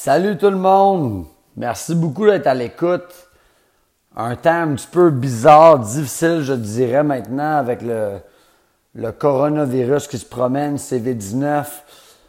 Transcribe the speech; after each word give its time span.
Salut 0.00 0.38
tout 0.38 0.50
le 0.50 0.56
monde! 0.56 1.24
Merci 1.56 1.92
beaucoup 1.96 2.24
d'être 2.24 2.46
à 2.46 2.54
l'écoute. 2.54 3.12
Un 4.14 4.36
temps 4.36 4.62
un 4.62 4.74
petit 4.76 4.86
peu 4.86 5.10
bizarre, 5.10 5.80
difficile, 5.80 6.42
je 6.42 6.52
dirais 6.52 7.02
maintenant, 7.02 7.56
avec 7.56 7.82
le, 7.82 8.20
coronavirus 9.10 10.06
qui 10.06 10.16
se 10.18 10.24
promène, 10.24 10.76
CV19. 10.76 11.64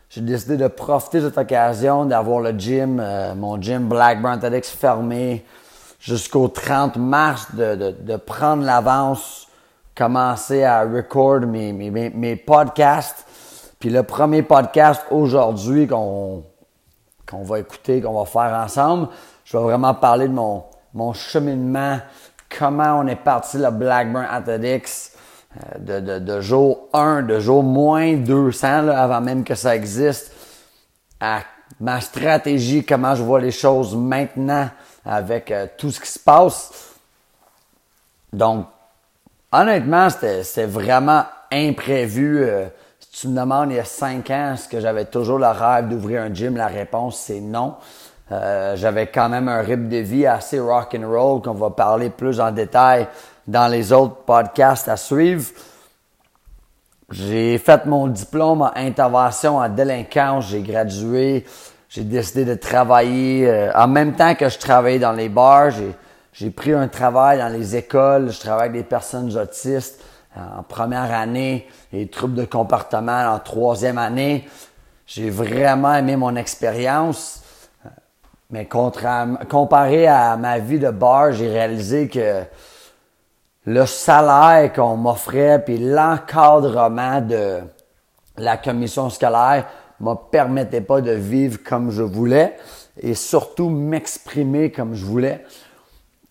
J'ai 0.09 0.21
décidé 0.21 0.57
de 0.57 0.67
profiter 0.67 1.21
de 1.21 1.29
cette 1.29 1.37
occasion 1.37 2.05
d'avoir 2.05 2.39
le 2.39 2.57
gym, 2.57 2.99
euh, 2.99 3.35
mon 3.35 3.61
gym 3.61 3.87
Black 3.87 4.19
Brown 4.19 4.39
TEDx 4.39 4.71
fermé 4.71 5.45
jusqu'au 5.99 6.47
30 6.47 6.97
mars, 6.97 7.53
de 7.53 8.15
prendre 8.15 8.63
l'avance, 8.63 9.47
commencer 9.95 10.63
à 10.63 10.81
record 10.81 11.41
mes, 11.41 11.71
mes, 11.71 11.91
mes 11.91 12.35
podcasts. 12.35 13.27
Puis 13.77 13.91
le 13.91 14.01
premier 14.01 14.41
podcast 14.41 15.03
aujourd'hui 15.11 15.85
qu'on 15.85 16.43
qu'on 17.29 17.43
va 17.43 17.59
écouter, 17.59 18.01
qu'on 18.01 18.17
va 18.17 18.25
faire 18.25 18.53
ensemble. 18.57 19.09
Je 19.45 19.57
vais 19.57 19.63
vraiment 19.63 19.93
parler 19.93 20.27
de 20.27 20.33
mon, 20.33 20.63
mon 20.93 21.13
cheminement, 21.13 21.99
comment 22.57 22.99
on 22.99 23.07
est 23.07 23.15
parti 23.15 23.57
le 23.57 23.69
Blackburn 23.71 24.25
Athletics 24.29 25.11
euh, 25.55 25.79
de, 25.79 25.99
de, 25.99 26.19
de, 26.19 26.41
jour 26.41 26.87
1, 26.93 27.23
de 27.23 27.39
jour 27.39 27.63
moins 27.63 28.15
200, 28.15 28.81
là, 28.83 29.03
avant 29.03 29.21
même 29.21 29.43
que 29.43 29.55
ça 29.55 29.75
existe, 29.75 30.33
à 31.19 31.41
ma 31.79 32.01
stratégie, 32.01 32.83
comment 32.83 33.15
je 33.15 33.23
vois 33.23 33.39
les 33.39 33.51
choses 33.51 33.95
maintenant 33.95 34.69
avec 35.05 35.51
euh, 35.51 35.67
tout 35.77 35.91
ce 35.91 35.99
qui 35.99 36.09
se 36.09 36.19
passe. 36.19 36.71
Donc, 38.31 38.67
honnêtement, 39.51 40.09
c'était 40.09 40.65
vraiment 40.65 41.25
imprévu. 41.51 42.43
Euh, 42.43 42.67
tu 43.19 43.27
me 43.27 43.37
demandes 43.37 43.71
il 43.71 43.75
y 43.75 43.79
a 43.79 43.85
cinq 43.85 44.29
ans, 44.29 44.53
est-ce 44.53 44.69
que 44.69 44.79
j'avais 44.79 45.03
toujours 45.03 45.39
le 45.39 45.47
rêve 45.47 45.89
d'ouvrir 45.89 46.21
un 46.21 46.33
gym? 46.33 46.55
La 46.55 46.67
réponse, 46.67 47.17
c'est 47.17 47.41
non. 47.41 47.75
Euh, 48.31 48.77
j'avais 48.77 49.07
quand 49.07 49.27
même 49.27 49.49
un 49.49 49.59
rythme 49.59 49.89
de 49.89 49.97
vie 49.97 50.25
assez 50.25 50.57
rock 50.57 50.95
and 50.97 51.05
roll 51.05 51.41
qu'on 51.41 51.53
va 51.53 51.69
parler 51.69 52.11
plus 52.11 52.39
en 52.39 52.51
détail 52.51 53.07
dans 53.45 53.67
les 53.67 53.91
autres 53.91 54.15
podcasts 54.25 54.87
à 54.87 54.95
suivre. 54.95 55.49
J'ai 57.11 57.57
fait 57.57 57.85
mon 57.85 58.07
diplôme 58.07 58.61
en 58.61 58.71
intervention 58.75 59.57
en 59.57 59.67
délinquance, 59.67 60.47
j'ai 60.47 60.61
gradué, 60.61 61.45
j'ai 61.89 62.03
décidé 62.05 62.45
de 62.45 62.53
travailler 62.53 63.49
euh, 63.49 63.73
en 63.73 63.87
même 63.87 64.13
temps 64.13 64.35
que 64.35 64.47
je 64.47 64.59
travaillais 64.59 64.99
dans 64.99 65.11
les 65.11 65.27
bars, 65.27 65.71
j'ai 66.31 66.51
pris 66.51 66.71
un 66.71 66.87
travail 66.87 67.39
dans 67.39 67.49
les 67.49 67.75
écoles, 67.75 68.31
je 68.31 68.39
travaille 68.39 68.69
avec 68.69 68.83
des 68.83 68.87
personnes 68.87 69.35
autistes 69.35 70.01
en 70.57 70.63
première 70.63 71.13
année 71.13 71.67
et 71.91 72.07
troubles 72.07 72.35
de 72.35 72.45
comportement 72.45 73.33
en 73.33 73.39
troisième 73.39 73.97
année. 73.97 74.47
J'ai 75.05 75.29
vraiment 75.29 75.95
aimé 75.95 76.15
mon 76.15 76.35
expérience. 76.35 77.43
Mais 78.51 78.65
comparé 78.65 80.07
à 80.07 80.35
ma 80.37 80.57
vie 80.57 80.79
de 80.79 80.89
bar, 80.89 81.33
j'ai 81.33 81.49
réalisé 81.49 82.07
que 82.07 82.43
le 83.65 83.85
salaire 83.85 84.73
qu'on 84.73 84.97
m'offrait 84.97 85.63
puis 85.63 85.77
l'encadrement 85.77 87.21
de 87.21 87.59
la 88.37 88.57
commission 88.57 89.09
scolaire 89.09 89.67
me 89.99 90.15
permettait 90.15 90.81
pas 90.81 91.01
de 91.01 91.11
vivre 91.11 91.59
comme 91.63 91.91
je 91.91 92.01
voulais 92.01 92.57
et 92.99 93.13
surtout 93.13 93.69
m'exprimer 93.69 94.71
comme 94.71 94.95
je 94.95 95.05
voulais. 95.05 95.45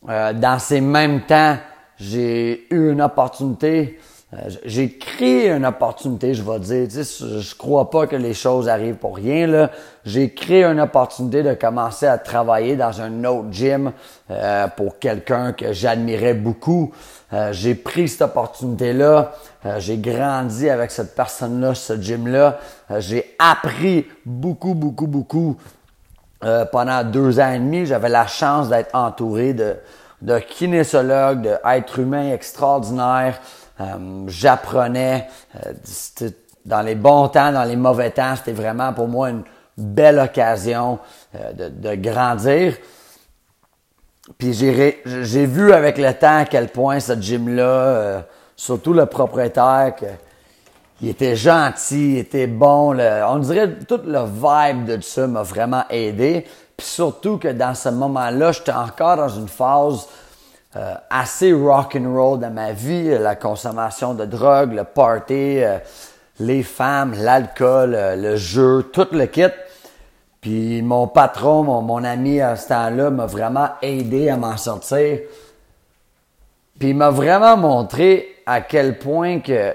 Euh, 0.08 0.32
dans 0.32 0.58
ces 0.58 0.80
mêmes 0.80 1.22
temps, 1.22 1.56
j'ai 1.98 2.66
eu 2.70 2.92
une 2.92 3.02
opportunité, 3.02 3.98
euh, 4.34 4.36
j'ai 4.64 4.98
créé 4.98 5.50
une 5.50 5.64
opportunité, 5.64 6.34
je 6.34 6.42
vais 6.42 6.58
dire. 6.58 6.86
Tu 6.86 7.02
sais, 7.02 7.40
je 7.40 7.54
crois 7.54 7.88
pas 7.88 8.06
que 8.06 8.16
les 8.16 8.34
choses 8.34 8.68
arrivent 8.68 8.96
pour 8.96 9.16
rien. 9.16 9.46
là. 9.46 9.70
J'ai 10.04 10.34
créé 10.34 10.64
une 10.64 10.80
opportunité 10.80 11.42
de 11.42 11.54
commencer 11.54 12.06
à 12.06 12.18
travailler 12.18 12.76
dans 12.76 13.00
un 13.00 13.24
autre 13.24 13.48
gym 13.50 13.92
euh, 14.30 14.68
pour 14.68 14.98
quelqu'un 14.98 15.52
que 15.52 15.72
j'admirais 15.72 16.34
beaucoup. 16.34 16.92
Euh, 17.32 17.52
j'ai 17.52 17.74
pris 17.74 18.08
cette 18.08 18.22
opportunité-là. 18.22 19.32
j'ai 19.78 19.96
grandi 19.96 20.68
avec 20.68 20.90
cette 20.90 21.14
personne-là, 21.14 21.74
ce 21.74 22.00
gym-là. 22.00 22.58
j'ai 22.98 23.34
appris 23.38 24.06
beaucoup, 24.24 24.74
beaucoup, 24.74 25.06
beaucoup. 25.06 25.56
pendant 26.72 27.02
deux 27.02 27.40
ans 27.40 27.50
et 27.50 27.58
demi, 27.58 27.84
j'avais 27.84 28.08
la 28.08 28.26
chance 28.26 28.68
d'être 28.68 28.94
entouré 28.94 29.52
de, 29.52 29.76
de 30.22 30.38
kinésologue, 30.38 31.42
d'être 31.64 31.98
humain 31.98 32.32
extraordinaire. 32.32 33.40
Euh, 33.80 34.24
j'apprenais 34.26 35.28
euh, 35.64 36.30
dans 36.64 36.82
les 36.82 36.94
bons 36.94 37.28
temps, 37.28 37.52
dans 37.52 37.64
les 37.64 37.76
mauvais 37.76 38.10
temps. 38.10 38.34
C'était 38.36 38.52
vraiment 38.52 38.92
pour 38.92 39.08
moi 39.08 39.30
une 39.30 39.44
belle 39.76 40.18
occasion 40.18 40.98
euh, 41.34 41.68
de, 41.68 41.94
grandir. 41.94 42.74
Puis 44.36 44.52
j'ai, 44.52 45.02
j'ai 45.06 45.46
vu 45.46 45.72
avec 45.72 45.96
le 45.96 46.12
temps 46.12 46.38
à 46.38 46.44
quel 46.44 46.68
point 46.68 47.00
ce 47.00 47.14
gym-là, 47.14 48.24
surtout 48.56 48.92
le 48.92 49.06
propriétaire, 49.06 49.94
que, 49.96 50.06
il 51.00 51.08
était 51.08 51.36
gentil, 51.36 52.14
il 52.14 52.18
était 52.18 52.48
bon. 52.48 52.98
on 52.98 53.38
dirait 53.38 53.78
tout 53.86 54.00
le 54.04 54.24
vibe 54.24 54.84
de 54.84 55.00
ça 55.00 55.26
m'a 55.28 55.42
vraiment 55.42 55.84
aidé. 55.88 56.44
Puis 56.78 56.86
surtout 56.86 57.38
que 57.38 57.48
dans 57.48 57.74
ce 57.74 57.88
moment-là, 57.88 58.52
j'étais 58.52 58.70
encore 58.70 59.16
dans 59.16 59.28
une 59.28 59.48
phase 59.48 60.06
euh, 60.76 60.94
assez 61.10 61.52
rock 61.52 61.96
and 61.96 62.14
roll 62.14 62.38
dans 62.38 62.52
ma 62.52 62.70
vie, 62.70 63.18
la 63.18 63.34
consommation 63.34 64.14
de 64.14 64.24
drogue, 64.24 64.74
le 64.74 64.84
party, 64.84 65.60
euh, 65.60 65.78
les 66.38 66.62
femmes, 66.62 67.14
l'alcool, 67.18 67.96
euh, 67.96 68.14
le 68.14 68.36
jeu, 68.36 68.84
tout 68.92 69.08
le 69.10 69.26
kit. 69.26 69.48
Puis 70.40 70.80
mon 70.82 71.08
patron, 71.08 71.64
mon, 71.64 71.82
mon 71.82 72.04
ami 72.04 72.40
à 72.40 72.54
ce 72.54 72.68
temps-là 72.68 73.10
m'a 73.10 73.26
vraiment 73.26 73.70
aidé 73.82 74.28
à 74.28 74.36
m'en 74.36 74.56
sortir. 74.56 75.18
Puis 76.78 76.90
il 76.90 76.96
m'a 76.96 77.10
vraiment 77.10 77.56
montré 77.56 78.36
à 78.46 78.60
quel 78.60 79.00
point 79.00 79.40
que 79.40 79.74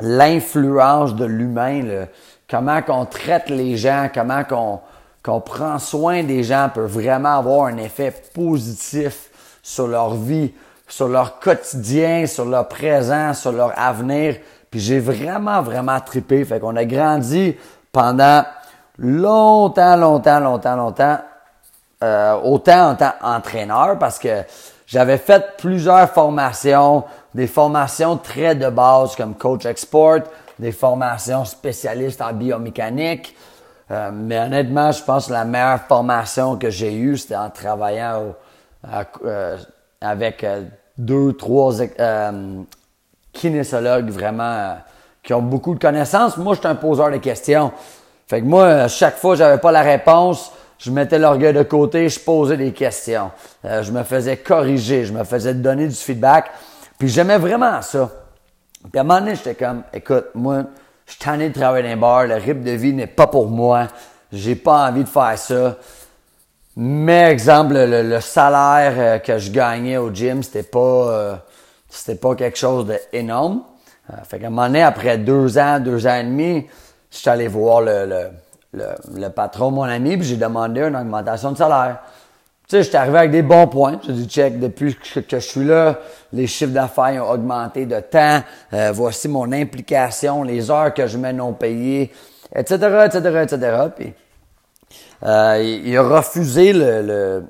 l'influence 0.00 1.16
de 1.16 1.24
l'humain, 1.24 2.06
comment 2.50 2.82
qu'on 2.82 3.04
traite 3.06 3.48
les 3.48 3.76
gens, 3.76 4.08
comment 4.12 4.44
qu'on 4.44 4.80
qu'on 5.22 5.40
prend 5.40 5.78
soin 5.78 6.22
des 6.22 6.42
gens 6.42 6.70
peut 6.72 6.86
vraiment 6.86 7.38
avoir 7.38 7.66
un 7.66 7.76
effet 7.76 8.10
positif 8.34 9.30
sur 9.62 9.86
leur 9.86 10.14
vie, 10.14 10.52
sur 10.88 11.08
leur 11.08 11.40
quotidien, 11.40 12.26
sur 12.26 12.46
leur 12.46 12.68
présent, 12.68 13.34
sur 13.34 13.52
leur 13.52 13.78
avenir. 13.78 14.36
Puis 14.70 14.80
j'ai 14.80 14.98
vraiment, 14.98 15.60
vraiment 15.60 16.00
trippé. 16.00 16.44
Fait 16.44 16.58
qu'on 16.58 16.76
a 16.76 16.84
grandi 16.84 17.56
pendant 17.92 18.44
longtemps, 18.98 19.96
longtemps, 19.96 20.40
longtemps, 20.40 20.76
longtemps. 20.76 21.18
Euh, 22.02 22.40
autant 22.44 22.92
en 22.92 22.94
tant 22.94 23.12
entraîneur 23.20 23.98
parce 23.98 24.18
que 24.18 24.42
j'avais 24.86 25.18
fait 25.18 25.58
plusieurs 25.58 26.08
formations, 26.08 27.04
des 27.34 27.46
formations 27.46 28.16
très 28.16 28.54
de 28.54 28.70
base 28.70 29.14
comme 29.16 29.34
coach 29.34 29.66
export, 29.66 30.20
des 30.60 30.72
formations 30.72 31.44
spécialistes 31.44 32.20
en 32.20 32.32
biomécanique. 32.32 33.34
Euh, 33.90 34.10
mais 34.12 34.38
honnêtement, 34.38 34.92
je 34.92 35.02
pense 35.02 35.26
que 35.26 35.32
la 35.32 35.44
meilleure 35.44 35.80
formation 35.80 36.56
que 36.56 36.70
j'ai 36.70 36.94
eue, 36.94 37.16
c'était 37.16 37.36
en 37.36 37.50
travaillant 37.50 38.34
euh, 39.24 39.56
avec 40.00 40.44
euh, 40.44 40.62
deux, 40.96 41.32
trois 41.32 41.72
kinésologues 43.32 44.10
vraiment 44.10 44.76
qui 45.22 45.34
ont 45.34 45.42
beaucoup 45.42 45.74
de 45.74 45.80
connaissances. 45.80 46.36
Moi, 46.36 46.54
je 46.54 46.60
suis 46.60 46.68
un 46.68 46.74
poseur 46.74 47.10
de 47.10 47.16
questions. 47.16 47.72
Fait 48.28 48.40
que 48.40 48.46
moi, 48.46 48.86
chaque 48.86 49.16
fois 49.16 49.34
j'avais 49.34 49.58
pas 49.58 49.72
la 49.72 49.82
réponse, 49.82 50.52
je 50.78 50.90
mettais 50.90 51.18
l'orgueil 51.18 51.52
de 51.52 51.62
côté, 51.64 52.08
je 52.08 52.20
posais 52.20 52.56
des 52.56 52.72
questions. 52.72 53.30
je 53.64 53.90
me 53.90 54.04
faisais 54.04 54.36
corriger, 54.36 55.04
je 55.04 55.12
me 55.12 55.24
faisais 55.24 55.52
donner 55.52 55.88
du 55.88 55.94
feedback. 55.94 56.50
Puis 56.96 57.08
j'aimais 57.08 57.38
vraiment 57.38 57.82
ça. 57.82 58.08
Puis 58.82 58.98
à 58.98 59.00
un 59.00 59.04
moment 59.04 59.20
donné, 59.20 59.34
j'étais 59.34 59.54
comme, 59.54 59.82
écoute, 59.92 60.26
moi, 60.34 60.64
je 61.06 61.12
suis 61.12 61.20
tanné 61.20 61.48
de 61.48 61.54
travailler 61.54 61.82
dans 61.82 61.94
les 61.94 62.00
bars, 62.00 62.26
le 62.26 62.34
rythme 62.36 62.62
de 62.62 62.70
vie 62.70 62.92
n'est 62.92 63.06
pas 63.06 63.26
pour 63.26 63.48
moi. 63.48 63.88
J'ai 64.32 64.54
pas 64.54 64.88
envie 64.88 65.04
de 65.04 65.08
faire 65.08 65.36
ça. 65.36 65.76
Mais 66.76 67.30
exemple, 67.32 67.74
le, 67.76 68.20
salaire 68.20 68.94
euh, 68.96 69.18
que 69.18 69.38
je 69.38 69.50
gagnais 69.50 69.96
au 69.96 70.14
gym, 70.14 70.42
c'était 70.42 70.62
pas 70.62 70.78
euh, 70.78 71.34
c'était 71.88 72.18
pas 72.18 72.34
quelque 72.36 72.56
chose 72.56 72.86
d'énorme. 73.12 73.62
Euh, 74.10 74.16
fait 74.22 74.38
qu'à 74.38 74.46
un 74.46 74.50
moment 74.50 74.66
donné, 74.66 74.82
après 74.82 75.18
deux 75.18 75.58
ans, 75.58 75.80
deux 75.80 76.06
ans 76.06 76.14
et 76.14 76.24
demi, 76.24 76.66
je 77.10 77.16
suis 77.18 77.28
allé 77.28 77.48
voir 77.48 77.80
le, 77.80 78.06
le, 78.06 78.28
le, 78.72 78.86
le 79.20 79.28
patron, 79.30 79.72
mon 79.72 79.82
ami, 79.82 80.16
puis 80.16 80.26
j'ai 80.26 80.36
demandé 80.36 80.80
une 80.80 80.96
augmentation 80.96 81.50
de 81.52 81.56
salaire. 81.58 81.98
Tu 82.70 82.76
sais, 82.76 82.82
j'étais 82.84 82.98
arrivé 82.98 83.18
avec 83.18 83.30
des 83.32 83.42
bons 83.42 83.66
points. 83.66 83.98
J'ai 84.06 84.12
dit, 84.12 84.28
check, 84.28 84.60
depuis 84.60 84.94
que, 84.94 85.20
je 85.28 85.36
suis 85.38 85.64
là, 85.64 85.98
les 86.32 86.46
chiffres 86.46 86.70
d'affaires 86.70 87.26
ont 87.26 87.32
augmenté 87.32 87.84
de 87.84 87.98
temps. 87.98 88.44
Euh, 88.72 88.92
voici 88.94 89.26
mon 89.26 89.50
implication, 89.50 90.44
les 90.44 90.70
heures 90.70 90.94
que 90.94 91.08
je 91.08 91.18
mets 91.18 91.32
non 91.32 91.52
payées, 91.52 92.12
etc., 92.54 92.76
etc., 93.06 93.40
etc. 93.42 93.76
Puis, 93.96 94.14
euh, 95.24 95.80
il, 95.84 95.96
a 95.96 96.02
refusé 96.02 96.72
le, 96.72 97.42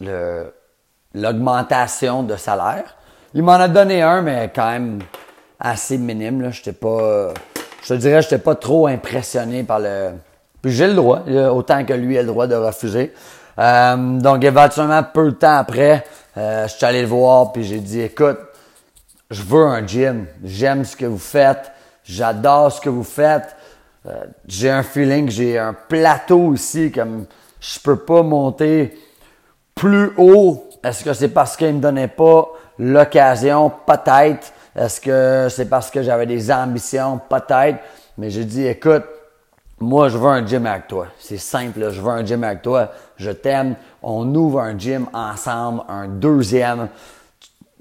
le, 0.00 0.52
l'augmentation 1.12 2.22
de 2.22 2.36
salaire. 2.36 2.96
Il 3.34 3.42
m'en 3.42 3.54
a 3.54 3.66
donné 3.66 4.00
un, 4.00 4.22
mais 4.22 4.52
quand 4.54 4.70
même 4.70 5.00
assez 5.58 5.98
minime. 5.98 6.40
Là. 6.40 6.50
J'étais 6.52 6.72
pas, 6.72 7.34
je 7.82 7.88
te 7.88 7.94
dirais, 7.94 8.22
j'étais 8.22 8.38
pas 8.38 8.54
trop 8.54 8.86
impressionné 8.86 9.64
par 9.64 9.80
le, 9.80 10.12
Puis 10.62 10.70
j'ai 10.70 10.86
le 10.86 10.94
droit, 10.94 11.24
autant 11.50 11.84
que 11.84 11.94
lui 11.94 12.16
a 12.16 12.22
le 12.22 12.28
droit 12.28 12.46
de 12.46 12.54
refuser. 12.54 13.12
Euh, 13.58 14.18
donc 14.18 14.44
éventuellement, 14.44 15.02
peu 15.02 15.30
de 15.30 15.36
temps 15.36 15.56
après, 15.56 16.04
euh, 16.36 16.66
je 16.68 16.74
suis 16.74 16.84
allé 16.84 17.02
le 17.02 17.08
voir, 17.08 17.52
puis 17.52 17.64
j'ai 17.64 17.80
dit, 17.80 18.00
écoute, 18.00 18.38
je 19.30 19.42
veux 19.42 19.64
un 19.64 19.86
gym. 19.86 20.26
J'aime 20.44 20.84
ce 20.84 20.96
que 20.96 21.06
vous 21.06 21.18
faites. 21.18 21.72
J'adore 22.04 22.70
ce 22.70 22.80
que 22.80 22.88
vous 22.88 23.04
faites. 23.04 23.56
Euh, 24.06 24.24
j'ai 24.46 24.70
un 24.70 24.82
feeling, 24.82 25.28
j'ai 25.28 25.58
un 25.58 25.72
plateau 25.72 26.54
ici, 26.54 26.92
comme 26.92 27.26
je 27.60 27.80
peux 27.80 27.96
pas 27.96 28.22
monter 28.22 28.96
plus 29.74 30.12
haut. 30.16 30.68
Est-ce 30.84 31.02
que 31.02 31.12
c'est 31.12 31.28
parce 31.28 31.56
qu'il 31.56 31.74
me 31.74 31.80
donnait 31.80 32.08
pas 32.08 32.48
l'occasion? 32.78 33.72
Peut-être. 33.86 34.52
Est-ce 34.76 35.00
que 35.00 35.48
c'est 35.50 35.68
parce 35.68 35.90
que 35.90 36.02
j'avais 36.02 36.26
des 36.26 36.52
ambitions? 36.52 37.20
Peut-être. 37.28 37.78
Mais 38.18 38.30
j'ai 38.30 38.44
dit, 38.44 38.66
écoute, 38.66 39.04
moi, 39.78 40.08
je 40.08 40.16
veux 40.16 40.28
un 40.28 40.46
gym 40.46 40.64
avec 40.66 40.88
toi. 40.88 41.08
C'est 41.18 41.36
simple, 41.36 41.90
je 41.90 42.00
veux 42.00 42.10
un 42.10 42.24
gym 42.24 42.42
avec 42.44 42.62
toi. 42.62 42.92
Je 43.16 43.30
t'aime. 43.30 43.76
On 44.02 44.34
ouvre 44.34 44.60
un 44.60 44.78
gym 44.78 45.06
ensemble, 45.12 45.82
un 45.88 46.08
deuxième. 46.08 46.88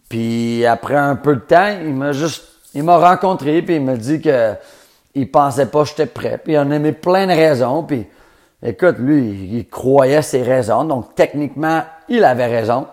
Puis 0.10 0.66
après 0.66 0.96
un 0.96 1.16
peu 1.16 1.36
de 1.36 1.42
temps, 1.42 1.74
il 1.82 1.94
m'a 1.94 2.12
juste, 2.12 2.44
il 2.74 2.84
m'a 2.84 2.98
rencontré, 2.98 3.62
puis 3.62 3.76
il 3.76 3.82
m'a 3.82 3.96
dit 3.96 4.22
que 4.22 4.54
il 5.16 5.32
pensait 5.32 5.68
pas 5.68 5.84
que 5.84 5.90
j'étais 5.90 6.06
prêt. 6.06 6.38
Puis 6.44 6.54
il 6.54 6.60
en 6.60 6.70
aimait 6.70 6.92
plein 6.92 7.28
de 7.28 7.32
raisons. 7.32 7.84
Puis 7.84 8.06
écoute, 8.62 8.98
lui, 9.00 9.50
il 9.54 9.70
croyait 9.70 10.22
ses 10.22 10.44
raisons. 10.44 10.84
Donc 10.84 11.16
techniquement, 11.16 11.82
il 12.10 12.26
avait 12.26 12.48
raison. 12.48 12.88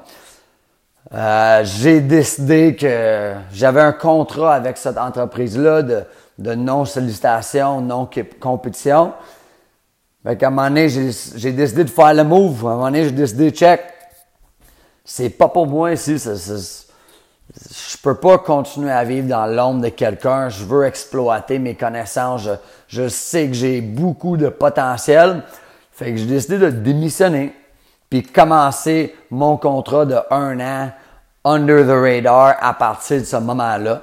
Euh, 1.12 1.62
j'ai 1.64 2.00
décidé 2.00 2.76
que 2.76 3.32
j'avais 3.52 3.80
un 3.80 3.92
contrat 3.92 4.54
avec 4.54 4.78
cette 4.78 4.96
entreprise-là 4.96 5.82
de, 5.82 6.04
de 6.42 6.54
non-sollicitation, 6.54 7.80
non-compétition. 7.80 9.12
Fait 10.24 10.36
qu'à 10.36 10.48
un 10.48 10.50
moment 10.50 10.68
donné, 10.68 10.88
j'ai 10.88 11.52
décidé 11.52 11.84
de 11.84 11.90
faire 11.90 12.14
le 12.14 12.24
move. 12.24 12.66
À 12.66 12.70
un 12.70 12.72
moment 12.74 12.84
donné, 12.84 13.04
j'ai 13.04 13.12
décidé, 13.12 13.50
check, 13.50 13.80
c'est 15.04 15.30
pas 15.30 15.48
pour 15.48 15.66
moi 15.66 15.92
ici. 15.92 16.16
je 16.16 17.96
peux 18.02 18.14
pas 18.14 18.38
continuer 18.38 18.92
à 18.92 19.04
vivre 19.04 19.28
dans 19.28 19.46
l'ombre 19.46 19.82
de 19.82 19.88
quelqu'un. 19.88 20.48
Je 20.48 20.64
veux 20.64 20.84
exploiter 20.84 21.58
mes 21.58 21.74
connaissances. 21.74 22.42
Je, 22.42 22.52
je 22.88 23.08
sais 23.08 23.48
que 23.48 23.54
j'ai 23.54 23.80
beaucoup 23.80 24.36
de 24.36 24.48
potentiel. 24.48 25.42
Fait 25.92 26.12
que 26.12 26.16
j'ai 26.16 26.26
décidé 26.26 26.58
de 26.58 26.70
démissionner 26.70 27.54
puis 28.08 28.22
commencer 28.22 29.16
mon 29.30 29.56
contrat 29.56 30.04
de 30.04 30.18
un 30.30 30.60
an 30.60 30.92
under 31.44 31.84
the 31.84 31.98
radar 31.98 32.56
à 32.60 32.74
partir 32.74 33.20
de 33.20 33.24
ce 33.24 33.36
moment-là. 33.36 34.02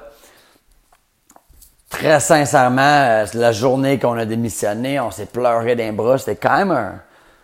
Très 1.90 2.20
sincèrement, 2.20 2.80
euh, 2.80 3.26
la 3.34 3.50
journée 3.50 3.98
qu'on 3.98 4.16
a 4.16 4.24
démissionné, 4.24 5.00
on 5.00 5.10
s'est 5.10 5.26
pleuré 5.26 5.74
d'un 5.74 5.92
bras. 5.92 6.18
C'était 6.18 6.36
quand 6.36 6.64
même 6.64 7.00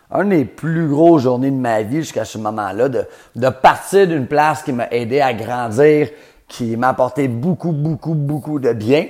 un, 0.09 0.23
des 0.23 0.45
plus 0.45 0.87
gros 0.87 1.19
journées 1.19 1.51
de 1.51 1.57
ma 1.57 1.81
vie 1.81 1.97
jusqu'à 1.97 2.23
ce 2.23 2.37
moment-là, 2.37 2.87
de, 2.87 3.05
de 3.35 3.49
partir 3.49 4.07
d'une 4.07 4.25
place 4.25 4.63
qui 4.63 4.71
m'a 4.71 4.87
aidé 4.89 5.19
à 5.19 5.33
grandir, 5.33 6.07
qui 6.47 6.77
m'a 6.77 6.89
apporté 6.89 7.27
beaucoup, 7.27 7.73
beaucoup, 7.73 8.13
beaucoup 8.13 8.57
de 8.57 8.71
bien. 8.71 9.07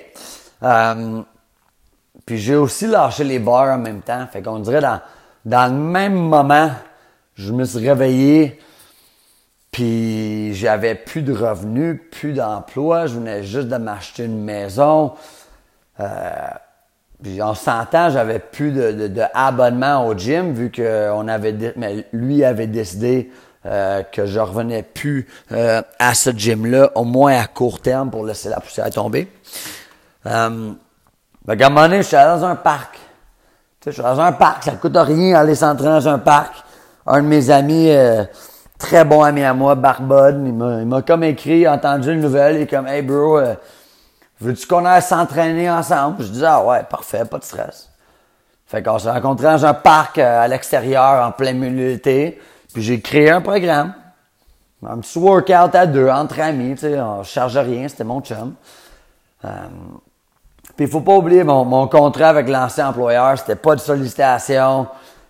Euh, 0.63 1.21
puis 2.25 2.39
j'ai 2.39 2.55
aussi 2.55 2.87
lâché 2.87 3.23
les 3.23 3.37
bars 3.37 3.75
en 3.75 3.77
même 3.77 4.01
temps. 4.01 4.25
Fait 4.33 4.41
qu'on 4.41 4.57
dirait 4.57 4.81
dans, 4.81 4.99
dans 5.45 5.71
le 5.71 5.79
même 5.79 6.15
moment, 6.15 6.71
je 7.35 7.53
me 7.53 7.63
suis 7.63 7.87
réveillé, 7.87 8.59
puis 9.71 10.53
j'avais 10.53 10.95
plus 10.95 11.21
de 11.21 11.33
revenus, 11.33 11.99
plus 12.11 12.33
d'emploi, 12.33 13.07
je 13.07 13.15
venais 13.15 13.43
juste 13.43 13.67
de 13.67 13.77
m'acheter 13.77 14.25
une 14.25 14.43
maison. 14.43 15.13
Euh, 15.99 16.29
puis 17.21 17.41
on 17.41 17.55
s'entend, 17.55 18.09
j'avais 18.09 18.39
plus 18.39 18.71
de, 18.71 19.07
de, 19.07 19.23
abonnement 19.33 20.05
au 20.05 20.15
gym 20.15 20.53
vu 20.53 20.69
que 20.69 21.09
on 21.11 21.27
avait 21.27 21.73
mais 21.75 22.05
lui 22.13 22.43
avait 22.43 22.67
décidé 22.67 23.31
euh, 23.65 24.03
que 24.03 24.25
je 24.25 24.39
revenais 24.39 24.83
plus 24.83 25.27
euh, 25.51 25.81
à 25.99 26.13
ce 26.13 26.29
gym-là, 26.29 26.91
au 26.95 27.03
moins 27.03 27.37
à 27.39 27.47
court 27.47 27.81
terme 27.81 28.11
pour 28.11 28.25
laisser 28.25 28.49
la 28.49 28.59
poussière 28.59 28.89
tomber. 28.91 29.31
Euh, 30.25 30.71
ben, 31.43 31.61
à 31.61 31.65
un 31.65 31.69
moment 31.69 31.81
donné, 31.83 31.97
je 31.97 32.07
suis 32.07 32.15
allé 32.15 32.39
dans 32.39 32.45
un 32.45 32.55
parc. 32.55 32.93
Tu 32.93 32.99
sais, 33.85 33.91
je 33.91 33.91
suis 33.91 34.03
dans 34.03 34.19
un 34.19 34.31
parc, 34.31 34.63
ça 34.63 34.71
coûte 34.73 34.95
rien 34.95 35.35
aller 35.35 35.55
s'entraîner 35.55 35.91
dans 35.91 36.07
un 36.07 36.19
parc. 36.19 36.53
Un 37.05 37.21
de 37.21 37.27
mes 37.27 37.49
amis 37.49 37.89
euh, 37.89 38.25
très 38.77 39.05
bon 39.05 39.23
ami 39.23 39.43
à 39.43 39.53
moi, 39.53 39.75
Barbode. 39.75 40.41
Il 40.45 40.53
m'a 40.53 41.01
comme 41.01 41.23
écrit, 41.23 41.67
entendu 41.67 42.13
une 42.13 42.21
nouvelle, 42.21 42.55
il 42.55 42.61
est 42.63 42.67
comme 42.67 42.87
Hey 42.87 43.01
bro, 43.01 43.39
euh, 43.39 43.55
veux-tu 44.39 44.67
qu'on 44.67 44.85
aille 44.85 45.01
s'entraîner 45.01 45.69
ensemble? 45.69 46.23
Je 46.23 46.29
dis 46.29 46.45
Ah 46.45 46.63
ouais, 46.63 46.83
parfait, 46.83 47.25
pas 47.25 47.39
de 47.39 47.43
stress. 47.43 47.89
Fait 48.65 48.83
qu'on 48.83 48.99
s'est 48.99 49.11
rencontrés 49.11 49.47
dans 49.47 49.65
un 49.65 49.73
parc 49.73 50.19
euh, 50.19 50.41
à 50.43 50.47
l'extérieur 50.47 51.25
en 51.25 51.31
plein 51.31 51.53
milieu. 51.53 51.97
Puis 51.97 52.83
j'ai 52.83 53.01
créé 53.01 53.31
un 53.31 53.41
programme. 53.41 53.93
Un 54.85 54.99
petit 54.99 55.17
workout 55.17 55.73
à 55.73 55.87
deux, 55.87 56.07
entre 56.07 56.39
amis, 56.39 56.75
tu 56.75 56.81
sais, 56.81 56.99
on 56.99 57.23
charge 57.23 57.57
rien, 57.57 57.87
c'était 57.87 58.03
mon 58.03 58.21
chum. 58.21 58.53
Euh, 59.43 59.49
puis 60.75 60.85
il 60.85 60.87
faut 60.87 61.01
pas 61.01 61.15
oublier 61.15 61.43
mon, 61.43 61.65
mon 61.65 61.87
contrat 61.87 62.29
avec 62.29 62.47
l'ancien 62.47 62.89
employeur, 62.89 63.39
c'était 63.39 63.55
pas 63.55 63.73
de 63.73 63.79
sollicitation, 63.79 64.87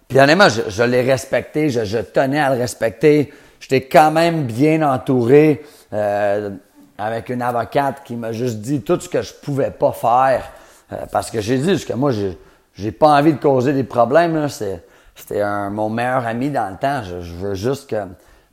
puis 0.07 0.19
honnêtement, 0.19 0.49
je, 0.49 0.61
je 0.69 0.83
l'ai 0.83 1.01
respecté, 1.01 1.69
je, 1.69 1.83
je, 1.83 1.97
tenais 1.97 2.39
à 2.39 2.53
le 2.53 2.59
respecter. 2.59 3.33
J'étais 3.59 3.81
quand 3.81 4.11
même 4.11 4.45
bien 4.45 4.81
entouré 4.81 5.63
euh, 5.91 6.51
avec 6.97 7.29
une 7.29 7.41
avocate 7.41 8.03
qui 8.05 8.15
m'a 8.15 8.31
juste 8.31 8.59
dit 8.59 8.81
tout 8.81 8.99
ce 8.99 9.09
que 9.09 9.21
je 9.21 9.33
pouvais 9.33 9.71
pas 9.71 9.91
faire. 9.91 10.51
Euh, 10.93 11.05
parce 11.11 11.29
que 11.29 11.41
j'ai 11.41 11.57
dit 11.57 11.83
que 11.83 11.93
moi, 11.93 12.11
j'ai, 12.11 12.37
j'ai 12.73 12.91
pas 12.91 13.09
envie 13.09 13.33
de 13.33 13.39
causer 13.39 13.73
des 13.73 13.83
problèmes. 13.83 14.47
c'était 14.47 15.41
un, 15.41 15.69
mon 15.69 15.89
meilleur 15.89 16.25
ami 16.25 16.49
dans 16.49 16.69
le 16.69 16.77
temps. 16.77 17.01
Je, 17.03 17.15
veux 17.15 17.55
juste 17.55 17.89
que, 17.89 17.97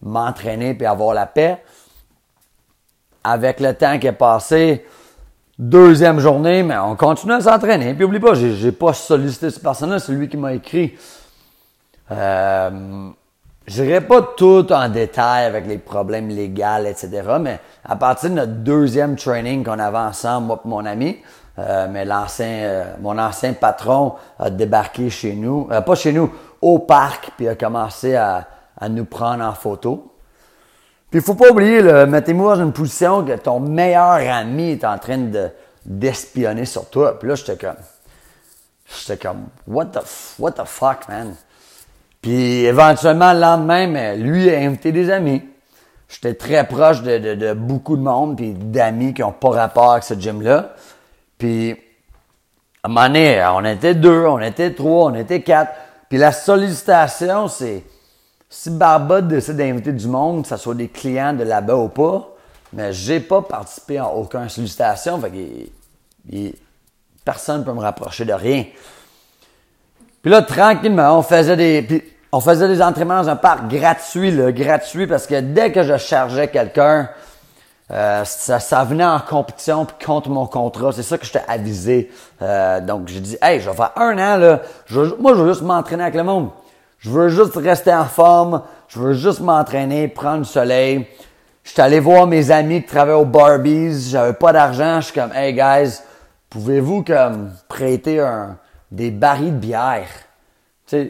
m'entraîner 0.02 0.74
puis 0.74 0.86
avoir 0.86 1.14
la 1.14 1.26
paix. 1.26 1.62
Avec 3.22 3.60
le 3.60 3.72
temps 3.74 3.98
qui 3.98 4.06
est 4.08 4.12
passé, 4.12 4.84
deuxième 5.58 6.18
journée, 6.18 6.62
mais 6.62 6.76
on 6.76 6.96
continue 6.96 7.34
à 7.34 7.40
s'entraîner. 7.40 7.94
Puis 7.94 8.04
oublie 8.04 8.20
pas, 8.20 8.34
j'ai, 8.34 8.54
j'ai 8.54 8.72
pas 8.72 8.92
sollicité 8.92 9.50
cette 9.50 9.62
personne-là, 9.62 10.00
c'est 10.00 10.12
lui 10.12 10.28
qui 10.28 10.36
m'a 10.36 10.52
écrit. 10.52 10.94
Euh, 12.14 13.10
je 13.66 13.82
dirais 13.82 14.02
pas 14.02 14.22
tout 14.36 14.72
en 14.72 14.88
détail 14.88 15.46
avec 15.46 15.66
les 15.66 15.78
problèmes 15.78 16.28
légaux, 16.28 16.84
etc. 16.86 17.22
Mais 17.40 17.60
à 17.84 17.96
partir 17.96 18.30
de 18.30 18.34
notre 18.34 18.52
deuxième 18.52 19.16
training 19.16 19.64
qu'on 19.64 19.78
avait 19.78 19.98
ensemble, 19.98 20.46
moi 20.46 20.60
et 20.64 20.68
mon 20.68 20.86
ami, 20.86 21.18
euh, 21.58 21.88
mais 21.90 22.06
euh, 22.40 22.84
mon 23.00 23.18
ancien 23.18 23.54
patron 23.54 24.14
a 24.38 24.50
débarqué 24.50 25.08
chez 25.08 25.34
nous, 25.34 25.68
pas 25.86 25.94
chez 25.94 26.12
nous, 26.12 26.30
au 26.60 26.80
parc, 26.80 27.30
puis 27.36 27.48
a 27.48 27.54
commencé 27.54 28.14
à, 28.16 28.46
à 28.78 28.88
nous 28.88 29.04
prendre 29.04 29.44
en 29.44 29.54
photo. 29.54 30.12
Puis 31.10 31.20
il 31.20 31.24
faut 31.24 31.34
pas 31.34 31.50
oublier, 31.50 31.82
mettez-moi 32.06 32.56
dans 32.56 32.64
une 32.64 32.72
position 32.72 33.24
que 33.24 33.36
ton 33.36 33.60
meilleur 33.60 34.18
ami 34.30 34.72
est 34.72 34.84
en 34.84 34.98
train 34.98 35.18
de 35.18 35.50
d'espionner 35.84 36.64
sur 36.64 36.88
toi. 36.88 37.18
Puis 37.18 37.28
là, 37.28 37.34
j'étais 37.34 37.56
comme, 37.56 37.76
j'étais 38.86 39.16
comme, 39.16 39.46
what 39.66 39.86
the, 39.86 40.00
what 40.38 40.52
the 40.52 40.64
fuck, 40.64 41.08
man? 41.08 41.34
Puis 42.24 42.64
éventuellement, 42.64 43.34
le 43.34 43.40
lendemain, 43.40 44.14
lui 44.14 44.48
a 44.48 44.58
invité 44.58 44.92
des 44.92 45.10
amis. 45.10 45.42
J'étais 46.08 46.32
très 46.32 46.66
proche 46.66 47.02
de, 47.02 47.52
beaucoup 47.52 47.98
de 47.98 48.02
monde, 48.02 48.38
puis 48.38 48.54
d'amis 48.54 49.12
qui 49.12 49.20
n'ont 49.20 49.32
pas 49.32 49.50
rapport 49.50 49.92
avec 49.92 50.04
ce 50.04 50.14
gym-là. 50.14 50.72
Puis, 51.36 51.72
à 52.82 52.86
un 52.86 52.88
moment 52.88 53.08
donné, 53.08 53.46
on 53.52 53.62
était 53.66 53.94
deux, 53.94 54.24
on 54.24 54.40
était 54.40 54.72
trois, 54.72 55.10
on 55.10 55.14
était 55.14 55.42
quatre. 55.42 55.72
Puis 56.08 56.16
la 56.16 56.32
sollicitation, 56.32 57.46
c'est 57.46 57.84
si 58.48 58.70
Barbade 58.70 59.28
décide 59.28 59.58
d'inviter 59.58 59.92
du 59.92 60.08
monde, 60.08 60.44
que 60.44 60.48
ce 60.48 60.56
soit 60.56 60.74
des 60.74 60.88
clients 60.88 61.34
de 61.34 61.44
là-bas 61.44 61.76
ou 61.76 61.88
pas, 61.88 62.34
mais 62.72 62.94
j'ai 62.94 63.20
pas 63.20 63.42
participé 63.42 63.98
à 63.98 64.08
aucune 64.08 64.48
sollicitation, 64.48 65.20
fait 65.20 65.30
que 65.30 66.56
personne 67.22 67.60
ne 67.60 67.64
peut 67.64 67.74
me 67.74 67.80
rapprocher 67.80 68.24
de 68.24 68.32
rien. 68.32 68.64
Puis 70.22 70.30
là, 70.30 70.40
tranquillement, 70.40 71.18
on 71.18 71.22
faisait 71.22 71.58
des 71.58 72.13
on 72.34 72.40
faisait 72.40 72.66
des 72.66 72.82
entraînements 72.82 73.22
dans 73.22 73.28
un 73.28 73.36
parc 73.36 73.68
gratuit, 73.68 74.32
là, 74.32 74.50
gratuit, 74.50 75.06
parce 75.06 75.24
que 75.24 75.40
dès 75.40 75.70
que 75.70 75.84
je 75.84 75.96
chargeais 75.96 76.48
quelqu'un, 76.48 77.08
euh, 77.92 78.24
ça, 78.24 78.58
ça, 78.58 78.82
venait 78.82 79.04
en 79.04 79.20
compétition 79.20 79.84
puis 79.84 80.04
contre 80.04 80.30
mon 80.30 80.46
contrat. 80.46 80.90
C'est 80.90 81.04
ça 81.04 81.16
que 81.16 81.24
je 81.24 81.30
t'ai 81.30 81.42
avisé. 81.46 82.10
Euh, 82.42 82.80
donc, 82.80 83.06
j'ai 83.06 83.20
dit, 83.20 83.36
hey, 83.40 83.60
je 83.60 83.70
vais 83.70 83.76
faire 83.76 83.92
un 83.94 84.14
an, 84.14 84.36
là. 84.36 84.62
Moi, 85.20 85.34
je 85.34 85.42
veux 85.42 85.48
juste 85.48 85.62
m'entraîner 85.62 86.02
avec 86.02 86.16
le 86.16 86.24
monde. 86.24 86.48
Je 86.98 87.08
veux 87.08 87.28
juste 87.28 87.54
rester 87.54 87.94
en 87.94 88.06
forme. 88.06 88.62
Je 88.88 88.98
veux 88.98 89.12
juste 89.12 89.38
m'entraîner, 89.38 90.08
prendre 90.08 90.42
du 90.42 90.50
soleil. 90.50 91.06
Je 91.62 91.70
suis 91.70 91.80
allé 91.80 92.00
voir 92.00 92.26
mes 92.26 92.50
amis 92.50 92.82
qui 92.82 92.88
travaillent 92.88 93.14
au 93.14 93.24
Barbies. 93.24 94.10
J'avais 94.10 94.32
pas 94.32 94.52
d'argent. 94.52 95.00
Je 95.00 95.06
suis 95.06 95.14
comme, 95.14 95.32
hey, 95.34 95.52
guys, 95.52 96.00
pouvez-vous 96.50 97.04
comme 97.04 97.52
prêter 97.68 98.18
un, 98.18 98.56
des 98.90 99.12
barils 99.12 99.52
de 99.52 99.58
bière? 99.58 100.08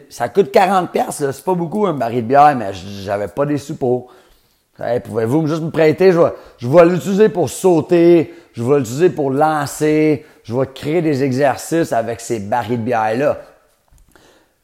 Ça 0.09 0.29
coûte 0.29 0.51
40 0.51 0.91
pièces, 0.91 1.23
c'est 1.31 1.43
pas 1.43 1.53
beaucoup 1.53 1.85
un 1.85 1.93
baril 1.93 2.23
de 2.23 2.27
bière, 2.27 2.55
mais 2.55 2.71
j'avais 2.73 3.27
pas 3.27 3.45
des 3.45 3.57
sous. 3.57 3.75
Pouvez-vous 3.75 5.47
juste 5.47 5.61
me 5.61 5.71
prêter? 5.71 6.11
Je 6.11 6.19
vais, 6.19 6.33
je 6.57 6.67
l'utiliser 6.67 7.29
pour 7.29 7.49
sauter, 7.49 8.33
je 8.53 8.63
vais 8.63 8.77
l'utiliser 8.79 9.09
pour 9.09 9.31
lancer, 9.31 10.25
je 10.43 10.55
vais 10.55 10.67
créer 10.67 11.01
des 11.01 11.23
exercices 11.23 11.93
avec 11.93 12.19
ces 12.19 12.39
barils 12.39 12.79
de 12.79 12.83
bière-là. 12.83 13.37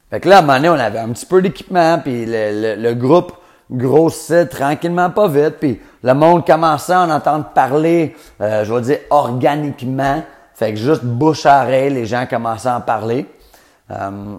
Fait 0.10 0.20
que 0.20 0.28
là, 0.28 0.38
à 0.38 0.40
un 0.40 0.42
moment 0.42 0.56
donné, 0.56 0.70
on 0.70 0.74
avait 0.74 1.00
un 1.00 1.10
petit 1.10 1.26
peu 1.26 1.42
d'équipement, 1.42 2.00
puis 2.00 2.26
le, 2.26 2.76
le, 2.76 2.94
groupe 2.94 3.32
grossissait 3.72 4.46
tranquillement, 4.46 5.10
pas 5.10 5.30
vite, 5.30 5.56
puis 5.60 5.80
le 6.04 6.14
monde 6.14 6.46
commençait 6.46 6.92
à 6.92 7.02
en 7.02 7.10
entendre 7.10 7.46
parler, 7.54 8.16
euh, 8.42 8.66
je 8.66 8.74
vais 8.74 8.82
dire 8.82 8.98
organiquement. 9.10 10.22
Fait 10.54 10.72
que 10.72 10.78
juste 10.78 11.06
bouche 11.06 11.46
à 11.46 11.64
oreille, 11.64 11.92
les 11.92 12.06
gens 12.06 12.26
commençaient 12.30 12.68
à 12.68 12.78
en 12.78 12.82
parler. 12.82 13.26
Euh, 13.90 14.36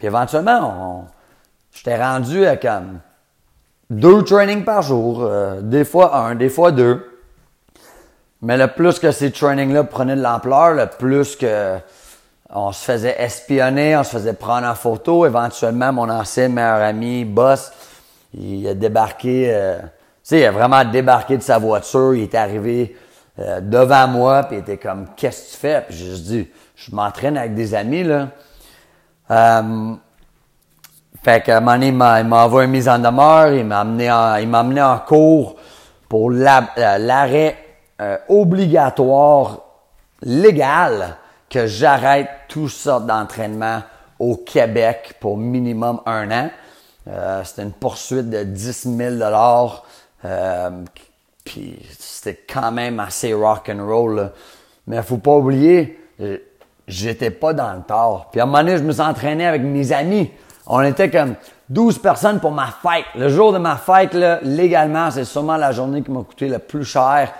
puis 0.00 0.06
éventuellement, 0.06 1.04
j'étais 1.74 2.02
rendu 2.02 2.46
à 2.46 2.56
comme 2.56 3.00
deux 3.90 4.24
trainings 4.24 4.64
par 4.64 4.80
jour, 4.80 5.22
euh, 5.22 5.60
des 5.60 5.84
fois 5.84 6.16
un, 6.16 6.36
des 6.36 6.48
fois 6.48 6.72
deux. 6.72 7.06
Mais 8.40 8.56
le 8.56 8.68
plus 8.68 8.98
que 8.98 9.12
ces 9.12 9.30
trainings-là 9.30 9.84
prenaient 9.84 10.16
de 10.16 10.22
l'ampleur, 10.22 10.72
le 10.72 10.86
plus 10.86 11.36
que 11.36 11.76
on 12.48 12.72
se 12.72 12.82
faisait 12.82 13.14
espionner, 13.20 13.94
on 13.94 14.02
se 14.02 14.12
faisait 14.12 14.32
prendre 14.32 14.66
en 14.66 14.74
photo. 14.74 15.26
Éventuellement, 15.26 15.92
mon 15.92 16.08
ancien 16.08 16.48
meilleur 16.48 16.80
ami, 16.80 17.26
boss, 17.26 17.70
il 18.32 18.66
a 18.68 18.72
débarqué, 18.72 19.52
euh, 19.54 19.80
tu 19.80 19.88
sais, 20.22 20.40
il 20.40 20.44
a 20.46 20.50
vraiment 20.50 20.82
débarqué 20.82 21.36
de 21.36 21.42
sa 21.42 21.58
voiture. 21.58 22.14
Il 22.14 22.22
est 22.22 22.34
arrivé 22.34 22.96
euh, 23.38 23.60
devant 23.60 24.08
moi, 24.08 24.44
puis 24.44 24.56
il 24.56 24.60
était 24.60 24.78
comme, 24.78 25.08
qu'est-ce 25.14 25.42
que 25.42 25.50
tu 25.50 25.56
fais? 25.58 25.84
Puis 25.86 25.98
j'ai 25.98 26.22
dit, 26.22 26.48
je 26.74 26.96
m'entraîne 26.96 27.36
avec 27.36 27.54
des 27.54 27.74
amis, 27.74 28.02
là. 28.02 28.28
Euh, 29.30 29.94
fait 31.22 31.42
qu'à 31.42 31.58
un 31.58 31.60
moment 31.60 31.72
donné, 31.72 31.88
il 31.88 31.94
m'a, 31.94 32.44
envoyé 32.44 32.66
une 32.66 32.72
mise 32.72 32.88
en 32.88 32.98
demeure, 32.98 33.52
il 33.52 33.64
m'a 33.64 33.80
amené 33.80 34.10
en, 34.10 34.36
il 34.36 34.48
m'a 34.48 34.60
amené 34.60 34.82
en 34.82 34.98
cours 34.98 35.56
pour 36.08 36.30
l'arrêt 36.30 37.56
obligatoire 38.28 39.58
légal 40.22 41.16
que 41.48 41.66
j'arrête 41.66 42.28
tout 42.48 42.68
ça 42.68 43.00
d'entraînement 43.00 43.82
au 44.18 44.36
Québec 44.36 45.14
pour 45.18 45.36
minimum 45.36 46.00
un 46.06 46.30
an. 46.30 46.50
Euh, 47.08 47.42
c'était 47.44 47.62
une 47.62 47.72
poursuite 47.72 48.30
de 48.30 48.44
10 48.44 48.96
000 48.96 49.16
dollars. 49.16 49.84
Euh, 50.24 50.70
puis 51.44 51.78
c'était 51.98 52.38
quand 52.48 52.70
même 52.70 53.00
assez 53.00 53.32
rock 53.32 53.70
and 53.70 53.84
roll. 53.84 54.30
Mais 54.86 55.02
faut 55.02 55.16
pas 55.16 55.36
oublier, 55.36 55.98
j'étais 56.90 57.30
pas 57.30 57.52
dans 57.52 57.72
le 57.72 57.82
tort. 57.82 58.28
Puis 58.30 58.40
à 58.40 58.44
un 58.44 58.46
moment 58.46 58.58
donné, 58.58 58.76
je 58.76 58.82
me 58.82 58.92
suis 58.92 59.00
entraîné 59.00 59.46
avec 59.46 59.62
mes 59.62 59.92
amis. 59.92 60.30
On 60.66 60.82
était 60.82 61.10
comme 61.10 61.34
12 61.68 61.98
personnes 61.98 62.40
pour 62.40 62.50
ma 62.50 62.66
fête. 62.66 63.04
Le 63.14 63.28
jour 63.28 63.52
de 63.52 63.58
ma 63.58 63.76
fête, 63.76 64.14
là, 64.14 64.40
légalement, 64.42 65.10
c'est 65.10 65.24
sûrement 65.24 65.56
la 65.56 65.72
journée 65.72 66.02
qui 66.02 66.10
m'a 66.10 66.22
coûté 66.22 66.48
le 66.48 66.58
plus 66.58 66.84
cher. 66.84 67.32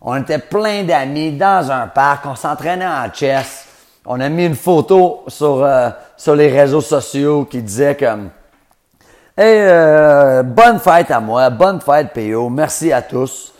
On 0.00 0.16
était 0.16 0.38
plein 0.38 0.84
d'amis 0.84 1.32
dans 1.32 1.70
un 1.70 1.86
parc, 1.88 2.26
on 2.26 2.34
s'entraînait 2.34 2.86
en 2.86 3.12
chess. 3.12 3.66
On 4.06 4.20
a 4.20 4.28
mis 4.28 4.46
une 4.46 4.54
photo 4.54 5.24
sur, 5.28 5.62
euh, 5.62 5.90
sur 6.16 6.34
les 6.34 6.48
réseaux 6.48 6.80
sociaux 6.80 7.44
qui 7.44 7.62
disait 7.62 7.96
comme 7.96 8.30
Hey, 9.36 9.60
euh, 9.60 10.42
bonne 10.42 10.78
fête 10.80 11.10
à 11.10 11.20
moi, 11.20 11.50
bonne 11.50 11.80
fête 11.80 12.12
PO, 12.12 12.48
merci 12.48 12.92
à 12.92 13.02
tous. 13.02 13.52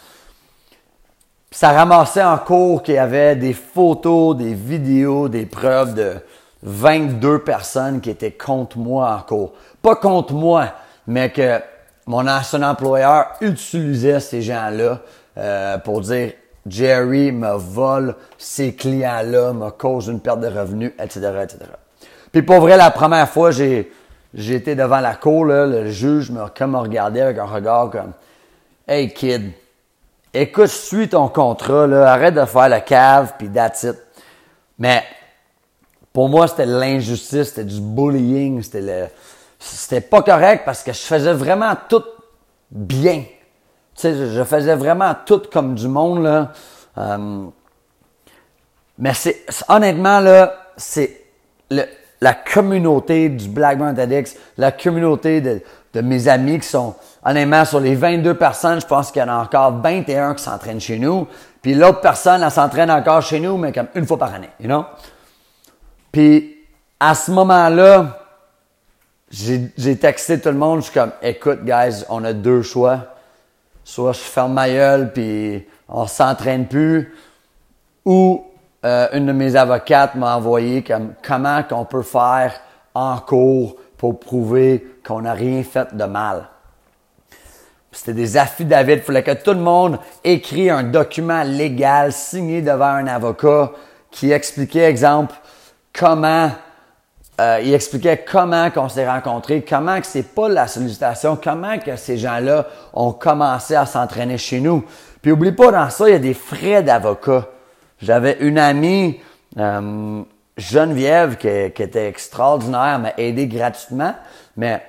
Ça 1.51 1.73
ramassait 1.73 2.23
en 2.23 2.39
cours 2.39 2.83
qu'il 2.83 2.95
y 2.95 2.99
avait 2.99 3.37
des 3.37 3.55
photos, 3.55 4.37
des 4.37 4.55
vidéos, 4.55 5.29
des 5.29 5.47
preuves 5.47 5.95
de 5.95 6.17
22 6.63 7.41
personnes 7.41 8.01
qui 8.01 8.11
étaient 8.11 8.33
contre 8.33 8.79
moi 8.79 9.17
en 9.17 9.23
cours. 9.23 9.53
Pas 9.81 9.97
contre 9.97 10.35
moi, 10.35 10.67
mais 11.07 11.31
que 11.31 11.61
mon 12.07 12.27
ancien 12.27 12.63
employeur 12.63 13.29
utilisait 13.41 14.21
ces 14.21 14.43
gens-là 14.43 15.01
euh, 15.37 15.79
pour 15.79 16.01
dire 16.01 16.33
Jerry 16.67 17.33
me 17.33 17.57
vole 17.57 18.15
ces 18.37 18.75
clients-là, 18.75 19.53
me 19.53 19.71
cause 19.71 20.09
une 20.09 20.21
perte 20.21 20.41
de 20.41 20.49
revenus, 20.49 20.93
etc., 20.99 21.21
etc. 21.43 21.59
Puis 22.31 22.43
pour 22.43 22.61
vrai, 22.61 22.77
la 22.77 22.91
première 22.91 23.29
fois, 23.29 23.51
j'ai, 23.53 23.91
été 24.35 24.75
devant 24.75 25.01
la 25.01 25.15
cour, 25.15 25.47
le 25.47 25.89
juge 25.89 26.31
m'a 26.31 26.53
comme 26.57 26.75
regardé 26.75 27.21
avec 27.21 27.39
un 27.39 27.45
regard 27.45 27.91
comme 27.91 28.13
Hey 28.87 29.13
kid, 29.13 29.53
écoute, 30.35 30.69
suis 30.69 31.09
ton 31.09 31.29
contrat, 31.29 31.85
arrête 31.85 32.35
de 32.35 32.45
faire 32.45 32.69
la 32.69 32.81
cave, 32.81 33.35
puis 33.39 33.49
that's 33.49 33.83
it. 33.83 33.97
Mais 34.79 35.03
pour 36.13 36.29
moi, 36.29 36.49
c'était 36.49 36.67
l'injustice, 36.67 37.49
c'était 37.49 37.65
du 37.65 37.81
bullying, 37.81 38.63
c'était 38.63 38.81
le. 38.81 39.07
C'était 39.59 40.01
pas 40.01 40.23
correct 40.23 40.63
parce 40.65 40.85
que 40.85 40.93
je 40.93 41.01
faisais 41.01 41.33
vraiment 41.33 41.75
tout 41.89 42.05
bien. 42.71 43.25
Tu 43.95 44.03
sais, 44.03 44.15
je 44.15 44.45
faisais 44.45 44.77
vraiment 44.77 45.15
tout 45.27 45.43
comme 45.53 45.75
du 45.75 45.89
monde, 45.89 46.23
là. 46.23 46.53
Euh, 46.97 47.47
mais 48.99 49.15
c'est, 49.15 49.45
honnêtement, 49.69 50.21
là, 50.21 50.55
c'est 50.77 51.25
la 52.21 52.35
communauté 52.35 53.29
du 53.29 53.49
Black 53.49 53.81
Addicts, 53.81 54.37
la 54.57 54.73
communauté 54.73 55.41
de, 55.41 56.01
mes 56.01 56.29
amis 56.29 56.61
qui 56.61 56.69
sont, 56.69 56.95
honnêtement, 57.25 57.65
sur 57.65 57.81
les 57.81 57.95
22 57.95 58.35
personnes, 58.35 58.81
je 58.81 58.87
pense 58.87 59.11
qu'il 59.11 59.21
y 59.21 59.25
en 59.25 59.29
a 59.29 59.43
encore 59.43 59.81
21 59.81 60.35
qui 60.35 60.43
s'entraînent 60.43 60.81
chez 60.81 60.99
nous. 60.99 61.27
Puis 61.63 61.75
l'autre 61.75 62.01
personne, 62.01 62.43
elle 62.43 62.51
s'entraîne 62.51 62.91
encore 62.91 63.23
chez 63.23 63.41
nous, 63.41 63.57
mais 63.57 63.73
comme 63.73 63.89
une 63.95 64.07
fois 64.07 64.19
par 64.19 64.35
année, 64.35 64.51
you 64.61 64.67
know? 64.67 64.85
Puis 66.13 66.57
à 67.01 67.15
ce 67.15 67.31
moment-là, 67.31 68.19
j'ai 69.31 69.99
texté 69.99 70.41
tout 70.41 70.49
le 70.49 70.57
monde, 70.57 70.81
je 70.81 70.85
suis 70.85 70.95
comme, 70.95 71.13
écoute, 71.23 71.65
guys, 71.65 72.05
on 72.09 72.25
a 72.25 72.33
deux 72.33 72.63
choix 72.63 73.09
soit 73.89 74.13
je 74.13 74.19
ferme 74.19 74.53
ma 74.53 74.69
gueule 74.69 75.13
puis 75.15 75.67
on 75.89 76.07
s'entraîne 76.07 76.67
plus, 76.67 77.15
ou 78.05 78.45
euh, 78.85 79.09
une 79.15 79.25
de 79.25 79.33
mes 79.33 79.57
avocates 79.57 80.15
m'a 80.15 80.37
envoyé 80.37 80.85
comme 80.85 81.15
comment 81.27 81.63
qu'on 81.63 81.87
peut 81.87 82.03
faire 82.03 82.53
en 82.95 83.17
cours 83.17 83.77
pour 83.97 84.21
prouver 84.21 84.87
qu'on 85.07 85.23
n'a 85.23 85.33
rien 85.33 85.63
fait 85.63 85.97
de 85.97 86.05
mal. 86.05 86.51
C'était 87.91 88.13
des 88.13 88.37
affidavits. 88.37 88.95
Il 88.95 89.01
fallait 89.01 89.23
que 89.23 89.33
tout 89.33 89.53
le 89.53 89.61
monde 89.61 89.99
écrit 90.25 90.71
un 90.71 90.83
document 90.83 91.43
légal 91.43 92.13
signé 92.13 92.63
devant 92.63 92.85
un 92.85 93.07
avocat 93.07 93.73
qui 94.11 94.31
expliquait, 94.31 94.85
exemple, 94.85 95.35
comment 95.93 96.51
euh, 97.41 97.61
il 97.63 97.73
expliquait 97.73 98.25
comment 98.29 98.71
qu'on 98.71 98.89
s'est 98.89 99.09
rencontrés, 99.09 99.65
comment 99.67 100.01
que 100.01 100.07
c'est 100.07 100.35
pas 100.35 100.49
la 100.49 100.67
sollicitation, 100.67 101.39
comment 101.43 101.79
que 101.79 101.95
ces 101.95 102.19
gens-là 102.19 102.67
ont 102.93 103.13
commencé 103.13 103.77
à 103.77 103.87
s'entraîner 103.87 104.39
chez 104.39 104.61
nous. 104.61 104.85
Puis 105.23 105.31
oublie 105.31 105.53
pas, 105.53 105.71
dans 105.71 105.89
ça, 105.89 106.09
il 106.09 106.13
y 106.13 106.17
a 106.17 106.19
des 106.19 106.35
frais 106.35 106.83
d'avocat. 106.83 107.47
J'avais 108.03 108.39
une 108.41 108.59
amie, 108.59 109.21
euh, 109.57 110.23
Geneviève, 110.57 111.37
qui, 111.37 111.47
était 111.49 112.09
extraordinaire, 112.09 112.99
m'a 112.99 113.13
aidé 113.17 113.47
gratuitement, 113.47 114.15
mais 114.57 114.83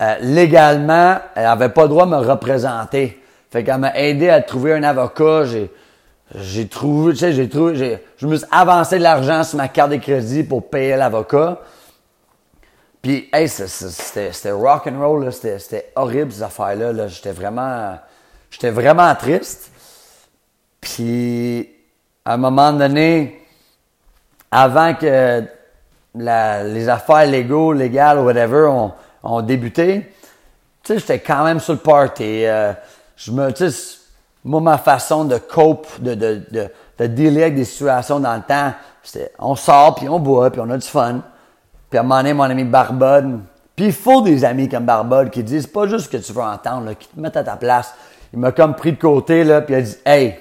euh, 0.00 0.14
légalement, 0.20 1.18
elle 1.34 1.46
avait 1.46 1.70
pas 1.70 1.82
le 1.82 1.88
droit 1.88 2.06
de 2.06 2.10
me 2.10 2.18
représenter. 2.18 3.20
Fait 3.50 3.64
qu'elle 3.64 3.78
m'a 3.78 3.96
aidé 3.96 4.28
à 4.28 4.40
trouver 4.42 4.74
un 4.74 4.82
avocat. 4.82 5.44
J'ai 5.44 5.70
j'ai 6.34 6.68
trouvé, 6.68 7.12
tu 7.14 7.20
sais, 7.20 7.32
j'ai 7.32 7.48
trouvé, 7.48 7.74
j'ai, 7.74 8.04
je 8.18 8.26
me 8.26 8.36
suis 8.36 8.46
avancé 8.50 8.98
de 8.98 9.02
l'argent 9.02 9.42
sur 9.44 9.56
ma 9.56 9.68
carte 9.68 9.92
de 9.92 9.96
crédit 9.96 10.42
pour 10.42 10.68
payer 10.68 10.96
l'avocat. 10.96 11.58
Puis, 13.00 13.28
hey, 13.32 13.48
c'était, 13.48 14.32
c'était 14.32 14.50
roll, 14.50 15.32
c'était, 15.32 15.58
c'était 15.58 15.92
horrible 15.96 16.32
ces 16.32 16.42
affaires-là. 16.42 16.92
Là. 16.92 17.08
J'étais 17.08 17.32
vraiment, 17.32 17.98
j'étais 18.50 18.70
vraiment 18.70 19.14
triste. 19.14 19.70
Puis, 20.80 21.68
à 22.24 22.34
un 22.34 22.36
moment 22.36 22.72
donné, 22.72 23.46
avant 24.50 24.94
que 24.94 25.44
les 26.14 26.88
affaires 26.88 27.26
légaux, 27.26 27.72
légales, 27.72 28.18
whatever, 28.18 28.68
ont 29.28 29.42
débuté, 29.42 30.12
tu 30.82 30.92
sais, 30.94 30.98
j'étais 30.98 31.20
quand 31.20 31.44
même 31.44 31.60
sur 31.60 31.74
le 31.74 31.78
party. 31.78 32.44
Euh, 32.46 32.72
je 33.16 33.30
me, 33.32 33.52
tu 33.52 33.70
sais, 33.70 33.98
moi, 34.44 34.60
ma 34.60 34.78
façon 34.78 35.24
de 35.24 35.36
cope, 35.38 35.86
de, 36.00 36.14
de, 36.14 36.42
de, 36.50 36.68
de 36.98 37.06
dealer 37.06 37.42
avec 37.42 37.56
des 37.56 37.64
situations 37.64 38.20
dans 38.20 38.34
le 38.34 38.42
temps, 38.42 38.72
c'était 39.02 39.32
on 39.38 39.54
sort, 39.54 39.94
puis 39.96 40.08
on 40.08 40.18
boit, 40.18 40.50
puis 40.50 40.60
on 40.60 40.70
a 40.70 40.78
du 40.78 40.86
fun. 40.86 41.20
Puis 41.90 41.98
à 41.98 42.00
un 42.00 42.04
moment 42.04 42.18
donné, 42.18 42.34
mon 42.34 42.44
ami 42.44 42.64
Barbode, 42.64 43.40
puis 43.74 43.86
il 43.86 43.92
faut 43.92 44.22
des 44.22 44.44
amis 44.44 44.68
comme 44.68 44.84
Barbode 44.84 45.30
qui 45.30 45.42
disent 45.42 45.66
pas 45.66 45.86
juste 45.86 46.06
ce 46.06 46.08
que 46.10 46.16
tu 46.16 46.32
veux 46.32 46.42
entendre, 46.42 46.92
qui 46.94 47.08
te 47.08 47.18
mettent 47.20 47.36
à 47.36 47.44
ta 47.44 47.56
place. 47.56 47.94
Il 48.32 48.38
m'a 48.38 48.52
comme 48.52 48.74
pris 48.74 48.92
de 48.92 48.98
côté, 48.98 49.44
là, 49.44 49.60
puis 49.60 49.74
il 49.74 49.78
a 49.78 49.82
dit 49.82 49.96
Hey, 50.04 50.38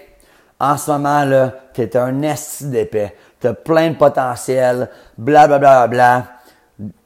en 0.60 0.78
ce 0.78 0.92
moment, 0.92 1.24
là, 1.24 1.54
t'es 1.74 1.96
un 1.96 2.22
esti 2.24 2.66
d'épais. 2.66 3.16
T'as 3.40 3.54
plein 3.54 3.92
de 3.92 3.96
potentiel, 3.96 4.90
bla 5.18 5.48
bla 5.48 5.60
bla 5.60 5.88
bla. 5.88 6.24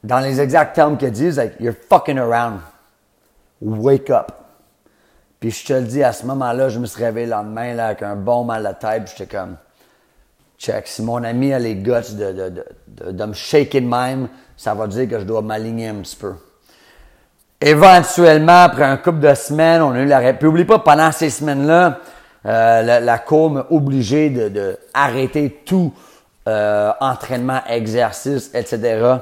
Dans 0.04 0.20
les 0.20 0.40
exacts 0.40 0.74
termes 0.74 0.98
qu'ils 0.98 1.12
disent, 1.12 1.38
like, 1.38 1.54
you're 1.60 1.74
fucking 1.88 2.18
around. 2.18 2.60
Wake 3.60 4.10
up. 4.10 4.32
Puis 5.40 5.50
je 5.50 5.66
te 5.66 5.72
le 5.72 5.82
dis, 5.82 6.02
à 6.04 6.12
ce 6.12 6.26
moment-là, 6.26 6.68
je 6.68 6.78
me 6.78 6.86
suis 6.86 7.02
réveillé 7.02 7.26
le 7.26 7.32
lendemain 7.32 7.74
là, 7.74 7.86
avec 7.86 8.02
un 8.02 8.16
bon 8.16 8.44
mal 8.44 8.66
à 8.66 8.74
tête. 8.74 9.10
J'étais 9.10 9.36
comme, 9.36 9.56
check, 10.58 10.86
si 10.86 11.02
mon 11.02 11.24
ami 11.24 11.52
a 11.52 11.58
les 11.58 11.74
guts 11.74 12.14
de, 12.14 12.32
de, 12.32 12.64
de, 12.86 13.10
de, 13.10 13.24
me 13.24 13.32
shaker 13.32 13.80
de 13.80 13.86
même, 13.86 14.28
ça 14.56 14.74
va 14.74 14.86
dire 14.86 15.08
que 15.08 15.18
je 15.18 15.24
dois 15.24 15.42
m'aligner 15.42 15.88
un 15.88 15.96
petit 15.96 16.16
peu. 16.16 16.34
Éventuellement, 17.60 18.64
après 18.64 18.84
un 18.84 18.96
couple 18.96 19.20
de 19.20 19.34
semaines, 19.34 19.82
on 19.82 19.92
a 19.92 20.00
eu 20.00 20.06
la 20.06 20.32
Puis 20.32 20.46
oublie 20.46 20.64
pas, 20.64 20.78
pendant 20.80 21.10
ces 21.10 21.30
semaines-là, 21.30 21.98
euh, 22.46 23.00
la, 23.00 23.18
cour 23.18 23.50
m'a 23.50 23.66
obligé 23.70 24.30
de, 24.30 24.78
tout 25.64 25.92
euh, 26.48 26.92
entraînement, 27.00 27.60
exercice, 27.68 28.50
etc. 28.54 29.16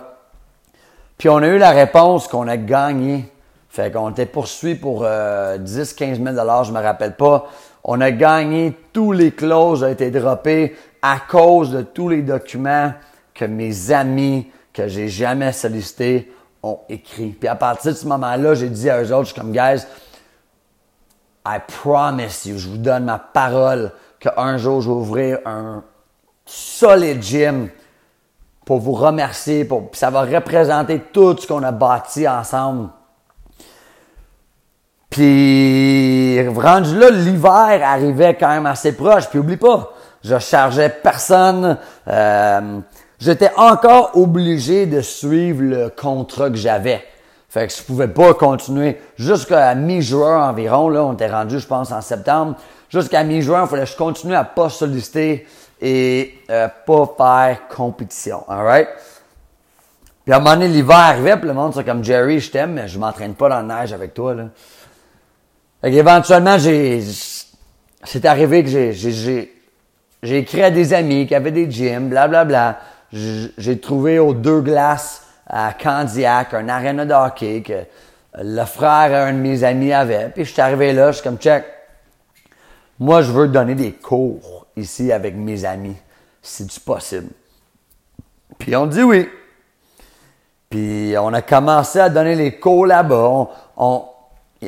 Puis 1.20 1.28
on 1.28 1.36
a 1.36 1.48
eu 1.48 1.58
la 1.58 1.72
réponse 1.72 2.26
qu'on 2.28 2.48
a 2.48 2.56
gagné. 2.56 3.30
Fait 3.68 3.92
qu'on 3.92 4.08
était 4.08 4.24
poursuivi 4.24 4.74
pour 4.74 5.00
10, 5.00 5.04
euh, 5.04 5.58
15 5.94 6.18
000 6.18 6.64
je 6.64 6.72
me 6.72 6.80
rappelle 6.80 7.14
pas. 7.14 7.46
On 7.84 8.00
a 8.00 8.10
gagné, 8.10 8.74
tous 8.90 9.12
les 9.12 9.30
clauses 9.30 9.82
ont 9.82 9.88
été 9.88 10.10
droppées 10.10 10.74
à 11.02 11.18
cause 11.20 11.72
de 11.72 11.82
tous 11.82 12.08
les 12.08 12.22
documents 12.22 12.94
que 13.34 13.44
mes 13.44 13.90
amis 13.90 14.50
que 14.72 14.88
j'ai 14.88 15.08
jamais 15.08 15.52
sollicités 15.52 16.32
ont 16.62 16.78
écrit. 16.88 17.36
Puis 17.38 17.48
à 17.48 17.54
partir 17.54 17.92
de 17.92 17.98
ce 17.98 18.06
moment-là, 18.06 18.54
j'ai 18.54 18.70
dit 18.70 18.88
à 18.88 19.02
eux 19.02 19.12
autres, 19.12 19.28
je 19.28 19.32
suis 19.32 19.40
comme, 19.42 19.52
guys, 19.52 19.82
I 21.46 21.58
promise 21.82 22.46
you, 22.46 22.56
je 22.56 22.66
vous 22.66 22.78
donne 22.78 23.04
ma 23.04 23.18
parole 23.18 23.92
qu'un 24.20 24.56
jour, 24.56 24.80
je 24.80 24.88
vais 24.88 24.96
ouvrir 24.96 25.38
un 25.44 25.84
solide 26.46 27.22
gym 27.22 27.68
pour 28.70 28.78
vous 28.78 28.92
remercier, 28.92 29.64
pour, 29.64 29.90
ça 29.94 30.10
va 30.10 30.20
représenter 30.20 31.00
tout 31.12 31.36
ce 31.36 31.44
qu'on 31.44 31.64
a 31.64 31.72
bâti 31.72 32.28
ensemble. 32.28 32.90
Puis, 35.10 36.40
rendu 36.50 36.96
là, 36.96 37.10
l'hiver 37.10 37.80
arrivait 37.84 38.36
quand 38.36 38.46
même 38.50 38.66
assez 38.66 38.92
proche. 38.92 39.28
Puis, 39.28 39.40
oublie 39.40 39.56
pas, 39.56 39.92
je 40.22 40.38
chargeais 40.38 40.88
personne. 40.88 41.78
Euh, 42.06 42.78
j'étais 43.18 43.50
encore 43.56 44.12
obligé 44.14 44.86
de 44.86 45.00
suivre 45.00 45.62
le 45.62 45.88
contrat 45.88 46.48
que 46.48 46.56
j'avais. 46.56 47.02
Fait 47.48 47.66
que 47.66 47.72
je 47.74 47.82
pouvais 47.82 48.06
pas 48.06 48.34
continuer 48.34 49.00
jusqu'à 49.16 49.74
mi-juin 49.74 50.48
environ. 50.48 50.88
Là, 50.88 51.04
on 51.06 51.14
était 51.14 51.26
rendu, 51.28 51.58
je 51.58 51.66
pense, 51.66 51.90
en 51.90 52.02
septembre. 52.02 52.54
Jusqu'à 52.88 53.24
mi-juin, 53.24 53.62
il 53.64 53.68
fallait 53.68 53.82
que 53.82 53.90
je 53.90 53.96
continue 53.96 54.36
à 54.36 54.44
pas 54.44 54.68
solliciter 54.68 55.48
et 55.80 56.34
euh, 56.50 56.68
pas 56.86 57.14
faire 57.16 57.68
compétition. 57.68 58.44
Alright? 58.48 58.88
Puis 60.24 60.34
à 60.34 60.36
un 60.36 60.40
moment 60.40 60.54
donné, 60.54 60.68
l'hiver 60.68 60.96
arrivait, 60.96 61.36
puis 61.36 61.48
le 61.48 61.54
monde 61.54 61.72
c'est 61.74 61.84
comme 61.84 62.04
Jerry, 62.04 62.40
je 62.40 62.50
t'aime, 62.50 62.72
mais 62.74 62.88
je 62.88 62.98
m'entraîne 62.98 63.34
pas 63.34 63.48
dans 63.48 63.66
la 63.66 63.80
neige 63.80 63.92
avec 63.92 64.14
toi. 64.14 64.34
Là. 64.34 64.44
Fait 65.80 65.90
qu'éventuellement, 65.90 66.58
j'ai. 66.58 67.02
C'est 68.02 68.24
arrivé 68.24 68.62
que 68.62 68.70
j'ai, 68.70 68.92
j'ai, 68.92 69.52
j'ai 70.22 70.38
écrit 70.38 70.62
à 70.62 70.70
des 70.70 70.94
amis 70.94 71.26
qui 71.26 71.34
avaient 71.34 71.50
des 71.50 71.70
gyms, 71.70 72.08
blablabla. 72.08 72.78
J'ai 73.12 73.80
trouvé 73.80 74.18
aux 74.18 74.32
deux 74.32 74.60
glaces 74.60 75.26
à 75.46 75.72
Candiac, 75.72 76.54
un 76.54 76.68
aréna 76.68 77.04
de 77.04 77.12
hockey 77.12 77.62
que 77.62 77.84
le 78.40 78.64
frère 78.64 79.10
d'un 79.10 79.32
de 79.32 79.38
mes 79.38 79.64
amis 79.64 79.92
avait. 79.92 80.30
Puis 80.32 80.44
je 80.44 80.52
suis 80.52 80.62
arrivé 80.62 80.92
là, 80.92 81.10
je 81.10 81.16
suis 81.16 81.24
comme 81.24 81.38
check. 81.38 81.64
Moi, 82.98 83.22
je 83.22 83.32
veux 83.32 83.48
donner 83.48 83.74
des 83.74 83.92
cours 83.92 84.59
ici 84.80 85.12
avec 85.12 85.36
mes 85.36 85.64
amis, 85.64 85.96
si 86.42 86.66
c'est 86.68 86.84
possible. 86.84 87.28
Puis 88.58 88.74
on 88.76 88.86
dit 88.86 89.02
oui. 89.02 89.28
Puis 90.68 91.14
on 91.18 91.32
a 91.32 91.42
commencé 91.42 91.98
à 91.98 92.08
donner 92.08 92.36
les 92.36 92.58
cours 92.58 92.86
là-bas. 92.86 93.48
On, 93.76 94.04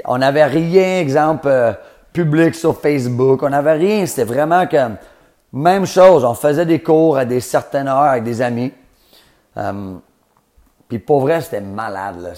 on, 0.05 0.19
n'avait 0.19 0.47
rien, 0.47 0.99
exemple, 0.99 1.47
euh, 1.49 1.73
public 2.13 2.55
sur 2.55 2.81
Facebook. 2.81 3.43
On 3.43 3.51
n'avait 3.51 3.75
rien. 3.75 4.07
C'était 4.07 4.25
vraiment 4.25 4.67
comme 4.67 4.97
même 5.53 5.87
chose. 5.87 6.25
On 6.25 6.35
faisait 6.35 6.67
des 6.67 6.81
cours 6.81 7.17
à 7.17 7.25
des 7.25 7.41
certaines 7.41 7.87
heures 7.87 7.99
avec 7.99 8.25
des 8.25 8.43
amis. 8.43 8.73
Euh, 9.57 9.95
puis 10.89 10.99
pour 10.99 11.21
vrai, 11.21 11.41
c'était 11.41 11.61
malade. 11.61 12.21
Là. 12.21 12.33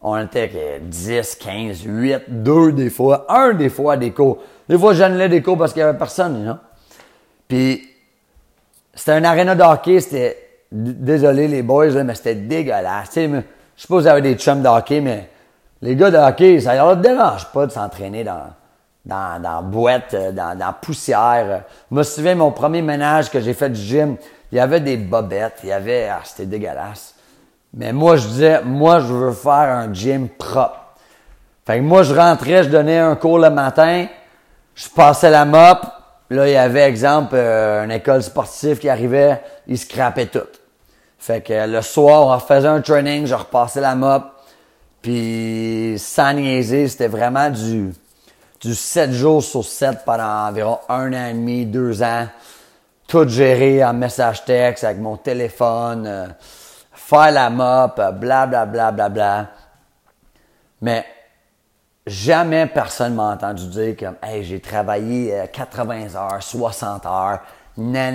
On 0.00 0.16
était 0.16 0.80
10, 0.80 1.34
15, 1.34 1.82
8, 1.84 2.22
2 2.28 2.72
des 2.72 2.90
fois, 2.90 3.26
1 3.28 3.54
des 3.54 3.68
fois 3.68 3.96
des 3.96 4.12
cours. 4.12 4.38
Des 4.68 4.78
fois, 4.78 4.94
j'annulais 4.94 5.28
des 5.28 5.42
cours 5.42 5.58
parce 5.58 5.72
qu'il 5.72 5.82
n'y 5.82 5.88
avait 5.88 5.98
personne, 5.98 6.44
you 6.44 6.54
Puis 7.48 7.88
c'était 8.94 9.12
un 9.12 9.24
aréna 9.24 9.54
de 9.54 9.62
hockey, 9.62 10.00
c'était... 10.00 10.44
Désolé 10.70 11.48
les 11.48 11.62
boys, 11.62 12.02
mais 12.04 12.14
c'était 12.14 12.34
dégueulasse. 12.34 13.14
je 13.14 13.30
pas 13.30 13.42
si 13.74 13.86
vous 13.88 14.06
avez 14.06 14.20
des 14.20 14.34
chums 14.34 14.60
de 14.60 14.68
hockey, 14.68 15.00
mais 15.00 15.30
les 15.80 15.96
gars 15.96 16.10
de 16.10 16.18
hockey, 16.18 16.60
ça 16.60 16.74
leur 16.74 16.94
dérange 16.98 17.50
pas 17.52 17.64
de 17.64 17.72
s'entraîner 17.72 18.22
dans, 18.22 18.50
dans, 19.06 19.40
dans 19.40 19.62
boîte, 19.62 20.14
dans, 20.34 20.58
dans 20.58 20.74
poussière. 20.74 21.62
Je 21.90 21.96
me 21.96 22.02
souviens, 22.02 22.34
mon 22.34 22.50
premier 22.50 22.82
ménage 22.82 23.30
que 23.30 23.40
j'ai 23.40 23.54
fait 23.54 23.70
du 23.70 23.80
gym, 23.80 24.16
il 24.52 24.58
y 24.58 24.60
avait 24.60 24.80
des 24.80 24.98
bobettes, 24.98 25.60
il 25.62 25.70
y 25.70 25.72
avait... 25.72 26.08
Ah, 26.10 26.20
c'était 26.22 26.44
dégueulasse. 26.44 27.14
Mais 27.72 27.94
moi, 27.94 28.16
je 28.16 28.26
disais, 28.26 28.60
moi, 28.62 29.00
je 29.00 29.12
veux 29.12 29.32
faire 29.32 29.52
un 29.52 29.92
gym 29.92 30.28
propre. 30.28 30.80
Fait 31.66 31.78
que 31.78 31.82
moi, 31.82 32.02
je 32.02 32.14
rentrais, 32.14 32.64
je 32.64 32.68
donnais 32.68 32.98
un 32.98 33.14
cours 33.14 33.38
le 33.38 33.50
matin, 33.50 34.06
je 34.74 34.88
passais 34.88 35.30
la 35.30 35.44
mop. 35.44 35.78
Là, 36.30 36.46
il 36.46 36.52
y 36.52 36.56
avait, 36.56 36.82
exemple, 36.82 37.34
euh, 37.34 37.84
une 37.84 37.90
école 37.90 38.22
sportive 38.22 38.78
qui 38.78 38.88
arrivait, 38.88 39.40
il 39.66 39.78
scrapait 39.78 40.26
tout. 40.26 40.40
Fait 41.18 41.40
que 41.40 41.66
le 41.66 41.80
soir, 41.82 42.26
on 42.26 42.38
faisait 42.38 42.68
un 42.68 42.80
training, 42.80 43.26
je 43.26 43.34
repassais 43.34 43.80
la 43.80 43.94
mop. 43.94 44.24
Puis, 45.00 45.94
sans 45.98 46.34
niaiser, 46.34 46.88
c'était 46.88 47.08
vraiment 47.08 47.48
du, 47.50 47.92
du 48.60 48.74
7 48.74 49.12
jours 49.12 49.42
sur 49.42 49.64
7 49.64 50.04
pendant 50.04 50.48
environ 50.48 50.78
un 50.88 51.12
an 51.12 51.26
et 51.28 51.32
demi, 51.32 51.64
deux 51.64 52.02
ans. 52.02 52.26
Tout 53.06 53.26
géré 53.26 53.82
en 53.82 53.94
message 53.94 54.44
texte 54.44 54.84
avec 54.84 54.98
mon 54.98 55.16
téléphone. 55.16 56.06
Euh, 56.06 56.26
faire 56.92 57.30
la 57.30 57.48
mop, 57.48 58.00
bla 58.20 58.46
bla 58.46 58.66
bla 58.66 58.92
bla 58.92 59.08
bla. 59.08 59.46
Mais 60.82 61.06
jamais 62.08 62.66
personne 62.66 63.14
m'a 63.14 63.32
entendu 63.32 63.66
dire 63.66 63.96
comme 63.98 64.16
Hey, 64.22 64.44
j'ai 64.44 64.60
travaillé 64.60 65.34
80 65.52 65.94
euh, 65.94 66.16
heures, 66.16 66.42
60 66.42 67.06
heures. 67.06 67.40
Non. 67.76 68.10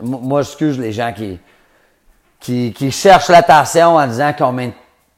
Moi, 0.00 0.42
j'excuse 0.42 0.78
les 0.78 0.92
gens 0.92 1.12
qui, 1.12 1.38
qui, 2.38 2.72
qui 2.72 2.90
cherchent 2.90 3.28
l'attention 3.28 3.96
en 3.96 4.06
disant 4.06 4.32
combien 4.36 4.68
de 4.68 4.72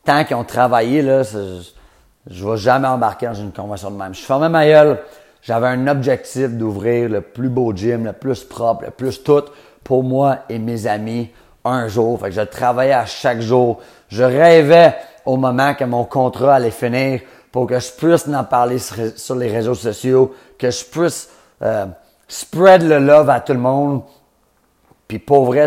temps 0.04 0.24
qu'ils 0.24 0.36
ont 0.36 0.44
travaillé. 0.44 1.02
Là, 1.02 1.22
je 1.24 2.44
ne 2.44 2.50
vais 2.50 2.56
jamais 2.56 2.86
embarquer 2.86 3.26
dans 3.26 3.34
une 3.34 3.52
convention 3.52 3.90
de 3.90 3.96
même. 3.96 4.14
Je 4.14 4.20
fermais 4.20 4.48
ma 4.48 4.64
gueule. 4.64 5.00
J'avais 5.42 5.68
un 5.68 5.86
objectif 5.86 6.50
d'ouvrir 6.50 7.08
le 7.08 7.20
plus 7.20 7.48
beau 7.48 7.72
gym, 7.74 8.04
le 8.04 8.12
plus 8.12 8.42
propre, 8.44 8.84
le 8.84 8.90
plus 8.90 9.22
tout 9.22 9.44
pour 9.84 10.02
moi 10.02 10.38
et 10.48 10.58
mes 10.58 10.86
amis 10.86 11.30
un 11.64 11.88
jour. 11.88 12.18
Fait 12.18 12.26
que 12.26 12.34
je 12.34 12.40
travaillais 12.40 12.92
à 12.92 13.06
chaque 13.06 13.40
jour. 13.40 13.80
Je 14.08 14.22
rêvais 14.22 14.96
au 15.24 15.36
moment 15.36 15.74
que 15.74 15.84
mon 15.84 16.04
contrat 16.04 16.56
allait 16.56 16.70
finir 16.70 17.20
pour 17.56 17.66
que 17.66 17.80
je 17.80 17.90
puisse 17.90 18.28
en 18.28 18.44
parler 18.44 18.78
sur, 18.78 19.34
les 19.34 19.50
réseaux 19.50 19.74
sociaux, 19.74 20.34
que 20.58 20.70
je 20.70 20.84
puisse 20.84 21.30
euh, 21.62 21.86
spread 22.28 22.82
le 22.82 22.98
love 22.98 23.30
à 23.30 23.40
tout 23.40 23.54
le 23.54 23.58
monde. 23.58 24.02
Puis 25.08 25.18
pour 25.18 25.46
vrai, 25.46 25.66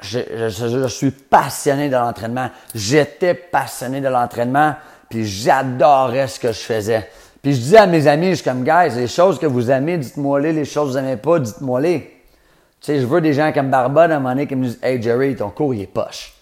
je, 0.00 0.86
suis 0.88 1.10
passionné 1.10 1.90
de 1.90 1.96
l'entraînement. 1.96 2.48
J'étais 2.74 3.34
passionné 3.34 4.00
de 4.00 4.08
l'entraînement, 4.08 4.76
puis 5.10 5.26
j'adorais 5.26 6.28
ce 6.28 6.40
que 6.40 6.52
je 6.52 6.60
faisais. 6.60 7.10
Puis 7.42 7.52
je 7.52 7.58
disais 7.58 7.76
à 7.76 7.86
mes 7.86 8.06
amis, 8.06 8.30
je 8.30 8.36
suis 8.36 8.44
comme, 8.44 8.64
guys, 8.64 8.96
les 8.96 9.08
choses 9.08 9.38
que 9.38 9.44
vous 9.44 9.70
aimez, 9.70 9.98
dites-moi 9.98 10.40
les, 10.40 10.54
les 10.54 10.64
choses 10.64 10.94
que 10.94 11.00
vous 11.00 11.04
n'aimez 11.04 11.18
pas, 11.18 11.38
dites-moi 11.38 11.82
les. 11.82 12.00
Tu 12.00 12.86
sais, 12.86 12.98
je 12.98 13.04
veux 13.04 13.20
des 13.20 13.34
gens 13.34 13.52
comme 13.52 13.68
Barbade 13.68 14.10
à 14.10 14.16
un 14.16 14.20
moment 14.20 14.30
donné 14.30 14.46
qui 14.46 14.56
me 14.56 14.64
disent 14.64 14.78
Hey 14.82 15.02
Jerry, 15.02 15.36
ton 15.36 15.50
cours 15.50 15.74
il 15.74 15.82
est 15.82 15.86
poche. 15.86 16.32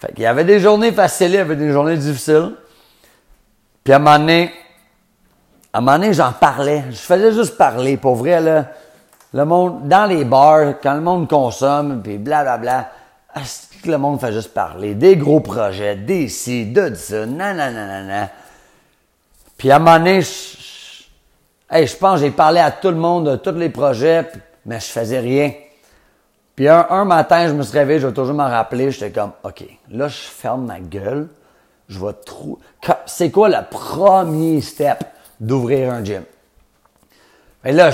Fait 0.00 0.12
qu'il 0.12 0.24
y 0.24 0.26
avait 0.26 0.42
des 0.42 0.58
journées 0.58 0.90
faciles, 0.90 1.30
il 1.30 1.34
y 1.34 1.38
avait 1.38 1.54
des 1.54 1.70
journées 1.70 1.96
difficiles. 1.96 2.54
Puis 3.84 3.92
à 3.92 3.96
un 3.96 3.98
moment 3.98 4.18
donné, 4.18 4.52
à 5.72 5.78
un 5.78 5.80
moment 5.80 6.12
j'en 6.12 6.32
parlais. 6.32 6.84
Je 6.90 6.96
faisais 6.96 7.32
juste 7.32 7.56
parler. 7.56 7.96
Pour 7.96 8.16
vrai, 8.16 8.40
là, 8.40 8.66
le 9.32 9.44
monde, 9.44 9.88
dans 9.88 10.06
les 10.06 10.24
bars, 10.24 10.74
quand 10.82 10.94
le 10.94 11.00
monde 11.00 11.28
consomme, 11.28 12.02
puis 12.02 12.18
blablabla, 12.18 12.90
que 13.82 13.90
le 13.90 13.98
monde 13.98 14.20
fait 14.20 14.32
juste 14.32 14.52
parler. 14.52 14.94
Des 14.94 15.16
gros 15.16 15.40
projets, 15.40 15.96
des 15.96 16.28
ci, 16.28 16.66
de 16.66 16.94
ça, 16.94 17.24
nanana. 17.24 18.28
Puis 19.56 19.70
à 19.70 19.76
un 19.76 19.78
moment 19.78 19.98
donné, 19.98 20.20
je, 20.22 21.86
je 21.86 21.96
pense 21.96 22.20
j'ai 22.20 22.30
parlé 22.30 22.60
à 22.60 22.70
tout 22.70 22.88
le 22.88 22.96
monde 22.96 23.30
de 23.30 23.36
tous 23.36 23.52
les 23.52 23.70
projets 23.70 24.26
mais 24.64 24.80
je 24.80 24.86
faisais 24.86 25.20
rien. 25.20 25.52
Puis 26.54 26.68
un, 26.68 27.04
matin, 27.04 27.48
je 27.48 27.54
me 27.54 27.62
suis 27.62 27.76
réveillé, 27.76 28.00
je 28.00 28.06
vais 28.06 28.12
toujours 28.12 28.34
m'en 28.34 28.48
rappeler, 28.48 28.90
j'étais 28.90 29.10
comme, 29.10 29.32
OK, 29.42 29.64
là, 29.90 30.08
je 30.08 30.16
ferme 30.16 30.66
ma 30.66 30.78
gueule, 30.78 31.28
je 31.90 31.98
vais 31.98 32.12
trop... 32.24 32.58
C'est 33.04 33.30
quoi 33.30 33.48
le 33.48 33.58
premier 33.68 34.60
step 34.60 35.04
d'ouvrir 35.40 35.92
un 35.92 36.04
gym? 36.04 36.22
Et 37.64 37.72
là, 37.72 37.90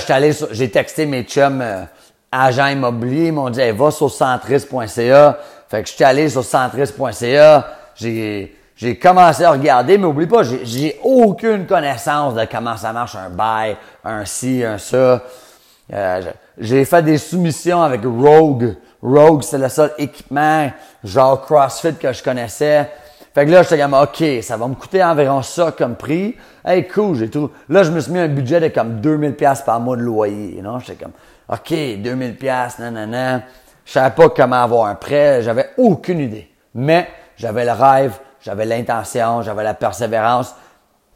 j'ai 0.51 0.69
texté 0.69 1.05
mes 1.05 1.23
chums 1.23 1.61
euh, 1.61 1.83
agents 2.31 2.67
immobiliers, 2.67 3.27
ils 3.27 3.33
m'ont 3.33 3.49
dit, 3.49 3.69
va 3.71 3.91
sur 3.91 4.11
centris.ca. 4.11 5.37
Fait 5.67 5.83
que 5.83 5.89
je 5.89 5.93
suis 5.95 6.03
allé 6.03 6.29
sur 6.29 6.43
centris.ca, 6.43 7.67
j'ai, 7.95 8.99
commencé 9.01 9.43
à 9.43 9.51
regarder, 9.51 9.97
mais 9.97 10.05
oublie 10.05 10.27
pas, 10.27 10.43
j'ai, 10.43 10.63
j'ai 10.63 10.99
aucune 11.03 11.65
connaissance 11.65 12.35
de 12.35 12.45
comment 12.45 12.77
ça 12.77 12.93
marche 12.93 13.15
un 13.15 13.29
bail, 13.29 13.75
un 14.05 14.23
ci, 14.23 14.63
un 14.63 14.77
ça. 14.77 15.23
Euh, 15.91 16.21
j'ai 16.57 16.85
fait 16.85 17.01
des 17.01 17.17
soumissions 17.17 17.81
avec 17.81 18.01
Rogue. 18.05 18.75
Rogue, 19.01 19.41
c'est 19.41 19.57
le 19.57 19.69
seul 19.69 19.91
équipement 19.97 20.71
genre 21.03 21.41
CrossFit 21.45 21.95
que 21.95 22.13
je 22.13 22.23
connaissais. 22.23 22.89
Fait 23.37 23.45
que 23.45 23.51
là, 23.51 23.61
j'étais 23.61 23.77
comme, 23.77 23.93
OK, 23.93 24.23
ça 24.41 24.57
va 24.57 24.67
me 24.67 24.73
coûter 24.73 25.03
environ 25.03 25.43
ça 25.43 25.71
comme 25.71 25.95
prix. 25.95 26.35
Hey, 26.65 26.87
cool, 26.87 27.15
j'ai 27.15 27.29
tout. 27.29 27.51
Là, 27.69 27.83
je 27.83 27.91
me 27.91 27.99
suis 27.99 28.11
mis 28.11 28.17
un 28.17 28.29
budget 28.29 28.59
de 28.59 28.69
comme 28.69 28.99
2000 28.99 29.35
pièces 29.35 29.61
par 29.61 29.79
mois 29.79 29.95
de 29.95 30.01
loyer. 30.01 30.59
Non, 30.63 30.79
j'étais 30.79 31.03
comme, 31.03 31.11
OK, 31.47 31.69
2000 31.69 32.35
pièces, 32.35 32.79
nanana. 32.79 33.43
Je 33.85 33.91
savais 33.91 34.15
pas 34.15 34.29
comment 34.29 34.63
avoir 34.63 34.87
un 34.87 34.95
prêt. 34.95 35.43
J'avais 35.43 35.69
aucune 35.77 36.19
idée. 36.19 36.49
Mais 36.73 37.07
j'avais 37.35 37.63
le 37.63 37.73
rêve, 37.73 38.17
j'avais 38.41 38.65
l'intention, 38.65 39.43
j'avais 39.43 39.63
la 39.63 39.75
persévérance, 39.75 40.55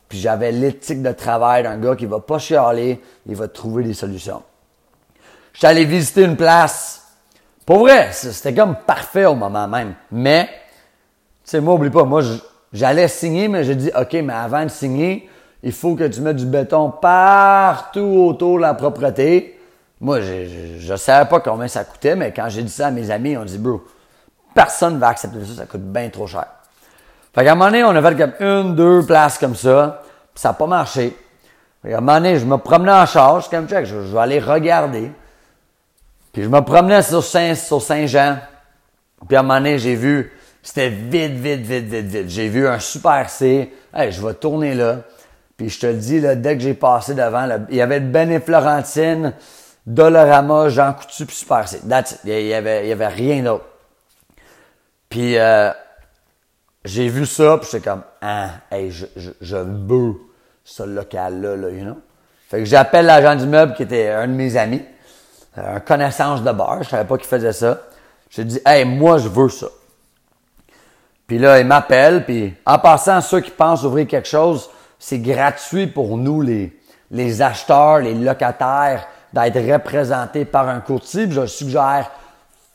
puis 0.08 0.20
j'avais 0.20 0.52
l'éthique 0.52 1.02
de 1.02 1.14
travail 1.14 1.64
d'un 1.64 1.80
gars 1.80 1.96
qui 1.96 2.06
va 2.06 2.20
pas 2.20 2.38
chialer, 2.38 3.02
il 3.26 3.36
va 3.36 3.48
trouver 3.48 3.84
des 3.84 3.96
solutions. 3.96 4.44
J'étais 5.54 5.66
allé 5.66 5.86
visiter 5.86 6.22
une 6.22 6.38
place. 6.38 7.04
Pour 7.66 7.80
vrai, 7.80 8.10
c'était 8.12 8.54
comme 8.54 8.76
parfait 8.76 9.26
au 9.26 9.34
moment 9.34 9.68
même. 9.68 9.96
Mais, 10.12 10.48
sais, 11.44 11.62
moi, 11.62 11.76
oublie 11.76 11.90
pas, 11.90 12.04
moi, 12.04 12.22
j'allais 12.74 13.08
signer, 13.08 13.48
mais 13.48 13.64
j'ai 13.64 13.76
dit, 13.76 13.92
OK, 14.00 14.14
mais 14.14 14.34
avant 14.34 14.64
de 14.64 14.70
signer, 14.70 15.30
il 15.64 15.72
faut 15.72 15.96
que 15.96 16.08
tu 16.08 16.22
mettes 16.22 16.38
du 16.38 16.46
béton 16.46 16.90
partout 16.90 18.26
autour 18.28 18.58
de 18.58 18.62
la 18.62 18.74
propreté. 18.74 19.60
Moi, 20.00 20.22
je 20.22 20.92
ne 20.92 20.98
savais 20.98 21.30
pas 21.30 21.40
combien 21.40 21.68
ça 21.68 21.84
coûtait, 21.84 22.16
mais 22.16 22.34
quand 22.34 22.50
j'ai 22.50 22.64
dit 22.64 22.72
ça 22.72 22.88
à 22.88 22.92
mes 22.92 23.12
amis, 23.12 23.32
ils 23.32 23.38
ont 23.38 23.46
dit, 23.46 23.60
bro, 23.60 23.84
personne 24.56 24.96
ne 24.96 25.00
va 25.00 25.10
accepter 25.10 25.46
ça, 25.46 25.62
ça 25.62 25.66
coûte 25.66 25.84
bien 25.84 26.10
trop 26.10 26.28
cher. 26.28 26.46
Fait 27.34 27.44
qu'à 27.44 27.52
un 27.52 27.56
moment 27.56 27.70
donné, 27.70 27.84
on 27.84 27.96
a 27.96 28.02
fait 28.02 28.18
comme 28.18 28.34
une, 28.40 28.76
deux 28.76 29.06
places 29.06 29.38
comme 29.38 29.56
ça, 29.56 30.02
puis 30.34 30.42
ça 30.42 30.50
n'a 30.50 30.54
pas 30.54 30.68
marché. 30.68 31.16
Fait 31.82 31.90
qu'à 31.90 31.98
un 31.98 32.02
moment 32.02 32.18
donné, 32.18 32.38
je 32.38 32.46
me 32.46 32.58
promenais 32.58 32.92
en 32.92 33.06
charge, 33.06 33.50
comme 33.50 33.68
check, 33.68 33.86
je, 33.86 34.02
je 34.02 34.14
vais 34.14 34.20
aller 34.20 34.40
regarder. 34.40 35.12
Puis 36.34 36.44
je 36.44 36.50
me 36.50 36.62
promenais 36.62 37.02
sur 37.02 37.24
Saint, 37.24 37.56
sur 37.56 37.82
Saint-Jean. 37.82 38.38
Puis 39.28 39.38
à 39.38 39.42
un 39.42 39.44
moment 39.44 39.60
donné, 39.60 39.78
j'ai 39.78 39.96
vu, 39.96 40.32
c'était 40.64 40.90
vide, 40.90 41.34
vide, 41.34 41.62
vide, 41.62 41.86
vide, 41.86 42.06
vide. 42.06 42.30
J'ai 42.30 42.48
vu 42.48 42.68
un 42.68 42.80
Super 42.80 43.30
C. 43.30 43.74
Hey, 43.94 44.12
je 44.12 44.26
vais 44.26 44.34
tourner 44.34 44.76
là. 44.76 45.00
Puis 45.58 45.70
je 45.70 45.80
te 45.80 45.88
le 45.88 45.96
dis, 45.96 46.20
là, 46.20 46.36
dès 46.36 46.56
que 46.56 46.64
j'ai 46.64 46.74
passé 46.74 47.14
devant, 47.14 47.48
il 47.70 47.76
y 47.76 47.82
avait 47.82 48.00
Ben 48.00 48.32
et 48.32 48.40
Florentine, 48.40 49.34
Dolorama, 49.86 50.70
Jean 50.70 50.94
Coutu, 50.94 51.26
puis 51.26 51.36
Super 51.36 51.68
C. 51.68 51.82
That's 51.88 52.20
Il 52.24 52.32
y 52.32 52.54
avait, 52.54 52.86
il 52.86 52.90
y 52.90 52.92
avait 52.92 53.08
rien 53.08 53.44
d'autre. 53.44 53.66
Puis 55.10 55.38
euh, 55.38 55.72
j'ai 56.86 57.10
vu 57.10 57.26
ça, 57.26 57.58
puis 57.58 57.70
j'étais 57.72 57.90
comme, 57.90 58.04
ah, 58.22 58.50
hey, 58.72 58.92
je, 58.92 59.06
je, 59.16 59.32
je 59.42 59.58
veux 59.58 60.14
ce 60.64 60.84
local-là, 60.84 61.56
là, 61.56 61.70
you 61.70 61.84
know? 61.84 61.98
Fait 62.50 62.60
que 62.60 62.66
j'appelle 62.66 63.06
l'agent 63.06 63.36
du 63.36 63.46
meuble 63.46 63.74
qui 63.74 63.84
était 63.84 64.10
un 64.10 64.28
de 64.28 64.34
mes 64.34 64.58
amis, 64.58 64.84
un 65.56 65.80
connaissance 65.80 66.44
de 66.44 66.52
bar, 66.52 66.84
je 66.84 66.90
savais 66.90 67.08
pas 67.08 67.18
qu'il 67.18 67.28
faisait 67.28 67.54
ça. 67.54 67.82
J'ai 68.30 68.46
dit, 68.46 68.60
hey, 68.66 68.86
moi, 68.86 69.18
je 69.18 69.28
veux 69.28 69.50
ça. 69.50 69.68
Puis 71.32 71.40
là, 71.40 71.62
il 71.62 71.66
m'appelle, 71.66 72.26
puis 72.26 72.54
en 72.66 72.78
passant, 72.78 73.22
ceux 73.22 73.40
qui 73.40 73.52
pensent 73.52 73.86
ouvrir 73.86 74.06
quelque 74.06 74.28
chose, 74.28 74.70
c'est 75.00 75.20
gratuit 75.20 75.88
pour 75.88 76.18
nous, 76.18 76.42
les, 76.42 76.78
les 77.10 77.42
acheteurs, 77.42 78.00
les 78.00 78.14
locataires, 78.14 79.08
d'être 79.32 79.72
représentés 79.72 80.44
par 80.44 80.68
un 80.68 80.82
courtier. 80.82 81.32
je 81.32 81.46
suggère 81.46 82.12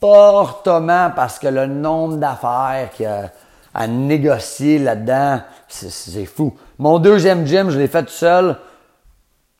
fortement 0.01 1.11
parce 1.15 1.37
que 1.37 1.45
le 1.45 1.67
nombre 1.67 2.17
d'affaires 2.17 2.89
qu'il 2.95 3.03
y 3.03 3.07
a 3.07 3.29
à 3.75 3.85
négocier 3.85 4.79
là-dedans, 4.79 5.41
c'est 5.67 6.25
fou. 6.25 6.57
Mon 6.79 6.97
deuxième 6.97 7.45
gym, 7.45 7.69
je 7.69 7.77
l'ai 7.77 7.87
fait 7.87 8.01
tout 8.01 8.09
seul. 8.09 8.55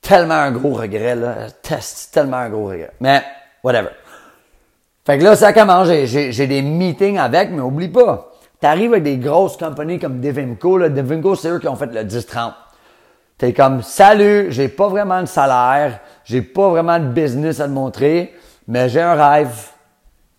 Tellement 0.00 0.34
un 0.34 0.50
gros 0.50 0.72
regret, 0.72 1.14
là. 1.14 1.34
Test, 1.62 2.12
tellement 2.12 2.38
un 2.38 2.48
gros 2.48 2.66
regret. 2.66 2.90
Mais, 2.98 3.22
whatever. 3.62 3.90
Fait 5.06 5.18
que 5.18 5.22
là, 5.22 5.36
ça 5.36 5.52
commence. 5.52 5.86
J'ai 5.86 6.46
des 6.48 6.62
meetings 6.62 7.16
avec, 7.16 7.52
mais 7.52 7.60
oublie 7.60 7.86
pas 7.86 8.27
tu 8.60 8.66
arrives 8.66 8.92
avec 8.92 9.04
des 9.04 9.16
grosses 9.18 9.56
compagnies 9.56 9.98
comme 9.98 10.20
Devimco. 10.20 10.78
Là. 10.78 10.88
C'est 11.36 11.48
eux 11.48 11.58
qui 11.58 11.68
ont 11.68 11.76
fait 11.76 11.92
le 11.92 12.02
10-30. 12.02 12.52
T'es 13.38 13.52
comme, 13.52 13.82
salut, 13.82 14.48
j'ai 14.50 14.68
pas 14.68 14.88
vraiment 14.88 15.20
de 15.20 15.26
salaire, 15.26 16.00
j'ai 16.24 16.42
pas 16.42 16.70
vraiment 16.70 16.98
de 16.98 17.04
business 17.04 17.60
à 17.60 17.66
te 17.66 17.70
montrer, 17.70 18.34
mais 18.66 18.88
j'ai 18.88 19.00
un 19.00 19.14
rêve. 19.14 19.54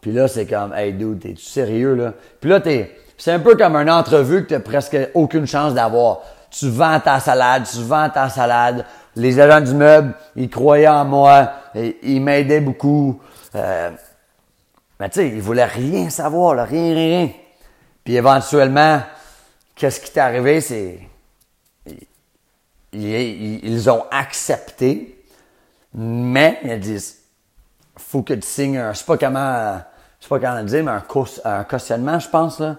Puis 0.01 0.11
là, 0.11 0.27
c'est 0.27 0.45
comme, 0.45 0.73
hey 0.73 0.91
dude, 0.91 1.21
t'es-tu 1.21 1.45
sérieux 1.45 1.95
là? 1.95 2.13
Puis 2.41 2.49
là, 2.49 2.59
t'es, 2.59 2.93
c'est 3.17 3.31
un 3.31 3.39
peu 3.39 3.55
comme 3.55 3.77
une 3.77 3.89
entrevue 3.89 4.43
que 4.43 4.49
t'as 4.49 4.59
presque 4.59 4.97
aucune 5.13 5.47
chance 5.47 5.73
d'avoir. 5.73 6.19
Tu 6.51 6.69
vends 6.69 6.99
ta 6.99 7.21
salade, 7.21 7.63
tu 7.71 7.81
vends 7.83 8.09
ta 8.09 8.27
salade. 8.27 8.85
Les 9.15 9.39
agents 9.39 9.65
du 9.65 9.75
meuble, 9.75 10.13
ils 10.35 10.49
croyaient 10.49 10.87
en 10.87 11.05
moi, 11.05 11.51
ils 12.03 12.21
m'aidaient 12.21 12.61
beaucoup. 12.61 13.21
Euh, 13.55 13.91
mais 14.99 15.09
tu 15.09 15.21
sais, 15.21 15.27
ils 15.29 15.41
voulaient 15.41 15.65
rien 15.65 16.09
savoir, 16.09 16.53
là, 16.53 16.65
rien, 16.65 16.93
rien. 16.93 17.29
Puis 18.03 18.15
éventuellement, 18.15 19.01
qu'est-ce 19.75 19.99
qui 19.99 20.11
t'est 20.11 20.19
arrivé, 20.19 20.61
c'est 20.61 20.99
ils, 22.91 23.89
ont 23.89 24.05
accepté, 24.11 25.23
mais 25.93 26.59
ils 26.63 26.79
disent 26.79 27.17
faut 27.97 28.23
que 28.23 28.33
tu 28.33 28.47
signes 28.47 28.77
un, 28.77 28.93
je 28.93 28.99
sais 28.99 29.05
pas 29.05 29.17
comment, 29.17 29.81
je 30.19 30.25
sais 30.25 30.29
pas 30.29 30.39
comment 30.39 30.59
le 30.59 30.63
dire, 30.63 30.83
mais 30.83 30.91
un, 30.91 31.03
un 31.45 31.63
cautionnement, 31.63 32.19
je 32.19 32.29
pense 32.29 32.59
là. 32.59 32.77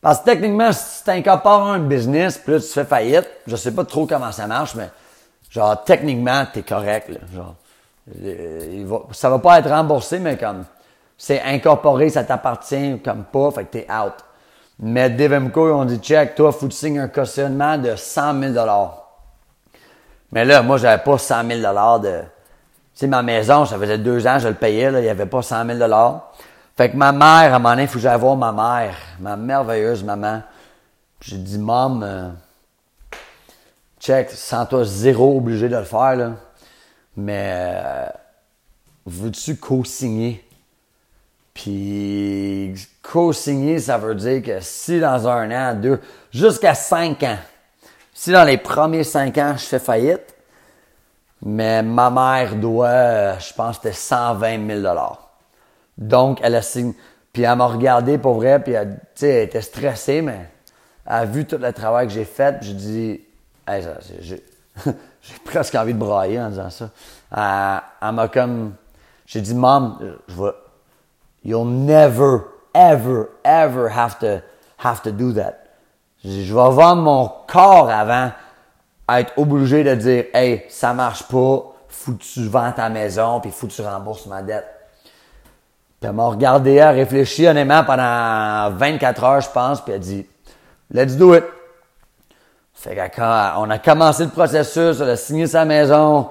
Parce 0.00 0.20
que 0.20 0.26
techniquement, 0.26 0.72
si 0.72 1.04
tu 1.04 1.10
incorpores 1.10 1.66
un 1.66 1.80
business, 1.80 2.38
puis 2.38 2.52
là 2.52 2.60
tu 2.60 2.66
fais 2.66 2.84
faillite, 2.84 3.28
je 3.46 3.56
sais 3.56 3.72
pas 3.72 3.84
trop 3.84 4.06
comment 4.06 4.32
ça 4.32 4.46
marche, 4.46 4.74
mais 4.74 4.88
genre 5.50 5.82
techniquement 5.84 6.46
t'es 6.52 6.62
correct 6.62 7.08
là, 7.08 7.20
genre. 7.34 7.54
Il 8.20 8.86
va, 8.86 9.02
ça 9.12 9.28
va 9.28 9.38
pas 9.38 9.58
être 9.58 9.68
remboursé, 9.68 10.18
mais 10.18 10.38
comme 10.38 10.64
c'est 11.16 11.42
incorporé, 11.42 12.08
ça 12.08 12.24
t'appartient 12.24 13.00
comme 13.04 13.24
pas, 13.24 13.50
fait 13.50 13.64
que 13.64 13.70
t'es 13.70 13.86
out. 13.92 14.14
Mais 14.80 15.10
Devemco, 15.10 15.68
ils 15.68 15.72
ont 15.72 15.84
dit, 15.84 15.98
check, 15.98 16.34
toi, 16.36 16.52
faut 16.52 16.66
que 16.66 16.72
tu 16.72 16.78
signes 16.78 17.00
un 17.00 17.08
cautionnement 17.08 17.76
de 17.78 17.96
100 17.96 18.40
000 18.54 18.66
Mais 20.30 20.44
là, 20.44 20.62
moi, 20.62 20.76
j'avais 20.76 21.02
pas 21.02 21.18
100 21.18 21.48
000 21.48 21.60
de, 22.00 22.20
tu 22.20 22.26
sais, 22.94 23.06
ma 23.08 23.22
maison, 23.22 23.64
ça 23.64 23.76
faisait 23.76 23.98
deux 23.98 24.24
ans, 24.26 24.38
je 24.38 24.48
le 24.48 24.54
payais, 24.54 24.90
là, 24.90 25.00
il 25.00 25.06
y 25.06 25.08
avait 25.08 25.26
pas 25.26 25.42
100 25.42 25.66
000 25.66 26.20
Fait 26.76 26.90
que 26.90 26.96
ma 26.96 27.10
mère, 27.10 27.52
à 27.52 27.56
un 27.56 27.58
moment 27.58 27.70
donné, 27.70 27.82
il 27.82 27.88
faut 27.88 27.94
que 27.94 28.00
j'aille 28.00 28.20
voir 28.20 28.36
ma 28.36 28.52
mère, 28.52 28.96
ma 29.18 29.36
merveilleuse 29.36 30.04
maman. 30.04 30.42
J'ai 31.20 31.38
dit, 31.38 31.58
maman, 31.58 32.00
euh, 32.02 32.28
check, 33.98 34.30
sans 34.30 34.64
toi 34.64 34.84
zéro 34.84 35.36
obligé 35.36 35.68
de 35.68 35.76
le 35.76 35.82
faire, 35.82 36.14
là. 36.14 36.32
Mais, 37.16 37.52
euh, 37.52 38.06
veux-tu 39.06 39.56
co-signer? 39.56 40.47
Puis 41.58 42.72
co-signer, 43.02 43.80
ça 43.80 43.98
veut 43.98 44.14
dire 44.14 44.42
que 44.44 44.60
si 44.60 45.00
dans 45.00 45.26
un 45.26 45.50
an, 45.50 45.74
deux, 45.74 46.00
jusqu'à 46.30 46.72
cinq 46.74 47.24
ans, 47.24 47.38
si 48.14 48.30
dans 48.30 48.44
les 48.44 48.58
premiers 48.58 49.02
cinq 49.02 49.36
ans, 49.38 49.54
je 49.56 49.64
fais 49.64 49.80
faillite, 49.80 50.36
mais 51.42 51.82
ma 51.82 52.10
mère 52.10 52.54
doit, 52.54 53.38
je 53.38 53.52
pense, 53.54 53.76
c'était 53.76 53.92
120 53.92 54.82
000 54.82 54.96
Donc, 55.96 56.38
elle 56.44 56.54
a 56.54 56.62
signé. 56.62 56.94
Puis 57.32 57.42
elle 57.42 57.56
m'a 57.56 57.66
regardé 57.66 58.18
pour 58.18 58.34
vrai, 58.34 58.62
puis 58.62 58.74
elle, 58.74 59.00
elle 59.20 59.28
était 59.28 59.62
stressée, 59.62 60.22
mais 60.22 60.48
elle 61.06 61.12
a 61.12 61.24
vu 61.24 61.44
tout 61.44 61.58
le 61.58 61.72
travail 61.72 62.06
que 62.06 62.12
j'ai 62.12 62.24
fait, 62.24 62.58
j'ai 62.60 62.74
dit, 62.74 63.20
hey, 63.66 63.82
j'ai 64.22 64.42
presque 65.44 65.74
envie 65.74 65.92
de 65.92 65.98
brailler 65.98 66.40
en 66.40 66.50
disant 66.50 66.70
ça. 66.70 66.90
Elle, 67.36 67.82
elle 68.08 68.14
m'a 68.14 68.28
comme, 68.28 68.74
j'ai 69.26 69.40
dit, 69.40 69.54
maman, 69.54 69.98
je 70.28 70.34
vais, 70.40 70.50
You'll 71.48 71.64
never, 71.64 72.50
ever, 72.74 73.30
ever 73.42 73.88
have 73.88 74.18
to, 74.18 74.42
have 74.76 75.02
to 75.04 75.10
do 75.10 75.32
that. 75.32 75.64
Je 76.22 76.52
vais 76.52 76.52
vendre 76.52 77.00
mon 77.00 77.32
corps 77.46 77.88
avant 77.88 78.32
à 79.06 79.20
être 79.20 79.32
obligé 79.38 79.82
de 79.82 79.94
dire, 79.94 80.24
hey, 80.34 80.66
ça 80.68 80.92
marche 80.92 81.22
pas, 81.22 81.74
faut 81.88 82.12
que 82.12 82.22
tu 82.22 82.44
vends 82.44 82.70
ta 82.72 82.90
maison, 82.90 83.40
puis 83.40 83.50
faut 83.50 83.66
que 83.66 83.72
tu 83.72 83.80
rembourses 83.80 84.26
ma 84.26 84.42
dette. 84.42 84.66
Puis 85.98 86.10
elle 86.10 86.12
m'a 86.12 86.26
regardé, 86.26 86.74
elle 86.74 86.82
a 86.82 86.90
réfléchi 86.90 87.46
honnêtement 87.46 87.82
pendant 87.82 88.76
24 88.76 89.24
heures, 89.24 89.40
je 89.40 89.48
pense, 89.48 89.80
puis 89.80 89.94
elle 89.94 90.00
a 90.00 90.04
dit, 90.04 90.26
let's 90.90 91.16
do 91.16 91.34
it. 91.34 91.44
Fait 92.74 93.10
on 93.56 93.70
a 93.70 93.78
commencé 93.78 94.24
le 94.24 94.30
processus, 94.30 95.00
elle 95.00 95.08
a 95.08 95.16
signé 95.16 95.46
sa 95.46 95.64
maison. 95.64 96.28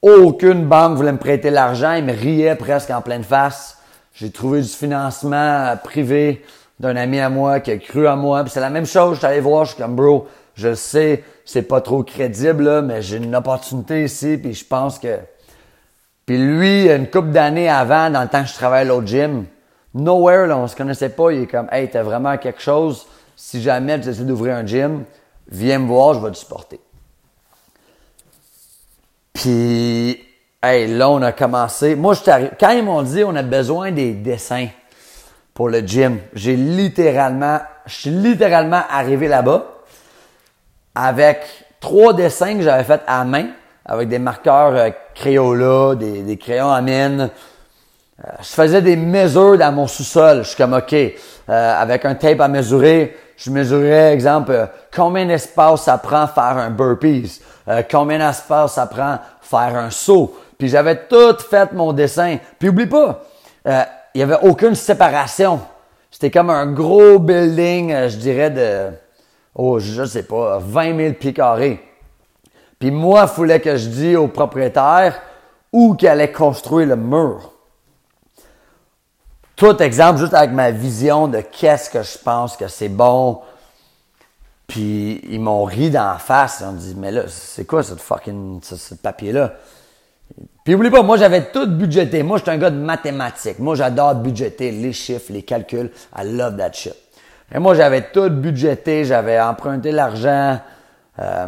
Aucune 0.00 0.66
banque 0.66 0.96
voulait 0.96 1.10
me 1.10 1.18
prêter 1.18 1.50
l'argent, 1.50 1.94
ils 1.94 2.04
me 2.04 2.12
riaient 2.12 2.54
presque 2.54 2.90
en 2.90 3.02
pleine 3.02 3.24
face. 3.24 3.75
J'ai 4.18 4.30
trouvé 4.30 4.62
du 4.62 4.68
financement 4.68 5.76
privé 5.84 6.42
d'un 6.80 6.96
ami 6.96 7.20
à 7.20 7.28
moi 7.28 7.60
qui 7.60 7.70
a 7.70 7.76
cru 7.76 8.06
à 8.06 8.16
moi. 8.16 8.42
Puis 8.44 8.52
c'est 8.52 8.60
la 8.60 8.70
même 8.70 8.86
chose, 8.86 9.14
je 9.14 9.18
suis 9.18 9.26
allé 9.26 9.40
voir, 9.40 9.66
je 9.66 9.74
suis 9.74 9.82
comme 9.82 9.94
bro, 9.94 10.26
je 10.54 10.74
sais, 10.74 11.22
c'est 11.44 11.62
pas 11.62 11.82
trop 11.82 12.02
crédible, 12.02 12.64
là, 12.64 12.80
mais 12.80 13.02
j'ai 13.02 13.18
une 13.18 13.36
opportunité 13.36 14.04
ici, 14.04 14.38
puis 14.38 14.54
je 14.54 14.64
pense 14.64 14.98
que. 14.98 15.18
Puis 16.24 16.38
lui, 16.38 16.90
une 16.90 17.10
couple 17.10 17.28
d'années 17.28 17.68
avant, 17.68 18.08
dans 18.08 18.22
le 18.22 18.28
temps 18.28 18.42
que 18.42 18.48
je 18.48 18.54
travaillais 18.54 18.86
à 18.86 18.94
l'autre 18.94 19.06
gym, 19.06 19.44
nowhere, 19.92 20.46
là, 20.46 20.56
on 20.56 20.66
se 20.66 20.74
connaissait 20.74 21.10
pas, 21.10 21.30
il 21.32 21.42
est 21.42 21.46
comme 21.46 21.68
Hey, 21.70 21.90
t'as 21.90 22.02
vraiment 22.02 22.38
quelque 22.38 22.62
chose, 22.62 23.06
si 23.36 23.60
jamais 23.60 24.00
tu 24.00 24.08
essaies 24.08 24.24
d'ouvrir 24.24 24.56
un 24.56 24.64
gym, 24.64 25.04
viens 25.46 25.78
me 25.78 25.86
voir, 25.86 26.14
je 26.14 26.20
vais 26.20 26.30
te 26.30 26.38
supporter. 26.38 26.80
Puis 29.34 30.25
Hey, 30.62 30.86
là, 30.86 31.10
on 31.10 31.20
a 31.20 31.32
commencé. 31.32 31.94
Moi, 31.94 32.14
je 32.14 32.20
quand 32.58 32.70
ils 32.70 32.82
m'ont 32.82 33.02
dit 33.02 33.22
on 33.22 33.36
a 33.36 33.42
besoin 33.42 33.92
des 33.92 34.14
dessins 34.14 34.68
pour 35.52 35.68
le 35.68 35.80
gym, 35.80 36.18
j'ai 36.32 36.56
littéralement, 36.56 37.60
je 37.84 37.94
suis 37.94 38.10
littéralement 38.10 38.80
arrivé 38.90 39.28
là-bas 39.28 39.66
avec 40.94 41.40
trois 41.78 42.14
dessins 42.14 42.56
que 42.56 42.62
j'avais 42.62 42.84
faits 42.84 43.02
à 43.06 43.22
main, 43.24 43.48
avec 43.84 44.08
des 44.08 44.18
marqueurs 44.18 44.74
euh, 44.74 44.90
Crayola, 45.14 45.94
des, 45.94 46.38
crayons 46.38 46.70
à 46.70 46.80
mine. 46.80 47.28
Euh, 48.24 48.28
je 48.40 48.48
faisais 48.48 48.80
des 48.80 48.96
mesures 48.96 49.58
dans 49.58 49.72
mon 49.72 49.86
sous-sol. 49.86 50.38
Je 50.38 50.48
suis 50.48 50.56
comme, 50.56 50.72
OK, 50.72 50.94
euh, 50.94 51.12
avec 51.48 52.06
un 52.06 52.14
tape 52.14 52.40
à 52.40 52.48
mesurer, 52.48 53.14
je 53.36 53.50
mesurais, 53.50 54.14
exemple, 54.14 54.68
combien 54.94 55.26
d'espace 55.26 55.82
ça 55.82 55.98
prend 55.98 56.26
faire 56.26 56.56
un 56.56 56.70
burpees, 56.70 57.42
combien 57.90 58.26
d'espace 58.26 58.72
ça 58.72 58.86
prend 58.86 59.18
faire 59.42 59.76
un 59.76 59.90
saut. 59.90 60.34
Puis 60.58 60.68
j'avais 60.68 61.06
tout 61.06 61.36
fait 61.38 61.72
mon 61.72 61.92
dessin. 61.92 62.38
Puis 62.58 62.68
oublie 62.68 62.86
pas, 62.86 63.22
il 64.14 64.20
y 64.20 64.22
avait 64.22 64.38
aucune 64.42 64.74
séparation. 64.74 65.60
C'était 66.10 66.30
comme 66.30 66.50
un 66.50 66.66
gros 66.72 67.18
building, 67.18 68.08
je 68.08 68.16
dirais, 68.16 68.50
de, 68.50 68.90
oh, 69.54 69.78
je 69.78 70.04
sais 70.04 70.22
pas, 70.22 70.58
20 70.58 70.96
000 70.96 71.14
pieds 71.14 71.34
carrés. 71.34 71.82
Puis 72.78 72.90
moi, 72.90 73.22
il 73.22 73.34
fallait 73.34 73.60
que 73.60 73.76
je 73.76 73.88
dise 73.88 74.16
au 74.16 74.28
propriétaire 74.28 75.20
où 75.72 75.94
qu'il 75.94 76.08
allait 76.08 76.32
construire 76.32 76.88
le 76.88 76.96
mur 76.96 77.52
tout 79.56 79.82
exemple, 79.82 80.20
juste 80.20 80.34
avec 80.34 80.50
ma 80.50 80.70
vision 80.70 81.28
de 81.28 81.40
qu'est-ce 81.40 81.88
que 81.88 82.02
je 82.02 82.18
pense 82.18 82.58
que 82.58 82.68
c'est 82.68 82.90
bon. 82.90 83.40
Puis 84.66 85.22
ils 85.30 85.40
m'ont 85.40 85.64
ri 85.64 85.90
d'en 85.90 86.18
face. 86.18 86.58
Ils 86.60 86.66
ont 86.66 86.72
dit, 86.72 86.94
mais 86.94 87.10
là, 87.10 87.22
c'est 87.28 87.64
quoi 87.64 87.82
cette 87.82 88.00
fucking, 88.00 88.60
ce, 88.62 88.94
papier-là? 88.94 89.54
Puis 90.64 90.74
oublie 90.74 90.90
pas, 90.90 91.02
moi 91.02 91.16
j'avais 91.16 91.50
tout 91.50 91.66
budgété. 91.66 92.22
Moi, 92.22 92.38
je 92.38 92.42
suis 92.42 92.50
un 92.50 92.58
gars 92.58 92.70
de 92.70 92.78
mathématiques. 92.78 93.58
Moi, 93.58 93.74
j'adore 93.76 94.16
budgéter 94.16 94.70
les 94.72 94.92
chiffres, 94.92 95.32
les 95.32 95.42
calculs. 95.42 95.90
I 96.16 96.24
love 96.24 96.56
that 96.56 96.72
shit. 96.72 96.94
Et 97.54 97.58
moi, 97.58 97.74
j'avais 97.74 98.10
tout 98.10 98.28
budgété, 98.28 99.04
j'avais 99.04 99.40
emprunté 99.40 99.92
l'argent. 99.92 100.58
Euh, 101.20 101.46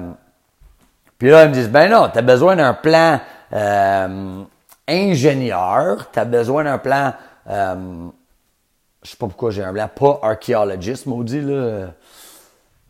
puis 1.18 1.30
là, 1.30 1.44
ils 1.44 1.48
me 1.48 1.54
disent, 1.54 1.70
ben 1.70 1.90
non, 1.90 2.08
tu 2.12 2.18
as 2.18 2.22
besoin 2.22 2.54
d'un 2.54 2.74
plan 2.74 3.20
euh, 3.52 4.42
ingénieur, 4.86 6.10
tu 6.12 6.18
as 6.20 6.24
besoin 6.24 6.62
d'un 6.62 6.78
plan 6.78 7.12
euh, 7.50 8.08
je 9.02 9.10
sais 9.10 9.16
pas 9.16 9.26
pourquoi 9.26 9.50
j'ai 9.50 9.62
un 9.62 9.72
blanc, 9.72 9.88
pas 9.94 10.20
archéologiste, 10.22 11.06
maudit, 11.06 11.40
là. 11.40 11.88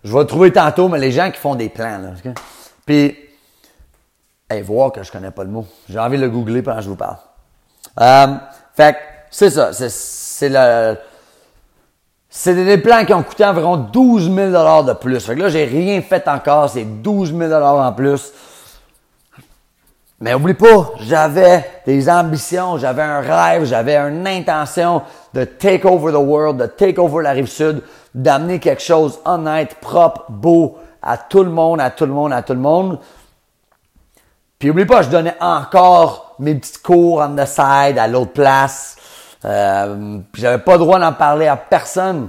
Je 0.05 0.13
vais 0.13 0.21
le 0.21 0.27
trouver 0.27 0.53
tantôt, 0.53 0.89
mais 0.89 0.99
les 0.99 1.13
gens 1.13 1.31
qui 1.31 1.39
font 1.39 1.55
des 1.55 1.69
plans, 1.69 1.99
là. 1.99 2.33
Puis, 2.87 3.17
hey, 4.51 4.63
voir 4.63 4.93
que 4.93 5.03
je 5.03 5.11
connais 5.13 5.31
pas 5.31 5.45
le 5.45 5.51
mot. 5.51 5.67
J'ai 5.89 5.99
envie 5.99 6.17
de 6.17 6.23
le 6.23 6.31
googler 6.31 6.63
pendant 6.63 6.79
que 6.79 6.85
je 6.85 6.89
vous 6.89 6.97
parle. 6.97 7.17
Euh, 8.01 8.27
fait 8.75 8.97
c'est 9.31 9.51
ça. 9.51 9.71
C'est 9.73 10.49
le. 10.49 10.97
C'est 12.31 12.55
des 12.55 12.79
plans 12.79 13.05
qui 13.05 13.15
ont 13.15 13.23
coûté 13.23 13.45
environ 13.45 13.77
12 13.77 14.33
000 14.33 14.51
de 14.51 14.93
plus. 14.93 15.25
Fait 15.25 15.35
que 15.35 15.41
là, 15.41 15.49
j'ai 15.49 15.65
rien 15.65 16.01
fait 16.03 16.29
encore. 16.29 16.69
C'est 16.69 16.85
12 16.85 17.35
000 17.37 17.53
en 17.53 17.93
plus. 17.93 18.33
Mais 20.21 20.35
oublie 20.35 20.55
pas, 20.55 20.91
j'avais 21.01 21.65
des 21.87 22.11
ambitions, 22.11 22.77
j'avais 22.77 23.03
un 23.03 23.21
rêve, 23.21 23.65
j'avais 23.65 23.97
une 23.97 24.27
intention 24.27 25.03
de 25.33 25.45
take 25.45 25.87
over 25.87 26.13
the 26.13 26.17
world, 26.17 26.57
de 26.57 26.67
take 26.67 26.99
over 26.99 27.23
la 27.23 27.31
rive 27.31 27.47
sud, 27.47 27.83
d'amener 28.13 28.59
quelque 28.59 28.83
chose 28.83 29.21
honnête, 29.25 29.77
propre, 29.81 30.25
beau 30.29 30.77
à 31.01 31.17
tout 31.19 31.45
le 31.45 31.51
monde, 31.51 31.81
à 31.81 31.91
tout 31.91 32.05
le 32.05 32.13
monde, 32.13 32.33
à 32.33 32.43
tout 32.43 32.53
le 32.53 32.59
monde. 32.59 32.99
Puis 34.59 34.71
oublie 34.71 34.87
pas, 34.87 35.03
je 35.03 35.09
donnais 35.09 35.37
encore 35.41 36.35
mes 36.41 36.55
petits 36.55 36.79
cours 36.79 37.19
on 37.19 37.37
the 37.37 37.47
side 37.47 37.99
à 37.99 38.09
l'autre 38.09 38.33
place. 38.33 38.97
Euh, 39.45 40.19
puis 40.33 40.43
j'avais 40.43 40.63
pas 40.63 40.73
le 40.73 40.79
droit 40.79 40.99
d'en 40.99 41.13
parler 41.13 41.47
à 41.47 41.57
personne. 41.57 42.29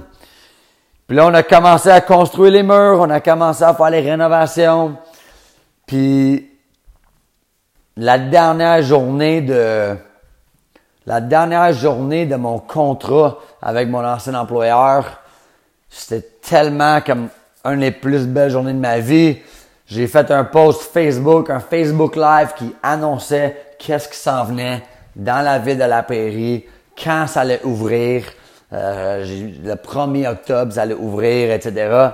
Puis 1.08 1.16
là, 1.16 1.26
on 1.26 1.34
a 1.34 1.42
commencé 1.42 1.88
à 1.88 2.00
construire 2.00 2.52
les 2.52 2.62
murs, 2.62 2.98
on 3.00 3.10
a 3.10 3.20
commencé 3.20 3.64
à 3.64 3.74
faire 3.74 3.90
les 3.90 4.00
rénovations. 4.00 4.96
Puis 5.86 6.48
la 7.96 8.18
dernière 8.18 8.80
journée 8.82 9.40
de 9.40 9.96
la 11.06 11.20
dernière 11.20 11.72
journée 11.72 12.26
de 12.26 12.36
mon 12.36 12.60
contrat 12.60 13.38
avec 13.60 13.88
mon 13.88 14.04
ancien 14.04 14.34
employeur, 14.34 15.20
c'était 15.88 16.28
tellement 16.40 17.00
comme 17.00 17.28
une 17.64 17.80
des 17.80 17.90
plus 17.90 18.28
belles 18.28 18.50
journées 18.50 18.72
de 18.72 18.78
ma 18.78 19.00
vie. 19.00 19.38
J'ai 19.90 20.06
fait 20.06 20.30
un 20.30 20.44
post 20.44 20.82
Facebook, 20.82 21.50
un 21.50 21.58
Facebook 21.58 22.14
Live 22.14 22.52
qui 22.56 22.74
annonçait 22.80 23.74
qu'est-ce 23.76 24.08
qui 24.08 24.16
s'en 24.16 24.44
venait 24.44 24.82
dans 25.16 25.44
la 25.44 25.58
ville 25.58 25.78
de 25.78 25.84
la 25.84 26.04
Prairie, 26.04 26.64
quand 26.96 27.26
ça 27.26 27.40
allait 27.40 27.60
ouvrir. 27.64 28.24
Euh, 28.72 29.24
le 29.64 29.74
1er 29.74 30.28
octobre, 30.28 30.72
ça 30.72 30.82
allait 30.82 30.94
ouvrir, 30.94 31.50
etc. 31.50 32.10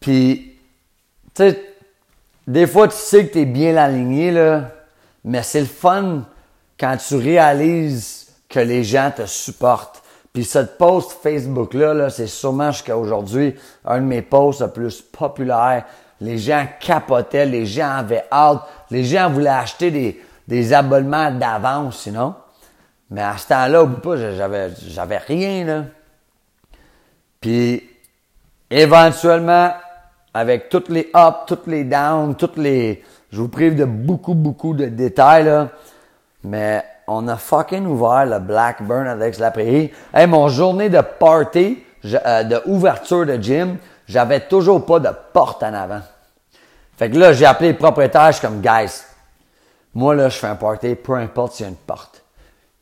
Puis, 0.00 0.56
tu 1.34 1.42
sais, 1.42 1.62
des 2.46 2.66
fois, 2.66 2.88
tu 2.88 2.96
sais 2.96 3.26
que 3.26 3.34
tu 3.34 3.40
es 3.40 3.44
bien 3.44 3.76
aligné, 3.76 4.30
là, 4.30 4.70
mais 5.24 5.42
c'est 5.42 5.60
le 5.60 5.66
fun 5.66 6.24
quand 6.80 6.96
tu 6.96 7.16
réalises 7.16 8.32
que 8.48 8.60
les 8.60 8.82
gens 8.82 9.12
te 9.14 9.26
supportent. 9.26 10.02
Puis 10.32 10.44
cette 10.44 10.78
post 10.78 11.18
Facebook-là, 11.22 11.92
-là, 11.92 12.08
c'est 12.08 12.26
sûrement 12.26 12.72
jusqu'à 12.72 12.96
aujourd'hui 12.96 13.54
un 13.84 14.00
de 14.00 14.06
mes 14.06 14.22
posts 14.22 14.62
le 14.62 14.68
plus 14.68 15.02
populaires. 15.02 15.84
Les 16.22 16.38
gens 16.38 16.66
capotaient, 16.78 17.46
les 17.46 17.66
gens 17.66 17.90
avaient 17.96 18.24
hâte, 18.30 18.60
les 18.90 19.04
gens 19.04 19.28
voulaient 19.28 19.50
acheter 19.50 20.20
des, 20.46 20.72
abonnements 20.72 21.32
d'avance 21.32 21.98
sinon. 21.98 22.34
Mais 23.10 23.22
à 23.22 23.36
ce 23.36 23.48
temps-là, 23.48 23.86
pas, 24.02 24.16
j'avais, 24.16 24.70
j'avais 24.86 25.18
rien, 25.18 25.64
là. 25.64 25.84
Puis, 27.40 27.82
éventuellement, 28.70 29.72
avec 30.32 30.68
toutes 30.68 30.88
les 30.88 31.10
ups, 31.14 31.38
toutes 31.46 31.66
les 31.66 31.84
downs, 31.84 32.36
toutes 32.36 32.56
les, 32.56 33.02
je 33.30 33.40
vous 33.40 33.48
prive 33.48 33.74
de 33.74 33.84
beaucoup, 33.84 34.34
beaucoup 34.34 34.74
de 34.74 34.86
détails, 34.86 35.44
là. 35.44 35.70
Mais 36.44 36.84
on 37.08 37.26
a 37.26 37.36
fucking 37.36 37.84
ouvert 37.84 38.26
le 38.26 38.38
Blackburn 38.38 39.08
avec 39.08 39.38
la 39.38 39.50
prairie. 39.50 39.90
Hey, 40.14 40.26
mon 40.28 40.48
journée 40.48 40.88
de 40.88 41.00
party, 41.00 41.82
euh, 42.04 42.44
de 42.44 42.60
ouverture 42.66 43.26
de 43.26 43.34
gym, 43.34 43.76
j'avais 44.06 44.40
toujours 44.40 44.84
pas 44.84 45.00
de 45.00 45.10
porte 45.32 45.62
en 45.62 45.74
avant. 45.74 46.00
Fait 46.96 47.10
que 47.10 47.18
là, 47.18 47.32
j'ai 47.32 47.46
appelé 47.46 47.72
le 47.72 47.78
propriétaire, 47.78 48.28
je 48.28 48.38
suis 48.38 48.46
comme, 48.46 48.60
guys, 48.60 49.02
moi, 49.94 50.14
là, 50.14 50.28
je 50.28 50.38
fais 50.38 50.46
un 50.46 50.54
party, 50.54 50.94
peu 50.94 51.14
importe 51.14 51.54
s'il 51.54 51.64
y 51.64 51.68
a 51.68 51.70
une 51.70 51.76
porte. 51.76 52.22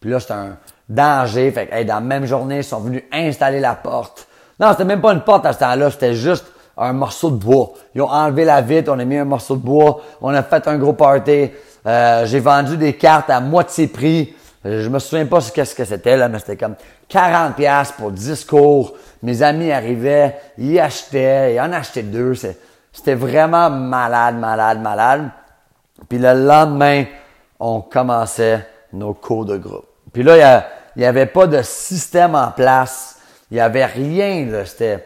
Puis 0.01 0.11
là, 0.11 0.21
c'est 0.21 0.33
un 0.33 0.57
danger. 0.89 1.51
Fait 1.51 1.67
que, 1.67 1.75
hey, 1.75 1.85
dans 1.85 1.95
la 1.95 2.01
même 2.01 2.27
journée, 2.27 2.59
ils 2.59 2.65
sont 2.65 2.81
venus 2.81 3.03
installer 3.13 3.61
la 3.61 3.75
porte. 3.75 4.27
Non, 4.59 4.71
c'était 4.73 4.85
même 4.85 5.01
pas 5.01 5.13
une 5.13 5.23
porte 5.23 5.47
à 5.47 5.53
ce 5.53 5.59
temps-là, 5.59 5.91
c'était 5.91 6.15
juste 6.15 6.47
un 6.77 6.93
morceau 6.93 7.31
de 7.31 7.37
bois. 7.37 7.73
Ils 7.95 8.03
ont 8.03 8.11
enlevé 8.11 8.45
la 8.45 8.61
vitre, 8.61 8.93
on 8.95 8.99
a 8.99 9.05
mis 9.05 9.17
un 9.17 9.25
morceau 9.25 9.57
de 9.57 9.63
bois, 9.63 10.01
on 10.21 10.33
a 10.35 10.43
fait 10.43 10.67
un 10.69 10.79
gros 10.79 10.93
party. 10.93 11.51
Euh, 11.87 12.27
j'ai 12.27 12.41
vendu 12.41 12.77
des 12.77 12.95
cartes 12.95 13.31
à 13.31 13.41
moitié 13.41 13.87
prix. 13.87 14.35
Je 14.65 14.89
me 14.89 14.99
souviens 14.99 15.25
pas 15.27 15.41
ce 15.41 15.51
que 15.51 15.85
c'était 15.85 16.17
là, 16.17 16.29
mais 16.29 16.39
c'était 16.39 16.57
comme 16.57 16.75
40 17.09 17.57
pièces 17.57 17.93
pour 17.93 18.11
10 18.11 18.45
cours. 18.45 18.95
Mes 19.23 19.43
amis 19.43 19.71
arrivaient, 19.71 20.37
ils 20.57 20.79
achetaient, 20.79 21.55
ils 21.55 21.61
en 21.61 21.73
achetaient 21.73 22.03
deux. 22.03 22.35
C'était 22.93 23.15
vraiment 23.15 23.71
malade, 23.71 24.37
malade, 24.37 24.81
malade. 24.81 25.31
Puis 26.09 26.19
le 26.19 26.33
lendemain, 26.33 27.05
on 27.59 27.83
commençait 27.83 28.67
nos 28.93 29.15
cours 29.15 29.45
de 29.45 29.57
groupe. 29.57 29.87
Puis 30.13 30.23
là, 30.23 30.67
il 30.97 31.01
n'y 31.01 31.07
avait 31.07 31.27
pas 31.27 31.47
de 31.47 31.63
système 31.63 32.35
en 32.35 32.51
place. 32.51 33.19
Il 33.51 33.55
n'y 33.55 33.61
avait 33.61 33.85
rien. 33.85 34.47
Là. 34.47 34.65
C'était, 34.65 35.05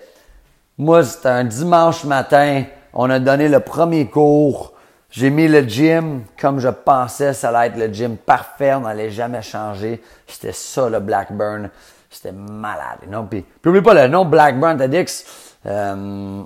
moi, 0.79 1.05
c'était 1.05 1.29
un 1.29 1.45
dimanche 1.45 2.05
matin. 2.05 2.65
On 2.93 3.11
a 3.11 3.19
donné 3.19 3.49
le 3.49 3.61
premier 3.61 4.07
cours. 4.07 4.73
J'ai 5.11 5.31
mis 5.31 5.47
le 5.47 5.61
gym 5.61 6.25
comme 6.41 6.59
je 6.59 6.69
pensais 6.69 7.35
ça 7.35 7.51
allait 7.51 7.69
être 7.69 7.79
le 7.79 7.93
gym 7.93 8.17
parfait. 8.17 8.75
On 8.75 8.81
n'allait 8.81 9.11
jamais 9.11 9.43
changer. 9.43 10.03
C'était 10.27 10.53
ça 10.53 10.89
le 10.89 11.01
Blackburn. 11.01 11.71
C'était 12.15 12.33
malade. 12.33 13.01
Non? 13.09 13.27
Puis, 13.27 13.45
puis 13.61 13.83
pas 13.83 13.95
le 13.95 14.09
nom 14.09 14.25
Blackburn 14.25 14.79
TEDx. 14.79 15.25
Euh, 15.67 16.43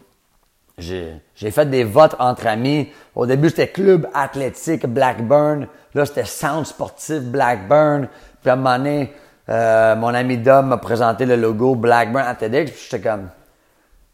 j'ai 0.78 1.50
fait 1.50 1.66
des 1.66 1.85
votes 1.85 2.16
entre 2.18 2.46
amis. 2.46 2.90
Au 3.14 3.26
début, 3.26 3.50
c'était 3.50 3.68
Club 3.68 4.09
Athlétique 4.14 4.87
Blackburn. 4.87 5.66
Là, 5.94 6.07
c'était 6.07 6.24
Sound 6.24 6.64
Sportif 6.66 7.20
Blackburn. 7.20 8.09
Puis 8.40 8.50
à 8.50 8.54
un 8.54 8.57
moment 8.57 8.78
donné, 8.78 9.12
euh, 9.48 9.96
mon 9.96 10.14
ami 10.14 10.38
Dom 10.38 10.68
m'a 10.68 10.78
présenté 10.78 11.26
le 11.26 11.37
logo 11.37 11.74
Blackburn 11.74 12.24
Athletics. 12.24 12.74
Puis 12.74 12.88
j'étais 12.90 13.07
comme, 13.07 13.28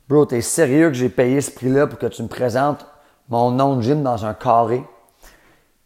Bro, 0.09 0.27
t'es 0.27 0.41
sérieux 0.41 0.89
que 0.89 0.95
j'ai 0.95 1.09
payé 1.09 1.41
ce 1.41 1.51
prix-là 1.51 1.87
pour 1.87 1.99
que 1.99 2.07
tu 2.07 2.23
me 2.23 2.29
présentes 2.29 2.85
mon 3.29 3.51
nom 3.51 3.77
de 3.77 3.83
gym 3.83 4.03
dans 4.03 4.27
un 4.27 4.35
carré? 4.35 4.83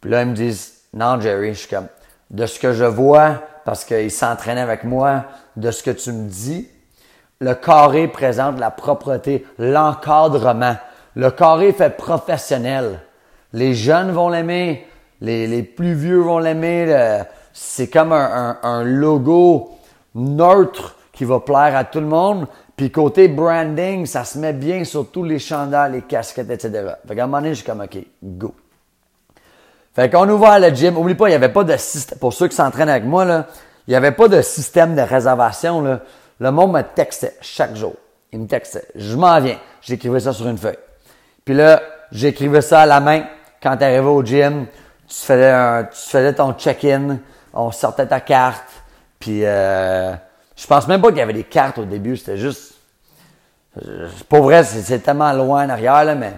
Puis 0.01 0.09
là, 0.09 0.23
ils 0.23 0.29
me 0.29 0.33
disent, 0.33 0.81
non, 0.93 1.19
Jerry, 1.21 1.53
je 1.53 1.59
suis 1.59 1.69
comme, 1.69 1.87
de 2.29 2.45
ce 2.45 2.59
que 2.59 2.73
je 2.73 2.85
vois, 2.85 3.41
parce 3.63 3.85
qu'ils 3.85 4.11
s'entraînaient 4.11 4.61
avec 4.61 4.83
moi, 4.83 5.25
de 5.59 5.71
ce 5.71 5.83
que 5.83 5.91
tu 5.91 6.11
me 6.11 6.27
dis, 6.27 6.67
le 7.39 7.53
carré 7.53 8.07
présente 8.07 8.59
la 8.59 8.71
propreté, 8.71 9.45
l'encadrement. 9.57 10.75
Le 11.15 11.31
carré 11.31 11.73
fait 11.73 11.95
professionnel. 11.95 12.99
Les 13.53 13.73
jeunes 13.73 14.11
vont 14.11 14.29
l'aimer, 14.29 14.87
les, 15.21 15.47
les, 15.47 15.63
plus 15.63 15.93
vieux 15.93 16.19
vont 16.19 16.39
l'aimer. 16.39 17.23
C'est 17.53 17.89
comme 17.89 18.11
un, 18.11 18.57
un, 18.61 18.83
logo 18.83 19.71
neutre 20.15 20.95
qui 21.11 21.25
va 21.25 21.39
plaire 21.39 21.75
à 21.75 21.83
tout 21.83 21.99
le 21.99 22.05
monde, 22.05 22.47
puis 22.75 22.91
côté 22.91 23.27
branding, 23.27 24.05
ça 24.05 24.23
se 24.23 24.37
met 24.37 24.53
bien 24.53 24.83
sur 24.83 25.11
tous 25.11 25.23
les 25.23 25.39
chandails, 25.39 25.93
les 25.93 26.01
casquettes, 26.01 26.49
etc. 26.49 26.93
Fait 27.07 27.15
qu'à 27.15 27.23
un 27.23 27.27
moment 27.27 27.41
donné, 27.41 27.53
j'ai 27.53 27.63
comme, 27.63 27.81
OK, 27.81 27.97
go. 28.23 28.53
Fait 29.93 30.09
qu'on 30.09 30.29
ouvre 30.29 30.59
le 30.59 30.73
gym. 30.73 30.97
Oublie 30.97 31.15
pas, 31.15 31.27
il 31.27 31.31
n'y 31.31 31.35
avait 31.35 31.51
pas 31.51 31.63
de 31.63 31.75
système. 31.75 32.19
Pour 32.19 32.31
ceux 32.33 32.47
qui 32.47 32.55
s'entraînent 32.55 32.89
avec 32.89 33.03
moi, 33.03 33.25
là, 33.25 33.47
il 33.89 33.93
n'y 33.93 33.95
avait 33.95 34.11
pas 34.11 34.27
de 34.27 34.43
système 34.43 34.95
de 34.95 35.01
réservation. 35.01 35.81
Là. 35.81 36.01
Le 36.39 36.51
monde 36.51 36.73
me 36.73 36.83
textait 36.83 37.35
chaque 37.41 37.75
jour. 37.75 37.95
Il 38.31 38.41
me 38.41 38.45
textait. 38.45 38.85
Je 38.93 39.15
m'en 39.15 39.39
viens. 39.41 39.57
J'écrivais 39.81 40.19
ça 40.19 40.31
sur 40.31 40.47
une 40.47 40.59
feuille. 40.59 40.77
Puis 41.43 41.55
là, 41.55 41.81
j'écrivais 42.11 42.61
ça 42.61 42.81
à 42.81 42.85
la 42.85 42.99
main. 42.99 43.23
Quand 43.63 43.75
tu 43.77 43.83
arrivais 43.83 44.01
au 44.01 44.23
gym, 44.23 44.67
tu 45.07 45.15
faisais, 45.15 45.83
tu 45.89 46.07
faisais 46.07 46.33
ton 46.33 46.53
check-in. 46.53 47.17
On 47.51 47.71
sortait 47.71 48.05
ta 48.05 48.19
carte. 48.19 48.69
Puis 49.19 49.43
euh, 49.43 50.13
je 50.55 50.67
pense 50.67 50.87
même 50.87 51.01
pas 51.01 51.07
qu'il 51.07 51.17
y 51.17 51.21
avait 51.21 51.33
des 51.33 51.43
cartes 51.43 51.79
au 51.79 51.85
début. 51.85 52.15
C'était 52.15 52.37
juste... 52.37 52.75
Pour 54.29 54.43
vrai, 54.43 54.63
c'est 54.65 54.99
tellement 54.99 55.33
loin 55.33 55.65
en 55.65 55.69
arrière, 55.69 56.05
là, 56.05 56.13
mais... 56.13 56.33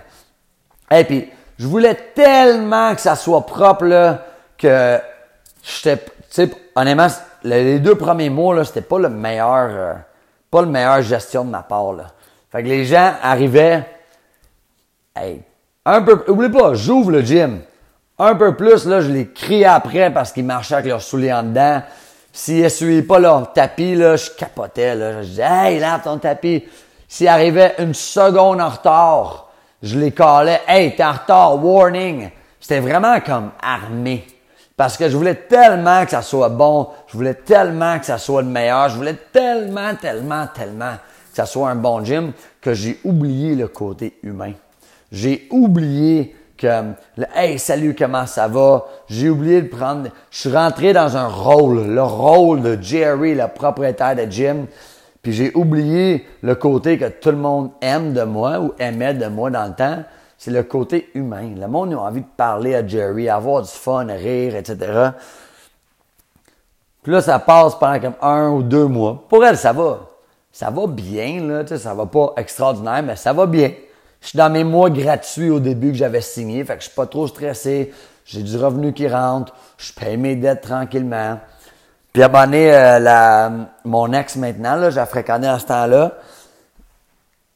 Et 0.89 1.03
puis, 1.03 1.29
je 1.59 1.67
voulais 1.67 1.95
tellement 2.15 2.95
que 2.95 3.01
ça 3.01 3.17
soit 3.17 3.45
propre, 3.45 3.83
là, 3.83 4.23
que 4.57 5.01
j'étais... 5.61 5.97
Tu 5.97 6.11
sais, 6.29 6.51
honnêtement, 6.75 7.07
les 7.43 7.79
deux 7.79 7.95
premiers 7.95 8.29
mois, 8.29 8.55
là, 8.55 8.63
c'était 8.63 8.81
pas 8.81 8.99
le 8.99 9.09
meilleur... 9.09 9.69
Euh, 9.69 9.93
pas 10.49 10.61
le 10.61 10.67
meilleur 10.67 11.01
gestion 11.01 11.45
de 11.45 11.49
ma 11.49 11.63
part, 11.63 11.93
là. 11.93 12.07
Fait 12.51 12.63
que 12.63 12.67
les 12.67 12.85
gens 12.85 13.13
arrivaient... 13.21 13.85
Hey, 15.15 15.41
un 15.85 16.01
peu... 16.01 16.23
Oublie 16.27 16.49
pas, 16.49 16.73
j'ouvre 16.73 17.11
le 17.11 17.21
gym. 17.21 17.61
Un 18.19 18.35
peu 18.35 18.55
plus, 18.55 18.85
là, 18.85 19.01
je 19.01 19.09
les 19.09 19.29
criais 19.29 19.65
après 19.65 20.11
parce 20.11 20.31
qu'ils 20.31 20.45
marchaient 20.45 20.75
avec 20.75 20.87
leurs 20.87 21.01
souliers 21.01 21.33
en 21.33 21.43
dedans. 21.43 21.81
S'ils 22.33 22.63
essuyaient 22.63 23.01
pas 23.01 23.19
leur 23.19 23.51
tapis, 23.51 23.95
là, 23.95 24.15
je 24.15 24.29
capotais, 24.31 24.95
là. 24.95 25.21
Je 25.21 25.27
disais, 25.27 25.47
hey, 25.49 25.79
lave 25.79 26.03
ton 26.03 26.17
tapis. 26.17 26.63
S'ils 27.07 27.27
arrivaient 27.27 27.75
une 27.79 27.93
seconde 27.93 28.61
en 28.61 28.69
retard, 28.69 29.47
je 29.81 29.97
les 29.97 30.11
calais, 30.11 30.61
hey, 30.67 30.95
t'es 30.95 31.03
en 31.03 31.13
retard, 31.13 31.63
warning. 31.63 32.29
C'était 32.59 32.79
vraiment 32.79 33.19
comme 33.19 33.51
armé. 33.61 34.25
Parce 34.81 34.97
que 34.97 35.07
je 35.07 35.15
voulais 35.15 35.35
tellement 35.35 36.05
que 36.05 36.09
ça 36.09 36.23
soit 36.23 36.49
bon, 36.49 36.87
je 37.05 37.15
voulais 37.15 37.35
tellement 37.35 37.99
que 37.99 38.05
ça 38.07 38.17
soit 38.17 38.41
le 38.41 38.47
meilleur, 38.47 38.89
je 38.89 38.95
voulais 38.95 39.15
tellement, 39.31 39.93
tellement, 39.93 40.47
tellement 40.47 40.93
que 40.93 41.35
ça 41.35 41.45
soit 41.45 41.69
un 41.69 41.75
bon 41.75 42.03
gym 42.03 42.31
que 42.59 42.73
j'ai 42.73 42.99
oublié 43.03 43.53
le 43.53 43.67
côté 43.67 44.17
humain. 44.23 44.53
J'ai 45.11 45.47
oublié 45.51 46.35
que, 46.57 46.95
hey, 47.35 47.59
salut, 47.59 47.95
comment 47.95 48.25
ça 48.25 48.47
va? 48.47 48.87
J'ai 49.07 49.29
oublié 49.29 49.61
de 49.61 49.67
prendre, 49.67 50.09
je 50.31 50.39
suis 50.39 50.51
rentré 50.51 50.93
dans 50.93 51.15
un 51.15 51.27
rôle, 51.27 51.85
le 51.85 52.01
rôle 52.01 52.63
de 52.63 52.81
Jerry, 52.81 53.35
le 53.35 53.47
propriétaire 53.49 54.15
de 54.15 54.23
gym. 54.31 54.65
Puis 55.21 55.33
j'ai 55.33 55.51
oublié 55.53 56.25
le 56.41 56.55
côté 56.55 56.97
que 56.97 57.05
tout 57.05 57.29
le 57.29 57.37
monde 57.37 57.69
aime 57.81 58.13
de 58.13 58.23
moi 58.23 58.59
ou 58.59 58.73
aimait 58.79 59.13
de 59.13 59.27
moi 59.27 59.51
dans 59.51 59.65
le 59.65 59.75
temps. 59.75 60.03
C'est 60.43 60.49
le 60.49 60.63
côté 60.63 61.11
humain. 61.13 61.53
Le 61.55 61.67
monde 61.67 61.93
a 61.93 61.99
envie 61.99 62.21
de 62.21 62.27
parler 62.35 62.73
à 62.73 62.85
Jerry, 62.85 63.29
avoir 63.29 63.61
du 63.61 63.69
fun, 63.69 64.07
rire, 64.07 64.55
etc. 64.55 65.11
Puis 67.03 67.11
là, 67.11 67.21
ça 67.21 67.37
passe 67.37 67.75
pendant 67.75 67.99
comme 67.99 68.15
un 68.23 68.49
ou 68.49 68.63
deux 68.63 68.87
mois. 68.87 69.23
Pour 69.29 69.45
elle, 69.45 69.55
ça 69.55 69.71
va. 69.71 69.99
Ça 70.51 70.71
va 70.71 70.87
bien, 70.87 71.45
là. 71.45 71.63
Tu 71.63 71.67
sais, 71.67 71.77
ça 71.77 71.93
va 71.93 72.07
pas 72.07 72.33
extraordinaire, 72.37 73.03
mais 73.03 73.15
ça 73.17 73.33
va 73.33 73.45
bien. 73.45 73.71
Je 74.19 74.29
suis 74.29 74.37
dans 74.37 74.49
mes 74.49 74.63
mois 74.63 74.89
gratuits 74.89 75.51
au 75.51 75.59
début 75.59 75.91
que 75.91 75.97
j'avais 75.97 76.21
signé, 76.21 76.65
fait 76.65 76.73
que 76.73 76.79
je 76.81 76.87
suis 76.87 76.95
pas 76.95 77.05
trop 77.05 77.27
stressé. 77.27 77.93
J'ai 78.25 78.41
du 78.41 78.57
revenu 78.57 78.93
qui 78.93 79.07
rentre, 79.07 79.53
je 79.77 79.93
paye 79.93 80.17
mes 80.17 80.35
dettes 80.35 80.61
tranquillement. 80.61 81.37
Puis 82.13 82.23
abonné 82.23 82.73
euh, 82.73 83.49
mon 83.85 84.11
ex 84.11 84.37
maintenant, 84.37 84.75
là, 84.75 84.89
j'ai 84.89 85.05
fréquenté 85.05 85.45
à 85.45 85.59
ce 85.59 85.67
temps-là. 85.67 86.13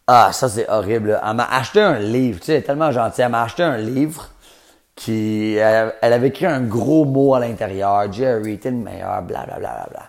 Ah, 0.07 0.31
ça 0.31 0.49
c'est 0.49 0.69
horrible. 0.69 1.19
Elle 1.25 1.35
m'a 1.35 1.45
acheté 1.45 1.81
un 1.81 1.99
livre, 1.99 2.39
tu 2.39 2.45
sais, 2.45 2.53
elle 2.53 2.59
est 2.59 2.63
tellement 2.63 2.91
gentille. 2.91 3.23
Elle 3.23 3.31
m'a 3.31 3.43
acheté 3.43 3.63
un 3.63 3.77
livre 3.77 4.29
qui, 4.95 5.55
elle, 5.55 5.93
avait 6.01 6.27
écrit 6.27 6.45
un 6.45 6.61
gros 6.61 7.05
mot 7.05 7.33
à 7.33 7.39
l'intérieur. 7.39 8.11
Jerry, 8.11 8.59
t'es 8.59 8.71
le 8.71 8.77
meilleur, 8.77 9.21
bla 9.23 9.45
bla 9.45 9.57
bla 9.57 9.87
bla. 9.89 10.03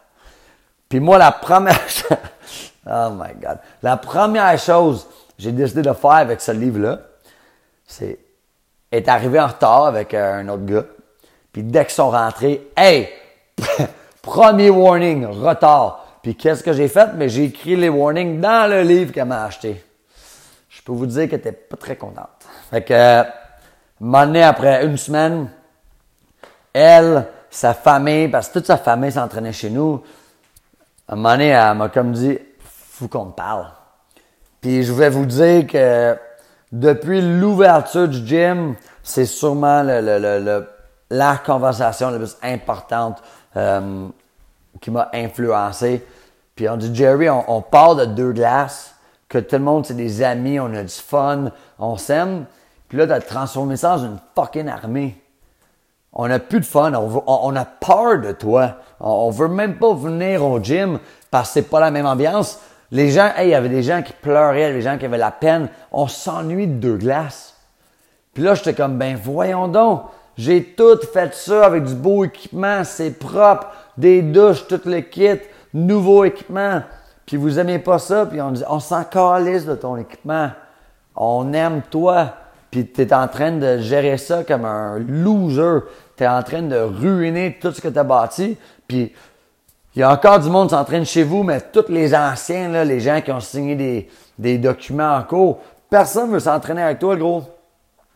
Puis 0.89 1.01
moi, 1.01 1.19
la 1.19 1.33
première, 1.33 1.81
oh 2.87 3.11
my 3.11 3.35
god, 3.41 3.59
la 3.83 3.97
première 3.97 4.59
chose 4.59 5.07
j'ai 5.39 5.53
décidé 5.53 5.83
de 5.83 5.93
faire 5.93 6.13
avec 6.13 6.41
ce 6.41 6.53
livre-là, 6.53 7.01
c'est 7.87 8.19
être 8.91 9.09
arrivé 9.09 9.39
en 9.39 9.49
retard 9.49 9.87
avec 9.87 10.15
euh, 10.15 10.41
un 10.41 10.49
autre 10.49 10.65
gars. 10.65 10.85
Puis 11.53 11.63
dès 11.63 11.85
qu'ils 11.85 11.95
sont 11.95 12.11
rentrés, 12.11 12.69
hey, 12.77 13.09
premier 14.23 14.71
warning, 14.71 15.27
retard. 15.27 16.05
Puis 16.23 16.35
qu'est-ce 16.35 16.63
que 16.63 16.73
j'ai 16.73 16.89
fait? 16.89 17.11
Mais 17.15 17.29
j'ai 17.29 17.45
écrit 17.45 17.77
les 17.77 17.89
warnings 17.89 18.41
dans 18.41 18.69
le 18.71 18.83
livre 18.83 19.13
qu'elle 19.13 19.27
m'a 19.27 19.45
acheté. 19.45 19.83
Peux 20.87 20.93
vous 20.93 21.07
dire 21.07 21.29
qu'elle 21.29 21.41
était 21.41 21.51
pas 21.51 21.77
très 21.77 21.97
contente. 21.97 22.47
Fait 22.71 22.83
que, 22.83 22.95
euh, 22.95 24.43
après 24.45 24.87
une 24.87 24.97
semaine, 24.97 25.51
elle, 26.73 27.27
sa 27.51 27.75
famille, 27.75 28.29
parce 28.29 28.49
que 28.49 28.53
toute 28.55 28.67
sa 28.67 28.77
famille 28.77 29.11
s'entraînait 29.11 29.53
chez 29.53 29.69
nous, 29.69 30.01
un 31.09 31.17
moment 31.17 31.33
donné, 31.33 31.49
elle 31.49 31.75
m'a 31.77 31.89
comme 31.89 32.13
dit, 32.13 32.39
faut 32.61 33.09
qu'on 33.09 33.33
parle. 33.33 33.67
Puis 34.61 34.85
je 34.85 34.93
vais 34.93 35.11
vous 35.11 35.27
dire 35.27 35.67
que 35.67 36.17
depuis 36.71 37.21
l'ouverture 37.21 38.07
du 38.07 38.25
gym, 38.25 38.77
c'est 39.03 39.27
sûrement 39.27 39.83
la 39.83 41.37
conversation 41.45 42.11
la 42.11 42.19
plus 42.19 42.37
importante 42.45 43.21
euh, 43.57 44.07
qui 44.81 44.93
m'a 44.93 45.11
influencé. 45.13 46.07
Puis 46.55 46.69
on 46.69 46.77
dit, 46.77 46.95
Jerry, 46.95 47.29
on, 47.29 47.45
on, 47.51 47.61
part 47.61 47.97
de 47.97 48.05
deux 48.05 48.31
glaces, 48.31 48.96
que 49.29 49.39
tout 49.39 49.57
le 49.57 49.63
monde, 49.63 49.87
c'est 49.87 49.95
des 49.95 50.23
amis, 50.23 50.61
on 50.61 50.73
a 50.75 50.83
du 50.83 50.89
fun, 50.89 51.51
on 51.79 51.97
s'aime. 51.97 52.47
Puis 52.89 52.99
là, 52.99 53.07
tu 53.07 53.13
as 53.13 53.21
transformé 53.21 53.77
ça 53.77 53.97
en 53.97 54.05
une 54.05 54.19
fucking 54.35 54.69
armée. 54.69 55.21
On 56.13 56.29
n'a 56.29 56.39
plus 56.39 56.61
de 56.61 56.65
fun, 56.65 56.93
on, 56.95 57.57
a 57.57 57.65
peur 57.65 58.21
de 58.21 58.33
toi. 58.33 58.77
On, 59.01 59.29
veut 59.31 59.49
même 59.49 59.77
pas 59.77 59.93
venir 59.93 60.45
au 60.45 60.59
gym 60.63 60.99
parce 61.31 61.49
que 61.49 61.55
c'est 61.55 61.69
pas 61.69 61.81
la 61.81 61.91
même 61.91 62.07
ambiance. 62.07 62.61
Les 62.91 63.11
gens, 63.11 63.33
hey, 63.37 63.49
il 63.49 63.51
y 63.51 63.55
avait 63.55 63.69
des 63.69 63.83
gens 63.83 64.03
qui 64.03 64.15
pleuraient, 64.15 64.73
des 64.73 64.81
gens 64.81 64.97
qui 64.97 65.05
avaient 65.05 65.19
la 65.19 65.31
peine. 65.31 65.69
On 65.93 66.07
s'ennuie 66.07 66.69
de 66.69 66.75
deux 66.75 66.97
glaces. 66.97 67.57
Puis 68.33 68.43
là, 68.43 68.55
j'étais 68.55 68.73
comme, 68.73 68.97
ben 68.97 69.19
voyons 69.23 69.69
donc, 69.69 70.05
j'ai 70.39 70.63
tout 70.63 70.99
fait 71.13 71.35
ça 71.35 71.67
avec 71.67 71.85
du 71.85 71.95
beau 71.95 72.25
équipement, 72.25 72.85
c'est 72.85 73.19
propre, 73.19 73.69
des 73.97 74.23
douches, 74.23 74.67
tout 74.69 74.81
le 74.85 75.01
kit, 75.01 75.41
nouveau 75.75 76.25
équipement. 76.25 76.83
Puis 77.27 77.37
vous 77.37 77.59
aimez 77.59 77.81
pas 77.81 77.99
ça, 77.99 78.25
puis 78.25 78.41
on 78.41 78.53
dit, 78.53 78.63
on 78.69 78.79
s'en 78.79 79.03
calisse 79.05 79.67
de 79.67 79.75
ton 79.75 79.97
équipement. 79.97 80.51
On 81.17 81.53
aime 81.53 81.83
toi. 81.91 82.35
Puis 82.71 82.87
tu 82.87 83.03
es 83.03 83.13
en 83.13 83.27
train 83.27 83.53
de 83.53 83.79
gérer 83.79 84.17
ça 84.17 84.45
comme 84.45 84.65
un 84.65 84.99
loser. 85.01 85.81
Tu 86.17 86.23
es 86.23 86.29
en 86.29 86.43
train 86.45 86.63
de 86.63 86.77
ruiner 86.77 87.59
tout 87.61 87.73
ce 87.73 87.81
que 87.81 87.89
tu 87.89 87.99
as 87.99 88.05
bâti. 88.05 88.57
Puis 88.87 89.13
il 89.97 90.01
y 90.01 90.03
a 90.03 90.13
encore 90.13 90.39
du 90.39 90.49
monde 90.51 90.69
qui 90.69 90.75
s'entraîne 90.75 91.05
chez 91.05 91.25
vous, 91.25 91.43
mais 91.43 91.61
tous 91.61 91.89
les 91.89 92.15
anciens, 92.15 92.69
là, 92.69 92.85
les 92.85 93.01
gens 93.01 93.21
qui 93.23 93.33
ont 93.33 93.41
signé 93.41 93.75
des, 93.75 94.09
des 94.39 94.59
documents 94.59 95.17
en 95.17 95.23
cours, 95.23 95.59
personne 95.89 96.29
ne 96.29 96.35
veut 96.35 96.41
s'entraîner 96.41 96.83
avec 96.83 96.99
toi, 96.99 97.17
gros. 97.17 97.45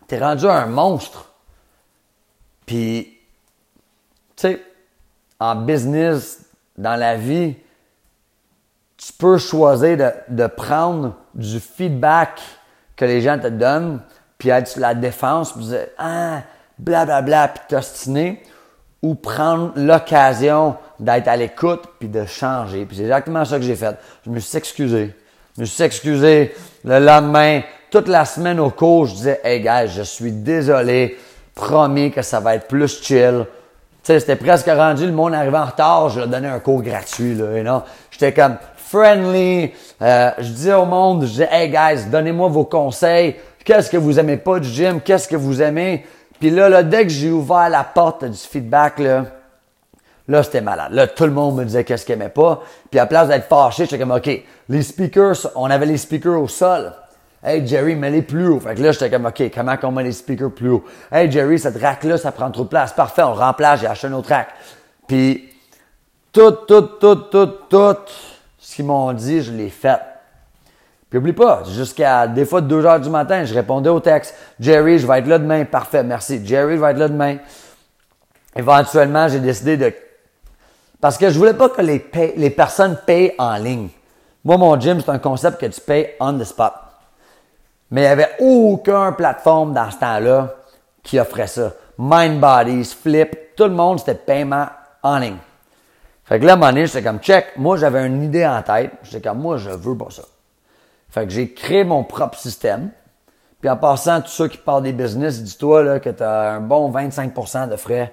T'es 0.07 0.19
rendu 0.19 0.47
un 0.47 0.67
monstre. 0.67 1.33
Puis, 2.67 3.19
tu 4.37 4.49
sais, 4.49 4.63
en 5.39 5.57
business, 5.57 6.45
dans 6.77 6.97
la 6.97 7.17
vie, 7.17 7.57
tu 9.01 9.13
peux 9.15 9.39
choisir 9.39 9.97
de, 9.97 10.11
de, 10.29 10.47
prendre 10.47 11.15
du 11.35 11.59
feedback 11.59 12.41
que 12.97 13.07
les 13.07 13.23
gens 13.23 13.39
te 13.39 13.47
donnent, 13.47 14.01
puis 14.37 14.51
être 14.51 14.69
sur 14.69 14.81
la 14.81 14.95
défense, 14.95 15.53
puis 15.55 15.65
dire 15.65 15.87
Ah, 15.97 16.43
blablabla, 16.79 17.23
bla, 17.23 17.47
bla, 17.47 17.49
puis 17.49 17.63
t'ostiner, 17.69 18.43
ou 19.03 19.15
prendre 19.15 19.73
l'occasion 19.77 20.77
d'être 20.99 21.29
à 21.29 21.37
l'écoute 21.37 21.85
puis 21.99 22.09
de 22.09 22.27
changer. 22.27 22.85
Puis 22.85 22.99
c'est 22.99 23.05
exactement 23.05 23.45
ça 23.47 23.57
que 23.57 23.65
j'ai 23.65 23.77
fait. 23.77 23.97
Je 24.27 24.31
me 24.31 24.39
suis 24.39 24.59
excusé. 24.59 25.15
Je 25.57 25.63
me 25.63 25.67
suis 25.67 25.83
excusé 25.83 26.55
le 26.85 26.99
lendemain, 26.99 27.63
toute 27.91 28.07
la 28.07 28.27
semaine 28.27 28.61
au 28.61 28.71
cours, 28.71 29.07
je 29.07 29.15
disais 29.15 29.41
"Hey 29.43 29.61
guys, 29.61 29.89
je 29.89 30.03
suis 30.03 30.33
désolé, 30.33 31.19
promis 31.55 32.11
que 32.11 32.21
ça 32.21 32.41
va 32.41 32.55
être 32.55 32.69
plus 32.69 33.03
chill." 33.03 33.47
Tu 34.03 34.13
sais, 34.13 34.21
c'était 34.21 34.37
presque 34.37 34.67
rendu 34.67 35.07
le 35.07 35.13
monde 35.13 35.35
arrivait 35.35 35.59
en 35.59 35.67
retard, 35.67 36.09
je 36.11 36.21
leur 36.21 36.29
donnais 36.29 36.49
un 36.49 36.61
cours 36.61 36.83
gratuit 36.83 37.35
là, 37.35 37.57
et 37.57 37.63
non, 37.63 37.83
j'étais 38.11 38.33
comme 38.33 38.57
friendly, 38.91 39.73
euh, 40.03 40.31
je 40.39 40.49
disais 40.49 40.75
au 40.75 40.85
monde, 40.85 41.23
je 41.23 41.29
disais 41.29 41.49
"Hey 41.51 41.69
guys, 41.71 42.07
donnez-moi 42.11 42.49
vos 42.49 42.65
conseils, 42.65 43.37
qu'est-ce 43.65 43.89
que 43.89 43.97
vous 43.97 44.19
aimez 44.19 44.37
pas 44.37 44.59
du 44.59 44.69
gym, 44.69 45.01
qu'est-ce 45.01 45.29
que 45.29 45.37
vous 45.37 45.63
aimez? 45.63 46.05
Puis 46.41 46.51
là, 46.51 46.69
là, 46.69 46.83
dès 46.83 47.05
que 47.05 47.11
j'ai 47.11 47.31
ouvert 47.31 47.69
la 47.69 47.85
porte 47.85 48.25
du 48.25 48.37
feedback, 48.37 48.99
là, 48.99 49.27
là, 50.27 50.43
c'était 50.43 50.61
malade. 50.61 50.93
Là, 50.93 51.07
tout 51.07 51.25
le 51.25 51.31
monde 51.31 51.57
me 51.57 51.65
disait 51.65 51.85
qu'est-ce 51.85 52.05
qu'il 52.05 52.15
aimait 52.15 52.31
pas. 52.31 52.63
Puis 52.91 52.99
à 52.99 53.07
place 53.07 53.29
d'être 53.29 53.47
fâché, 53.47 53.85
j'étais 53.85 53.99
comme, 53.99 54.11
OK, 54.11 54.29
les 54.69 54.83
speakers, 54.83 55.37
on 55.55 55.71
avait 55.71 55.87
les 55.87 55.99
speakers 55.99 56.41
au 56.41 56.49
sol. 56.49 56.93
Hey, 57.45 57.67
Jerry, 57.67 57.95
mets-les 57.95 58.23
plus 58.23 58.49
haut. 58.49 58.61
Fait 58.61 58.75
que 58.75 58.83
là, 58.83 58.93
j'étais 58.93 59.11
comme, 59.11 59.27
OK, 59.27 59.43
comment 59.55 59.77
qu'on 59.77 59.93
met 59.93 60.03
les 60.03 60.13
speakers 60.13 60.51
plus 60.51 60.71
haut? 60.71 60.85
Hey, 61.13 61.31
Jerry, 61.31 61.59
cette 61.59 61.81
rack-là, 61.81 62.17
ça 62.17 62.33
prend 62.33 62.51
trop 62.51 62.65
de 62.65 62.69
place. 62.69 62.93
Parfait, 62.93 63.23
on 63.23 63.35
remplace, 63.35 63.81
j'ai 63.81 63.87
acheté 63.87 64.07
un 64.09 64.15
autre 64.15 64.31
rack. 64.31 64.49
Puis, 65.07 65.49
tout, 66.33 66.53
tout, 66.67 66.83
tout, 66.83 67.17
tout, 67.17 67.47
tout 67.69 67.97
ce 68.61 68.77
qu'ils 68.77 68.85
m'ont 68.85 69.13
dit, 69.13 69.43
je 69.43 69.53
l'ai 69.53 69.71
fait. 69.71 70.01
Puis 71.09 71.19
oublie 71.19 71.33
pas, 71.33 71.65
jusqu'à 71.65 72.29
des 72.29 72.45
fois 72.45 72.61
2 72.61 72.87
heures 72.87 73.01
du 73.01 73.11
matin, 73.11 73.45
je 73.45 73.53
répondais 73.53 73.89
au 73.89 73.99
texte. 73.99 74.35
Jerry, 74.61 74.99
je 74.99 75.07
vais 75.07 75.19
être 75.19 75.27
là 75.27 75.39
demain. 75.39 75.65
Parfait, 75.65 76.05
merci. 76.05 76.41
Jerry, 76.47 76.77
je 76.77 76.81
vais 76.81 76.91
être 76.93 76.99
là 76.99 77.09
demain. 77.09 77.39
Éventuellement, 78.55 79.27
j'ai 79.27 79.41
décidé 79.41 79.77
de 79.77 79.93
Parce 81.01 81.19
que 81.19 81.31
je 81.31 81.39
voulais 81.39 81.55
pas 81.55 81.69
que 81.69 81.83
les, 81.83 82.05
les 82.37 82.51
personnes 82.51 82.97
payent 83.05 83.35
en 83.39 83.57
ligne. 83.57 83.89
Moi, 84.45 84.57
mon 84.57 84.79
gym, 84.79 85.01
c'est 85.01 85.11
un 85.11 85.19
concept 85.19 85.61
que 85.61 85.67
tu 85.67 85.81
payes 85.81 86.11
on 86.21 86.39
the 86.39 86.45
spot. 86.45 86.73
Mais 87.91 88.03
il 88.03 88.05
n'y 88.05 88.11
avait 88.11 88.37
aucune 88.39 89.15
plateforme 89.17 89.73
dans 89.73 89.91
ce 89.91 89.99
temps-là 89.99 90.55
qui 91.03 91.19
offrait 91.19 91.49
ça. 91.49 91.73
Mindbodies, 91.99 92.97
Flip, 93.03 93.57
tout 93.57 93.65
le 93.65 93.71
monde, 93.71 93.99
c'était 93.99 94.15
paiement 94.15 94.67
en 95.03 95.19
ligne. 95.19 95.37
Fait 96.31 96.39
que 96.39 96.47
là, 96.47 96.53
à 96.53 96.55
un 96.55 96.59
moment 96.59 96.71
donné, 96.71 96.87
j'étais 96.87 97.03
comme 97.03 97.19
check. 97.19 97.49
Moi, 97.57 97.77
j'avais 97.77 98.07
une 98.07 98.23
idée 98.23 98.47
en 98.47 98.63
tête. 98.63 98.93
J'étais 99.03 99.29
comme 99.29 99.41
moi, 99.41 99.57
je 99.57 99.69
veux 99.69 99.99
pas 99.99 100.11
ça. 100.11 100.23
Fait 101.11 101.27
que 101.27 101.33
j'ai 101.33 101.53
créé 101.53 101.83
mon 101.83 102.05
propre 102.05 102.39
système. 102.39 102.91
Puis 103.61 103.69
en 103.69 103.77
passant, 103.77 104.21
tous 104.21 104.29
ceux 104.29 104.47
qui 104.47 104.57
parlent 104.57 104.85
des 104.85 104.93
business, 104.93 105.43
dis-toi 105.43 105.83
là, 105.83 105.99
que 105.99 106.09
tu 106.09 106.23
as 106.23 106.53
un 106.53 106.61
bon 106.61 106.89
25% 106.93 107.69
de 107.69 107.75
frais 107.75 108.13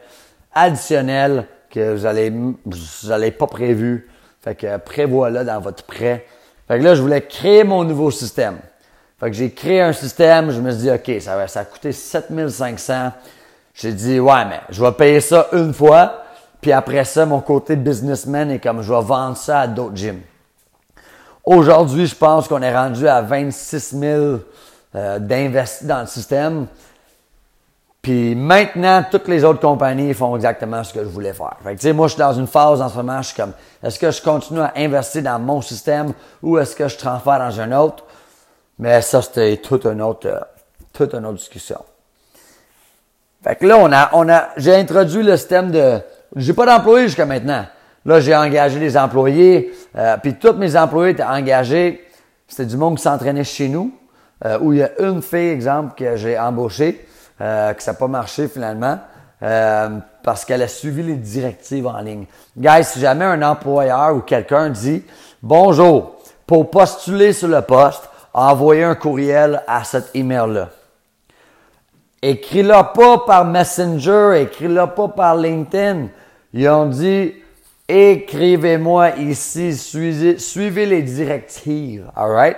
additionnels 0.52 1.46
que 1.70 1.94
vous 1.94 2.08
allez, 2.08 2.32
vous 2.32 3.12
allez 3.12 3.30
pas 3.30 3.46
prévu. 3.46 4.10
Fait 4.42 4.56
que 4.56 4.78
prévois-le 4.78 5.46
dans 5.46 5.60
votre 5.60 5.84
prêt. 5.84 6.26
Fait 6.68 6.80
que 6.80 6.84
là, 6.84 6.96
je 6.96 7.04
voulais 7.04 7.22
créer 7.22 7.64
mon 7.64 7.84
nouveau 7.84 8.10
système. 8.10 8.58
Fait 9.20 9.30
que 9.30 9.36
j'ai 9.36 9.52
créé 9.52 9.80
un 9.80 9.94
système, 9.94 10.50
je 10.50 10.60
me 10.60 10.72
suis 10.72 10.82
dit, 10.82 10.90
OK, 10.90 11.22
ça, 11.22 11.36
va, 11.36 11.48
ça 11.48 11.60
a 11.60 11.66
coûté 11.66 11.92
7500. 11.92 13.12
J'ai 13.76 13.94
dit, 13.94 14.20
ouais, 14.20 14.46
mais 14.46 14.62
je 14.72 14.84
vais 14.84 14.92
payer 14.94 15.22
ça 15.22 15.50
une 15.54 15.72
fois. 15.72 16.24
Puis 16.68 16.74
après 16.74 17.06
ça, 17.06 17.26
mon 17.26 17.40
côté 17.40 17.78
businessman 17.78 18.52
est 18.52 18.60
comme, 18.60 18.82
je 18.82 18.94
vais 18.94 19.02
vendre 19.02 19.38
ça 19.38 19.62
à 19.62 19.68
d'autres 19.68 19.96
gyms. 19.96 20.20
Aujourd'hui, 21.46 22.06
je 22.08 22.14
pense 22.14 22.50
qu'on 22.50 22.62
est 22.62 22.76
rendu 22.76 23.08
à 23.08 23.22
26 23.22 23.98
000 23.98 24.26
euh, 24.94 25.20
d'investis 25.20 25.88
dans 25.88 26.02
le 26.02 26.08
système. 26.08 26.68
Puis 28.02 28.36
maintenant, 28.36 29.02
toutes 29.10 29.30
les 29.30 29.46
autres 29.46 29.62
compagnies 29.62 30.14
font 30.14 30.36
exactement 30.36 30.84
ce 30.84 30.94
que 30.94 31.00
je 31.00 31.08
voulais 31.08 31.32
faire. 31.32 31.56
Fait 31.64 31.78
que, 31.78 31.92
moi, 31.94 32.08
je 32.08 32.16
suis 32.16 32.20
dans 32.20 32.34
une 32.34 32.48
phase 32.48 32.82
en 32.82 32.90
ce 32.90 32.98
moment, 32.98 33.22
je 33.22 33.28
suis 33.28 33.38
comme, 33.38 33.54
est-ce 33.82 33.98
que 33.98 34.12
je 34.12 34.22
continue 34.22 34.60
à 34.60 34.74
investir 34.76 35.24
dans 35.24 35.40
mon 35.40 35.62
système 35.62 36.12
ou 36.44 36.58
est-ce 36.58 36.76
que 36.76 36.90
je 36.90 36.98
transfère 36.98 37.40
dans 37.40 37.62
un 37.62 37.72
autre? 37.80 38.04
Mais 38.78 39.02
ça, 39.02 39.22
c'était 39.22 39.56
toute 39.56 39.86
une 39.86 40.02
autre, 40.02 40.28
euh, 40.28 40.42
toute 40.92 41.14
une 41.14 41.26
autre 41.28 41.38
discussion. 41.38 41.80
Fait 43.42 43.56
que 43.56 43.66
là, 43.66 43.78
on 43.78 43.90
a, 43.94 44.10
on 44.12 44.28
a, 44.28 44.50
j'ai 44.58 44.76
introduit 44.76 45.24
le 45.24 45.38
système 45.38 45.72
de, 45.72 46.02
j'ai 46.38 46.54
pas 46.54 46.66
d'employés 46.66 47.08
jusqu'à 47.08 47.26
maintenant. 47.26 47.66
Là, 48.06 48.20
j'ai 48.20 48.36
engagé 48.36 48.80
des 48.80 48.98
employés, 48.98 49.74
euh, 49.96 50.16
puis 50.22 50.36
tous 50.36 50.54
mes 50.54 50.78
employés 50.78 51.12
étaient 51.12 51.24
engagés. 51.24 52.06
C'était 52.48 52.66
du 52.66 52.78
monde 52.78 52.98
qui 52.98 53.04
s'entraînait 53.04 53.44
chez 53.44 53.68
nous, 53.68 53.92
euh, 54.46 54.58
où 54.62 54.72
il 54.72 54.80
y 54.80 54.84
a 54.84 54.92
une 55.00 55.22
fille, 55.22 55.50
exemple, 55.50 55.94
que 55.98 56.16
j'ai 56.16 56.40
embauchée, 56.40 57.06
euh, 57.42 57.74
que 57.74 57.84
ça 57.84 57.92
n'a 57.92 57.98
pas 57.98 58.08
marché 58.08 58.48
finalement, 58.48 59.00
euh, 59.44 59.90
parce 60.24 60.46
qu'elle 60.46 60.62
a 60.62 60.68
suivi 60.68 61.04
les 61.04 61.16
directives 61.16 61.86
en 61.86 62.00
ligne. 62.00 62.26
Guys, 62.56 62.86
si 62.86 63.00
jamais 63.00 63.26
un 63.26 63.42
employeur 63.42 64.16
ou 64.16 64.22
quelqu'un 64.22 64.70
dit 64.70 65.04
Bonjour, 65.44 66.16
pour 66.46 66.72
postuler 66.72 67.34
sur 67.34 67.48
le 67.48 67.62
poste, 67.62 68.10
envoyez 68.34 68.84
un 68.84 68.96
courriel 68.96 69.62
à 69.68 69.84
cet 69.84 70.16
email-là. 70.16 70.70
Écris-le 72.22 72.94
pas 72.96 73.20
par 73.28 73.46
Messenger, 73.46 74.42
écris-le 74.42 74.88
pas 74.88 75.08
par 75.10 75.36
LinkedIn. 75.36 76.08
Ils 76.60 76.68
ont 76.70 76.88
dit, 76.88 77.36
écrivez-moi 77.88 79.18
ici, 79.18 79.78
suivez, 79.78 80.86
les 80.88 81.04
directives. 81.04 82.10
Alright? 82.16 82.58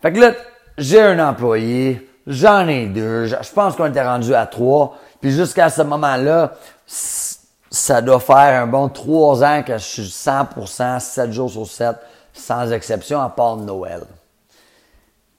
Fait 0.00 0.12
que 0.12 0.20
là, 0.20 0.34
j'ai 0.78 1.02
un 1.02 1.18
employé, 1.28 2.08
j'en 2.28 2.68
ai 2.68 2.86
deux, 2.86 3.26
je 3.26 3.52
pense 3.52 3.74
qu'on 3.74 3.86
était 3.86 4.06
rendu 4.06 4.36
à 4.36 4.46
trois. 4.46 4.96
Puis 5.20 5.32
jusqu'à 5.32 5.68
ce 5.68 5.82
moment-là, 5.82 6.52
ça 6.86 8.00
doit 8.02 8.20
faire 8.20 8.62
un 8.62 8.68
bon 8.68 8.88
trois 8.88 9.42
ans 9.42 9.64
que 9.64 9.76
je 9.76 9.84
suis 9.84 10.02
100%, 10.02 11.00
7 11.00 11.32
jours 11.32 11.50
sur 11.50 11.66
7, 11.66 11.96
sans 12.32 12.70
exception, 12.70 13.20
à 13.20 13.30
part 13.30 13.56
Noël. 13.56 14.02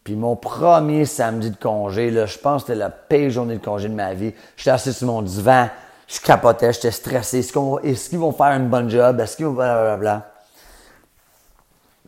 Puis 0.04 0.18
mon 0.18 0.36
premier 0.36 1.06
samedi 1.06 1.52
de 1.52 1.56
congé, 1.56 2.12
là, 2.12 2.26
je 2.26 2.38
pense 2.38 2.64
que 2.64 2.68
c'était 2.68 2.80
la 2.80 2.90
pire 2.90 3.30
journée 3.30 3.56
de 3.56 3.64
congé 3.64 3.88
de 3.88 3.94
ma 3.94 4.14
vie. 4.14 4.34
J'étais 4.58 4.72
assis 4.72 4.92
sur 4.92 5.08
mon 5.08 5.22
divan, 5.22 5.70
je 6.12 6.20
capotais, 6.20 6.74
j'étais 6.74 6.92
stressé. 6.92 7.40
Est-ce 7.40 8.10
qu'ils 8.10 8.20
vont 8.20 8.34
faire 8.34 8.48
une 8.48 8.68
bonne 8.68 8.90
job? 8.90 9.20
Est-ce 9.20 9.38
qu'ils 9.38 9.46
vont 9.46 9.54
blablabla? 9.54 10.30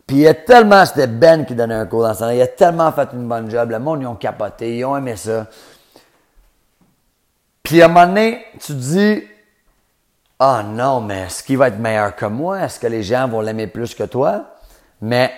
Puis 0.06 0.16
il 0.16 0.22
y 0.22 0.28
a 0.28 0.34
tellement, 0.34 0.84
c'était 0.84 1.06
Ben 1.06 1.46
qui 1.46 1.54
donnait 1.54 1.74
un 1.74 1.86
cours 1.86 2.02
dans 2.02 2.12
ce 2.12 2.34
Il 2.34 2.42
a 2.42 2.46
tellement 2.46 2.92
fait 2.92 3.08
une 3.14 3.26
bonne 3.26 3.50
job. 3.50 3.70
Le 3.70 3.78
monde, 3.78 4.02
ils 4.02 4.06
ont 4.06 4.16
capoté, 4.16 4.76
ils 4.76 4.84
ont 4.84 4.94
aimé 4.94 5.16
ça. 5.16 5.46
Puis 7.62 7.80
à 7.80 7.86
un 7.86 7.88
moment 7.88 8.06
donné, 8.06 8.44
tu 8.60 8.66
te 8.66 8.72
dis, 8.72 9.22
ah 10.38 10.60
oh 10.60 10.66
non, 10.68 11.00
mais 11.00 11.22
est-ce 11.22 11.42
qu'il 11.42 11.56
va 11.56 11.68
être 11.68 11.78
meilleur 11.78 12.14
que 12.14 12.26
moi? 12.26 12.60
Est-ce 12.60 12.78
que 12.78 12.86
les 12.86 13.02
gens 13.02 13.26
vont 13.26 13.40
l'aimer 13.40 13.68
plus 13.68 13.94
que 13.94 14.04
toi? 14.04 14.44
Mais 15.00 15.32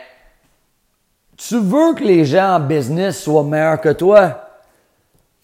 tu 1.37 1.61
veux 1.61 1.95
que 1.95 2.03
les 2.03 2.25
gens 2.25 2.57
en 2.57 2.61
business 2.61 3.23
soient 3.23 3.45
meilleurs 3.45 3.81
que 3.81 3.91
toi? 3.91 4.46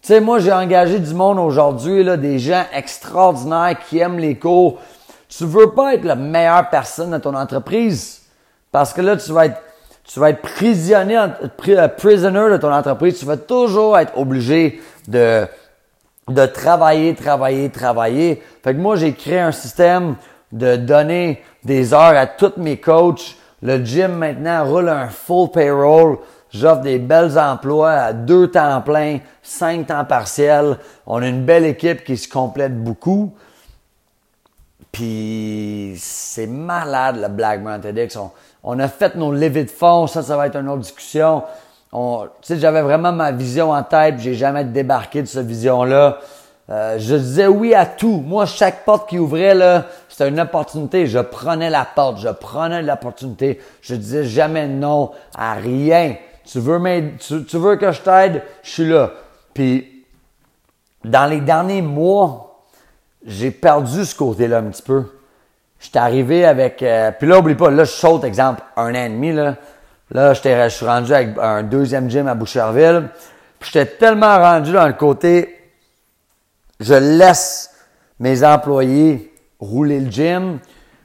Tu 0.02 0.08
sais, 0.08 0.20
moi, 0.20 0.40
j'ai 0.40 0.52
engagé 0.52 0.98
du 0.98 1.14
monde 1.14 1.38
aujourd'hui, 1.38 2.02
là, 2.02 2.16
des 2.16 2.40
gens 2.40 2.64
extraordinaires 2.74 3.76
qui 3.88 4.00
aiment 4.00 4.18
les 4.18 4.36
cours. 4.36 4.80
Tu 5.28 5.44
veux 5.44 5.70
pas 5.70 5.94
être 5.94 6.04
la 6.04 6.16
meilleure 6.16 6.68
personne 6.70 7.12
dans 7.12 7.20
ton 7.20 7.34
entreprise? 7.36 8.22
Parce 8.72 8.92
que 8.92 9.00
là, 9.00 9.16
tu 9.16 9.30
vas 9.30 9.46
être, 9.46 9.62
tu 10.02 10.18
vas 10.18 10.30
être 10.30 10.42
prisonnier, 10.42 11.24
euh, 11.68 11.88
prisoner 11.88 12.50
de 12.50 12.56
ton 12.56 12.72
entreprise. 12.72 13.20
Tu 13.20 13.24
vas 13.24 13.36
toujours 13.36 13.96
être 13.96 14.18
obligé 14.18 14.82
de, 15.06 15.46
de 16.28 16.46
travailler, 16.46 17.14
travailler, 17.14 17.70
travailler. 17.70 18.42
Fait 18.64 18.74
que 18.74 18.80
moi, 18.80 18.96
j'ai 18.96 19.14
créé 19.14 19.38
un 19.38 19.52
système 19.52 20.16
de 20.50 20.74
donner 20.74 21.44
des 21.62 21.94
heures 21.94 22.16
à 22.16 22.26
tous 22.26 22.54
mes 22.56 22.78
coachs 22.78 23.36
le 23.62 23.84
gym 23.84 24.14
maintenant 24.14 24.64
roule 24.64 24.88
un 24.88 25.08
full 25.08 25.48
payroll. 25.50 26.18
J'offre 26.52 26.82
des 26.82 26.98
belles 26.98 27.38
emplois 27.38 27.92
à 27.92 28.12
deux 28.12 28.50
temps 28.50 28.82
plein, 28.82 29.18
cinq 29.42 29.86
temps 29.86 30.04
partiels. 30.04 30.76
On 31.06 31.22
a 31.22 31.26
une 31.26 31.44
belle 31.44 31.64
équipe 31.64 32.04
qui 32.04 32.16
se 32.18 32.28
complète 32.28 32.78
beaucoup. 32.82 33.32
Puis 34.92 35.94
c'est 35.96 36.46
malade 36.46 37.16
le 37.20 37.28
Black 37.28 37.60
Mountain 37.62 37.80
TEDx. 37.80 38.18
On, 38.62 38.78
a 38.78 38.88
fait 38.88 39.14
nos 39.14 39.32
levées 39.32 39.64
de 39.64 39.70
fonds, 39.70 40.06
ça, 40.06 40.22
ça 40.22 40.36
va 40.36 40.46
être 40.46 40.56
une 40.56 40.68
autre 40.68 40.82
discussion. 40.82 41.42
Tu 41.90 41.98
sais, 42.42 42.58
j'avais 42.58 42.82
vraiment 42.82 43.12
ma 43.12 43.32
vision 43.32 43.70
en 43.70 43.82
tête, 43.82 44.18
j'ai 44.18 44.34
jamais 44.34 44.64
débarqué 44.64 45.22
de 45.22 45.26
cette 45.26 45.46
vision-là. 45.46 46.18
Euh, 46.70 46.96
je 46.98 47.16
disais 47.16 47.46
oui 47.46 47.74
à 47.74 47.86
tout. 47.86 48.22
Moi, 48.24 48.46
chaque 48.46 48.84
porte 48.84 49.08
qui 49.08 49.18
ouvrait, 49.18 49.54
là, 49.54 49.86
c'était 50.08 50.28
une 50.28 50.40
opportunité. 50.40 51.06
Je 51.06 51.18
prenais 51.18 51.70
la 51.70 51.84
porte, 51.84 52.18
je 52.18 52.28
prenais 52.28 52.82
l'opportunité. 52.82 53.60
Je 53.80 53.94
disais 53.94 54.24
jamais 54.24 54.68
non 54.68 55.10
à 55.36 55.54
rien. 55.54 56.14
Tu 56.44 56.58
veux, 56.58 56.80
tu, 57.18 57.56
veux 57.56 57.76
que 57.76 57.92
je 57.92 58.00
t'aide? 58.00 58.42
Je 58.62 58.70
suis 58.70 58.88
là. 58.88 59.12
Puis, 59.54 60.04
dans 61.04 61.26
les 61.26 61.40
derniers 61.40 61.82
mois, 61.82 62.64
j'ai 63.24 63.50
perdu 63.50 64.04
ce 64.04 64.14
côté-là 64.14 64.58
un 64.58 64.64
petit 64.64 64.82
peu. 64.82 65.04
J'étais 65.78 65.98
arrivé 65.98 66.44
avec... 66.44 66.82
Euh, 66.82 67.10
puis 67.16 67.28
là, 67.28 67.38
oublie 67.38 67.54
pas, 67.54 67.70
là, 67.70 67.84
je 67.84 67.90
saute, 67.90 68.24
exemple, 68.24 68.62
un 68.76 68.90
an 68.90 69.04
et 69.04 69.08
demi, 69.08 69.32
là. 69.32 69.56
Là, 70.10 70.34
je 70.34 70.68
suis 70.68 70.86
rendu 70.86 71.14
avec 71.14 71.38
un 71.38 71.62
deuxième 71.62 72.10
gym 72.10 72.28
à 72.28 72.34
Boucherville. 72.34 73.08
Puis 73.58 73.70
j'étais 73.72 73.96
tellement 73.96 74.38
rendu 74.38 74.72
dans 74.72 74.86
le 74.86 74.92
côté 74.92 75.62
je 76.82 76.94
laisse 76.94 77.70
mes 78.18 78.44
employés 78.44 79.32
rouler 79.58 80.00
le 80.00 80.10
gym. 80.10 80.58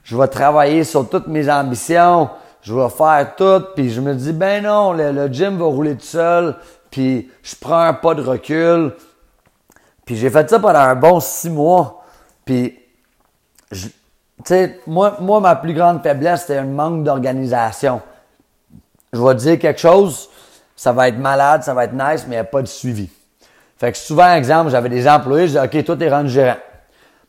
Je 0.04 0.18
vais 0.18 0.28
travailler 0.28 0.84
sur 0.84 1.08
toutes 1.08 1.28
mes 1.28 1.50
ambitions. 1.50 2.30
Je 2.68 2.74
vais 2.74 2.90
faire 2.90 3.34
tout. 3.38 3.66
Puis 3.76 3.92
je 3.92 4.02
me 4.02 4.14
dis, 4.14 4.34
ben 4.34 4.62
non, 4.62 4.92
le, 4.92 5.28
gym 5.32 5.58
va 5.58 5.66
rouler 5.66 5.96
tout 5.96 6.06
seul. 6.06 6.54
Puis 6.92 7.32
je 7.42 7.56
prends 7.56 7.80
un 7.80 7.94
pas 7.94 8.14
de 8.14 8.22
recul. 8.22 8.94
Puis 10.06 10.18
j'ai 10.18 10.30
fait 10.30 10.50
ça 10.50 10.60
pendant 10.60 10.80
un 10.80 10.96
bon 10.96 11.22
six 11.22 11.50
mois. 11.50 12.04
Puis, 12.44 12.78
tu 13.72 13.90
sais, 14.44 14.82
moi, 14.86 15.16
moi, 15.22 15.40
ma 15.40 15.56
plus 15.56 15.74
grande 15.74 16.04
faiblesse, 16.04 16.42
c'était 16.42 16.58
un 16.58 16.66
manque 16.66 17.06
d'organisation. 17.06 18.02
Je 19.14 19.22
vais 19.22 19.36
dire 19.36 19.60
quelque 19.60 19.80
chose, 19.80 20.30
ça 20.76 20.92
va 20.92 21.08
être 21.08 21.18
malade, 21.18 21.64
ça 21.64 21.74
va 21.74 21.86
être 21.86 21.94
nice, 21.94 22.26
mais 22.28 22.36
il 22.36 22.40
n'y 22.40 22.42
a 22.42 22.44
pas 22.44 22.62
de 22.62 22.68
suivi. 22.68 23.10
Fait 23.78 23.94
que 23.94 23.98
souvent, 23.98 24.34
exemple, 24.34 24.72
j'avais 24.72 24.90
des 24.90 25.08
employés, 25.08 25.48
je 25.48 25.54
disais, 25.54 25.80
OK, 25.80 25.86
toi, 25.86 25.96
t'es 25.96 26.10
rendu 26.10 26.30
gérant. 26.30 26.58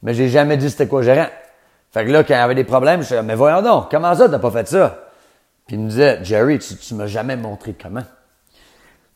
Mais 0.03 0.15
j'ai 0.15 0.29
jamais 0.29 0.57
dit 0.57 0.69
c'était 0.69 0.89
quoi 0.89 1.03
gérant. 1.03 1.29
Fait 1.93 2.05
que 2.05 2.11
là, 2.11 2.25
quand 2.25 2.35
il 2.35 2.39
y 2.39 2.41
avait 2.41 2.57
des 2.57 2.65
problèmes, 2.65 3.03
je 3.03 3.09
disais, 3.09 3.23
mais 3.23 3.37
voyons 3.37 3.63
donc, 3.63 3.89
comment 3.89 4.17
ça, 4.17 4.29
t'as 4.29 4.41
pas 4.41 4.51
fait 4.51 4.67
ça? 4.67 5.08
Puis 5.69 5.77
il 5.77 5.83
me 5.83 5.91
disait, 5.91 6.19
Jerry, 6.25 6.59
tu, 6.59 6.77
tu 6.77 6.95
m'as 6.95 7.07
jamais 7.07 7.37
montré 7.37 7.77
comment. 7.81 8.03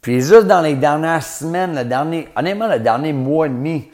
Puis 0.02 0.20
juste 0.20 0.46
dans 0.46 0.60
les 0.60 0.74
dernières 0.74 1.22
semaines, 1.22 1.74
le 1.74 1.84
dernier, 1.84 2.28
honnêtement, 2.36 2.68
le 2.68 2.78
dernier 2.78 3.14
mois 3.14 3.46
et 3.46 3.48
demi, 3.48 3.90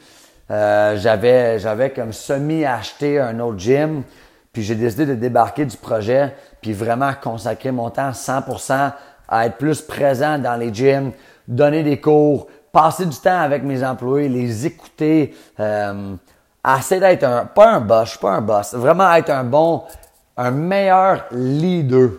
euh, 0.51 0.97
j'avais, 0.97 1.57
j'avais 1.57 1.91
comme 1.91 2.11
semi-acheté 2.11 3.17
un 3.17 3.39
autre 3.39 3.57
gym. 3.59 4.03
Puis 4.51 4.63
j'ai 4.63 4.75
décidé 4.75 5.05
de 5.05 5.15
débarquer 5.15 5.65
du 5.65 5.77
projet, 5.77 6.35
puis 6.59 6.73
vraiment 6.73 7.13
consacrer 7.13 7.71
mon 7.71 7.89
temps 7.91 8.09
100% 8.09 8.91
à 9.29 9.45
être 9.45 9.55
plus 9.57 9.81
présent 9.81 10.37
dans 10.37 10.55
les 10.55 10.73
gyms, 10.73 11.13
donner 11.47 11.83
des 11.83 12.01
cours, 12.01 12.47
passer 12.73 13.05
du 13.05 13.17
temps 13.17 13.39
avec 13.39 13.63
mes 13.63 13.85
employés, 13.85 14.27
les 14.27 14.65
écouter, 14.65 15.33
euh, 15.61 16.15
essaie 16.77 16.99
d'être 16.99 17.23
un, 17.23 17.45
pas 17.45 17.75
un 17.75 17.79
boss, 17.79 18.17
pas 18.17 18.31
un 18.31 18.41
boss, 18.41 18.73
vraiment 18.73 19.13
être 19.13 19.29
un 19.29 19.45
bon, 19.45 19.83
un 20.35 20.51
meilleur 20.51 21.25
leader 21.31 22.09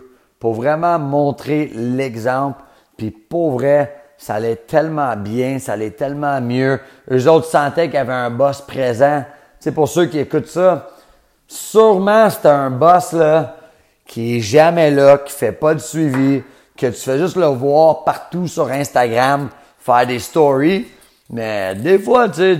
pour 0.41 0.55
vraiment 0.55 0.97
montrer 0.97 1.71
l'exemple. 1.75 2.59
Puis 2.97 3.11
pour 3.11 3.51
vrai, 3.51 3.95
ça 4.17 4.33
allait 4.33 4.55
tellement 4.55 5.15
bien, 5.15 5.59
ça 5.59 5.73
allait 5.73 5.91
tellement 5.91 6.41
mieux. 6.41 6.79
Eux 7.11 7.29
autres 7.29 7.45
sentaient 7.45 7.85
qu'il 7.85 7.93
y 7.93 7.97
avait 7.97 8.11
un 8.11 8.31
boss 8.31 8.61
présent. 8.61 9.23
Sais, 9.59 9.71
pour 9.71 9.87
ceux 9.87 10.07
qui 10.07 10.17
écoutent 10.17 10.47
ça, 10.47 10.89
sûrement 11.47 12.27
c'est 12.31 12.47
un 12.47 12.71
boss 12.71 13.13
là 13.13 13.55
qui 14.07 14.37
est 14.37 14.39
jamais 14.39 14.89
là, 14.89 15.19
qui 15.19 15.31
fait 15.31 15.51
pas 15.51 15.75
de 15.75 15.79
suivi, 15.79 16.41
que 16.75 16.87
tu 16.87 16.99
fais 16.99 17.19
juste 17.19 17.35
le 17.35 17.45
voir 17.45 18.03
partout 18.03 18.47
sur 18.47 18.69
Instagram, 18.69 19.47
faire 19.77 20.07
des 20.07 20.19
stories. 20.19 20.87
Mais 21.29 21.75
des 21.75 21.99
fois, 21.99 22.27
tu 22.29 22.35
sais, 22.35 22.59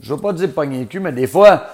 je 0.00 0.14
veux 0.14 0.20
pas 0.20 0.32
dire 0.32 0.50
pogner 0.52 0.80
le 0.80 0.86
cul, 0.86 1.00
mais 1.00 1.12
des 1.12 1.26
fois, 1.26 1.64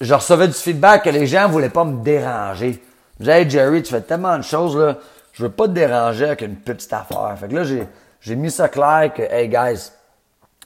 je 0.00 0.14
recevais 0.14 0.46
du 0.46 0.54
feedback 0.54 1.02
que 1.02 1.10
les 1.10 1.26
gens 1.26 1.48
voulaient 1.48 1.68
pas 1.68 1.84
me 1.84 2.02
déranger. 2.02 2.80
Je 3.22 3.26
disais, 3.28 3.42
hey 3.42 3.50
Jerry, 3.50 3.82
tu 3.84 3.92
fais 3.92 4.00
tellement 4.00 4.36
de 4.36 4.42
choses, 4.42 4.76
là, 4.76 4.96
je 5.32 5.44
veux 5.44 5.48
pas 5.48 5.68
te 5.68 5.72
déranger 5.72 6.24
avec 6.24 6.40
une 6.40 6.56
petite 6.56 6.92
affaire. 6.92 7.32
Fait 7.38 7.46
que 7.46 7.54
là, 7.54 7.62
j'ai, 7.62 7.86
j'ai 8.20 8.34
mis 8.34 8.50
ça 8.50 8.68
clair 8.68 9.12
que, 9.14 9.22
hey 9.22 9.48
guys, 9.48 9.92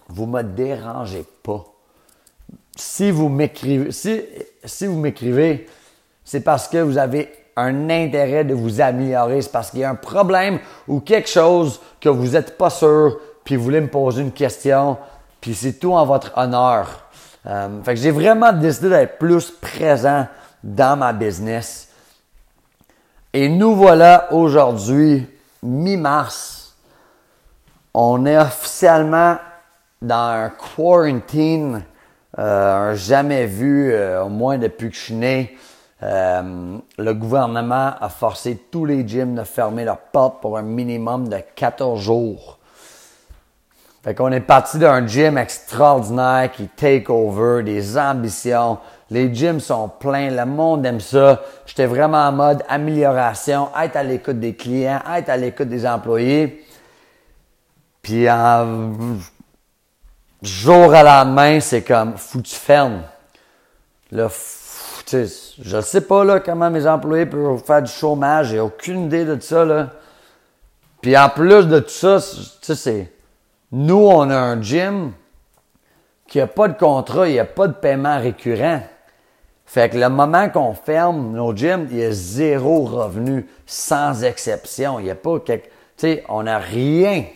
vous 0.08 0.24
me 0.24 0.40
dérangez 0.40 1.26
pas. 1.42 1.62
Si 2.74 3.10
vous 3.10 3.28
m'écrivez, 3.28 3.92
si, 3.92 4.22
si 4.64 4.86
vous 4.86 4.98
m'écrivez, 4.98 5.66
c'est 6.24 6.40
parce 6.40 6.66
que 6.66 6.78
vous 6.78 6.96
avez 6.96 7.30
un 7.56 7.90
intérêt 7.90 8.44
de 8.44 8.54
vous 8.54 8.80
améliorer, 8.80 9.42
c'est 9.42 9.52
parce 9.52 9.70
qu'il 9.70 9.80
y 9.80 9.84
a 9.84 9.90
un 9.90 9.94
problème 9.94 10.58
ou 10.88 11.00
quelque 11.00 11.28
chose 11.28 11.82
que 12.00 12.08
vous 12.08 12.28
n'êtes 12.28 12.56
pas 12.56 12.70
sûr, 12.70 13.20
puis 13.44 13.56
vous 13.56 13.64
voulez 13.64 13.82
me 13.82 13.88
poser 13.88 14.22
une 14.22 14.32
question, 14.32 14.96
puis 15.42 15.54
c'est 15.54 15.74
tout 15.74 15.92
en 15.92 16.06
votre 16.06 16.32
honneur. 16.38 17.04
Euh, 17.46 17.82
fait 17.82 17.96
que 17.96 18.00
j'ai 18.00 18.12
vraiment 18.12 18.54
décidé 18.54 18.88
d'être 18.88 19.18
plus 19.18 19.50
présent 19.50 20.26
dans 20.64 20.96
ma 20.96 21.12
business. 21.12 21.85
Et 23.38 23.50
nous 23.50 23.74
voilà 23.74 24.32
aujourd'hui, 24.32 25.26
mi-mars. 25.62 26.74
On 27.92 28.24
est 28.24 28.38
officiellement 28.38 29.36
dans 30.00 30.46
un 30.46 30.48
quarantine, 30.48 31.84
euh, 32.38 32.94
jamais 32.94 33.44
vu, 33.44 33.92
euh, 33.92 34.24
au 34.24 34.30
moins 34.30 34.56
depuis 34.56 34.88
que 34.88 34.96
je 34.96 35.00
suis 35.02 35.14
né. 35.14 35.54
Euh, 36.02 36.78
le 36.96 37.12
gouvernement 37.12 37.92
a 38.00 38.08
forcé 38.08 38.56
tous 38.70 38.86
les 38.86 39.06
gyms 39.06 39.34
de 39.34 39.44
fermer 39.44 39.84
leurs 39.84 39.98
portes 39.98 40.40
pour 40.40 40.56
un 40.56 40.62
minimum 40.62 41.28
de 41.28 41.36
14 41.54 42.00
jours. 42.00 42.55
Fait 44.06 44.14
qu'on 44.14 44.30
est 44.30 44.38
parti 44.38 44.78
d'un 44.78 45.04
gym 45.04 45.36
extraordinaire 45.36 46.52
qui 46.52 46.68
take 46.68 47.10
over, 47.10 47.64
des 47.64 47.98
ambitions. 47.98 48.78
Les 49.10 49.34
gyms 49.34 49.58
sont 49.58 49.88
pleins, 49.88 50.30
le 50.30 50.46
monde 50.46 50.86
aime 50.86 51.00
ça. 51.00 51.42
J'étais 51.66 51.86
vraiment 51.86 52.28
en 52.28 52.30
mode 52.30 52.62
amélioration, 52.68 53.68
être 53.76 53.96
à 53.96 54.04
l'écoute 54.04 54.38
des 54.38 54.54
clients, 54.54 55.00
être 55.12 55.28
à 55.28 55.36
l'écoute 55.36 55.68
des 55.68 55.84
employés. 55.84 56.64
Puis 58.00 58.30
en 58.30 58.92
jour 60.40 60.94
à 60.94 61.02
la 61.02 61.24
main, 61.24 61.58
c'est 61.58 61.82
comme 61.82 62.14
que 62.14 62.38
tu 62.38 62.54
fermes. 62.54 63.02
Là, 64.12 64.28
sais, 65.04 65.26
je 65.60 65.80
sais 65.80 66.02
pas 66.02 66.22
là, 66.22 66.38
comment 66.38 66.70
mes 66.70 66.86
employés 66.86 67.26
peuvent 67.26 67.60
faire 67.64 67.82
du 67.82 67.90
chômage. 67.90 68.50
J'ai 68.50 68.60
aucune 68.60 69.06
idée 69.06 69.24
de 69.24 69.40
ça. 69.40 69.64
Là. 69.64 69.90
Puis 71.00 71.18
en 71.18 71.28
plus 71.28 71.66
de 71.66 71.80
tout 71.80 71.88
ça, 71.88 72.20
c'est. 72.20 73.15
Nous, 73.78 74.08
on 74.08 74.30
a 74.30 74.38
un 74.38 74.62
gym 74.62 75.12
qui 76.26 76.38
n'a 76.38 76.46
pas 76.46 76.66
de 76.66 76.78
contrat, 76.78 77.28
il 77.28 77.32
n'y 77.32 77.38
a 77.38 77.44
pas 77.44 77.68
de 77.68 77.74
paiement 77.74 78.18
récurrent. 78.18 78.80
Fait 79.66 79.90
que 79.90 79.98
le 79.98 80.08
moment 80.08 80.48
qu'on 80.48 80.72
ferme 80.72 81.32
nos 81.32 81.54
gyms, 81.54 81.86
il 81.90 81.98
y 81.98 82.04
a 82.04 82.10
zéro 82.10 82.86
revenu, 82.86 83.46
sans 83.66 84.24
exception. 84.24 84.98
Il 84.98 85.04
n'y 85.04 85.10
a 85.10 85.14
pas 85.14 85.40
quelque. 85.40 85.66
Tu 85.66 85.72
sais, 85.98 86.24
on 86.30 86.44
n'a 86.44 86.56
rien. 86.56 87.26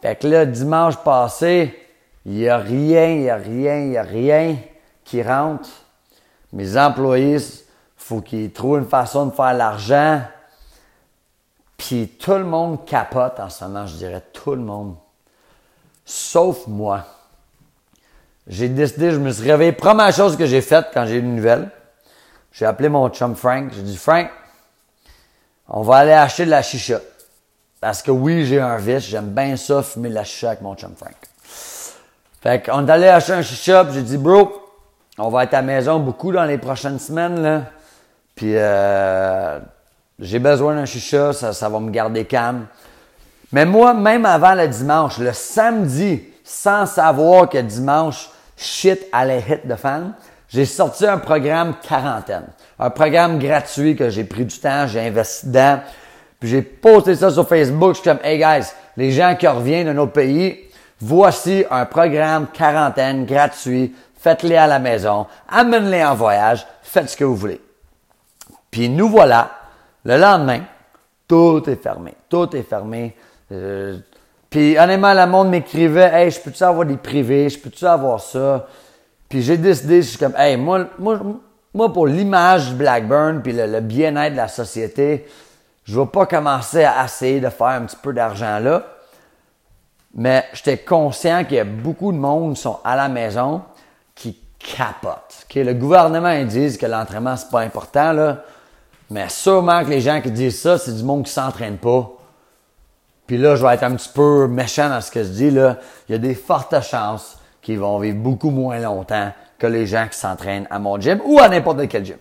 Fait 0.00 0.14
que 0.14 0.28
là, 0.28 0.46
dimanche 0.46 0.98
passé, 0.98 1.76
il 2.24 2.34
n'y 2.34 2.48
a 2.48 2.58
rien, 2.58 3.08
il 3.08 3.20
n'y 3.22 3.30
a 3.30 3.34
rien, 3.34 3.78
il 3.78 3.88
n'y 3.88 3.96
a 3.96 4.02
rien 4.04 4.56
qui 5.02 5.24
rentre. 5.24 5.68
Mes 6.52 6.78
employés, 6.78 7.38
faut 7.96 8.20
qu'ils 8.20 8.52
trouvent 8.52 8.78
une 8.78 8.88
façon 8.88 9.26
de 9.26 9.32
faire 9.32 9.54
l'argent. 9.54 10.22
Puis 11.76 12.10
tout 12.16 12.34
le 12.34 12.44
monde 12.44 12.84
capote 12.84 13.40
en 13.40 13.50
ce 13.50 13.64
moment, 13.64 13.86
je 13.86 13.96
dirais 13.96 14.22
tout 14.32 14.52
le 14.52 14.62
monde. 14.62 14.94
Sauf 16.06 16.68
moi. 16.68 17.04
J'ai 18.46 18.68
décidé, 18.68 19.10
je 19.10 19.18
me 19.18 19.30
suis 19.32 19.50
réveillé. 19.50 19.72
Première 19.72 20.12
chose 20.12 20.36
que 20.36 20.46
j'ai 20.46 20.60
faite 20.60 20.86
quand 20.94 21.04
j'ai 21.04 21.16
eu 21.16 21.18
une 21.18 21.34
nouvelle, 21.34 21.68
j'ai 22.52 22.64
appelé 22.64 22.88
mon 22.88 23.08
chum 23.08 23.34
Frank. 23.34 23.72
J'ai 23.74 23.82
dit, 23.82 23.96
Frank, 23.96 24.28
on 25.68 25.82
va 25.82 25.96
aller 25.96 26.12
acheter 26.12 26.44
de 26.44 26.50
la 26.50 26.62
chicha. 26.62 27.00
Parce 27.80 28.02
que 28.02 28.12
oui, 28.12 28.46
j'ai 28.46 28.60
un 28.60 28.76
vice, 28.76 29.04
j'aime 29.04 29.30
bien 29.30 29.56
ça, 29.56 29.82
fumer 29.82 30.08
de 30.08 30.14
la 30.14 30.22
chicha 30.22 30.50
avec 30.50 30.60
mon 30.60 30.76
chum 30.76 30.94
Frank. 30.96 31.16
Fait 32.40 32.64
qu'on 32.64 32.86
est 32.86 32.90
allé 32.90 33.08
acheter 33.08 33.32
un 33.32 33.42
chicha, 33.42 33.84
j'ai 33.92 34.02
dit, 34.02 34.16
bro, 34.16 34.52
on 35.18 35.28
va 35.28 35.42
être 35.42 35.54
à 35.54 35.58
la 35.58 35.62
maison 35.62 35.98
beaucoup 35.98 36.30
dans 36.30 36.44
les 36.44 36.58
prochaines 36.58 37.00
semaines, 37.00 37.42
là. 37.42 37.62
Puis 38.36 38.52
euh, 38.54 39.58
j'ai 40.20 40.38
besoin 40.38 40.76
d'un 40.76 40.84
chicha, 40.84 41.32
ça, 41.32 41.52
ça 41.52 41.68
va 41.68 41.80
me 41.80 41.90
garder 41.90 42.26
calme. 42.26 42.66
Mais 43.52 43.64
moi, 43.64 43.94
même 43.94 44.26
avant 44.26 44.54
le 44.54 44.68
dimanche, 44.68 45.18
le 45.18 45.32
samedi, 45.32 46.22
sans 46.44 46.86
savoir 46.86 47.48
que 47.48 47.58
dimanche, 47.58 48.30
shit 48.56 49.06
allait 49.12 49.44
hit 49.48 49.66
de 49.66 49.74
fan, 49.74 50.14
j'ai 50.48 50.64
sorti 50.64 51.06
un 51.06 51.18
programme 51.18 51.74
quarantaine. 51.82 52.46
Un 52.78 52.90
programme 52.90 53.38
gratuit 53.38 53.96
que 53.96 54.10
j'ai 54.10 54.24
pris 54.24 54.44
du 54.44 54.58
temps, 54.58 54.86
j'ai 54.86 55.00
investi 55.00 55.46
dedans. 55.46 55.80
Puis 56.38 56.48
j'ai 56.48 56.62
posté 56.62 57.14
ça 57.14 57.30
sur 57.30 57.48
Facebook. 57.48 57.94
Je 57.94 58.00
suis 58.00 58.10
comme, 58.10 58.20
hey 58.22 58.38
guys, 58.38 58.68
les 58.96 59.10
gens 59.10 59.34
qui 59.38 59.46
reviennent 59.46 59.88
de 59.88 59.92
nos 59.92 60.06
pays, 60.06 60.58
voici 61.00 61.64
un 61.70 61.84
programme 61.86 62.46
quarantaine 62.52 63.24
gratuit 63.26 63.94
faites-les 64.26 64.56
à 64.56 64.66
la 64.66 64.80
maison, 64.80 65.28
amène-les 65.48 66.04
en 66.04 66.16
voyage, 66.16 66.66
faites 66.82 67.10
ce 67.10 67.16
que 67.16 67.22
vous 67.22 67.36
voulez. 67.36 67.60
Puis 68.72 68.88
nous 68.88 69.08
voilà, 69.08 69.52
le 70.04 70.16
lendemain, 70.16 70.62
tout 71.28 71.62
est 71.68 71.80
fermé, 71.80 72.12
tout 72.28 72.56
est 72.56 72.64
fermé. 72.64 73.14
Euh, 73.52 73.98
puis 74.50 74.78
honnêtement, 74.78 75.14
le 75.14 75.26
monde 75.26 75.50
m'écrivait, 75.50 76.10
hey, 76.12 76.30
je 76.30 76.40
peux-tu 76.40 76.62
avoir 76.62 76.86
des 76.86 76.96
privés, 76.96 77.48
je 77.48 77.58
peux-tu 77.58 77.84
avoir 77.86 78.20
ça? 78.20 78.66
Puis 79.28 79.42
j'ai 79.42 79.56
décidé, 79.56 80.02
je 80.02 80.08
suis 80.08 80.18
comme, 80.18 80.34
hey, 80.36 80.56
moi, 80.56 80.86
moi, 80.98 81.20
moi 81.74 81.92
pour 81.92 82.06
l'image 82.06 82.70
du 82.70 82.74
Blackburn 82.74 83.42
puis 83.42 83.52
le, 83.52 83.80
bien-être 83.80 84.32
de 84.32 84.36
la 84.36 84.48
société, 84.48 85.26
je 85.84 86.00
vais 86.00 86.06
pas 86.06 86.26
commencer 86.26 86.84
à 86.84 87.04
essayer 87.04 87.40
de 87.40 87.48
faire 87.48 87.66
un 87.66 87.82
petit 87.82 87.96
peu 88.00 88.12
d'argent 88.12 88.58
là. 88.58 88.84
Mais 90.14 90.44
j'étais 90.54 90.78
conscient 90.78 91.44
qu'il 91.44 91.58
y 91.58 91.60
a 91.60 91.64
beaucoup 91.64 92.10
de 92.10 92.16
monde 92.16 92.54
qui 92.54 92.62
sont 92.62 92.78
à 92.82 92.96
la 92.96 93.08
maison, 93.08 93.62
capote. 94.58 95.46
Le 95.54 95.72
gouvernement, 95.74 96.30
ils 96.30 96.46
disent 96.46 96.76
que 96.76 96.86
l'entraînement, 96.86 97.36
c'est 97.36 97.50
pas 97.50 97.60
important, 97.60 98.12
là. 98.12 98.42
Mais 99.10 99.28
sûrement 99.28 99.84
que 99.84 99.90
les 99.90 100.00
gens 100.00 100.20
qui 100.20 100.30
disent 100.30 100.60
ça, 100.60 100.78
c'est 100.78 100.94
du 100.94 101.04
monde 101.04 101.24
qui 101.24 101.32
s'entraîne 101.32 101.76
pas. 101.76 102.10
Puis 103.26 103.38
là, 103.38 103.56
je 103.56 103.66
vais 103.66 103.74
être 103.74 103.82
un 103.82 103.94
petit 103.94 104.08
peu 104.08 104.46
méchant 104.46 104.88
dans 104.88 105.00
ce 105.00 105.10
que 105.10 105.22
je 105.22 105.28
dis, 105.28 105.50
là. 105.50 105.76
Il 106.08 106.12
y 106.12 106.14
a 106.14 106.18
des 106.18 106.34
fortes 106.34 106.80
chances 106.82 107.38
qu'ils 107.60 107.78
vont 107.78 107.98
vivre 107.98 108.18
beaucoup 108.18 108.50
moins 108.50 108.78
longtemps 108.78 109.32
que 109.58 109.66
les 109.66 109.86
gens 109.86 110.06
qui 110.10 110.18
s'entraînent 110.18 110.66
à 110.70 110.78
mon 110.78 111.00
gym 111.00 111.20
ou 111.24 111.40
à 111.40 111.48
n'importe 111.48 111.88
quel 111.88 112.04
gym. 112.04 112.18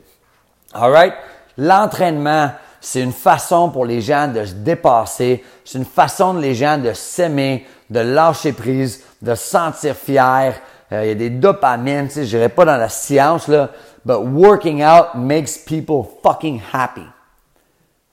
Alright? 0.74 1.14
L'entraînement, 1.58 2.52
c'est 2.82 3.02
une 3.02 3.12
façon 3.12 3.70
pour 3.70 3.86
les 3.86 4.02
gens 4.02 4.28
de 4.28 4.44
se 4.46 4.54
dépasser. 4.54 5.44
C'est 5.64 5.78
une 5.78 5.86
façon 5.86 6.34
de 6.34 6.40
les 6.40 6.56
gens 6.56 6.78
de 6.78 6.94
s'aimer, 6.94 7.66
de 7.90 8.00
lâcher 8.00 8.54
prise, 8.54 9.04
de 9.22 9.36
se 9.36 9.44
sentir 9.44 9.96
fiers, 9.96 10.54
euh, 10.92 11.04
il 11.04 11.08
y 11.08 11.12
a 11.12 11.16
des 11.16 11.30
dopamines, 11.30 12.08
tu 12.08 12.14
sais, 12.14 12.26
je 12.26 12.48
pas 12.48 12.66
dans 12.66 12.78
la 12.78 12.90
science, 12.90 13.48
là, 13.48 13.70
but 14.06 14.20
working 14.20 14.84
out 14.84 15.16
makes 15.16 15.58
people 15.58 16.04
fucking 16.22 16.62
happy. 16.74 17.08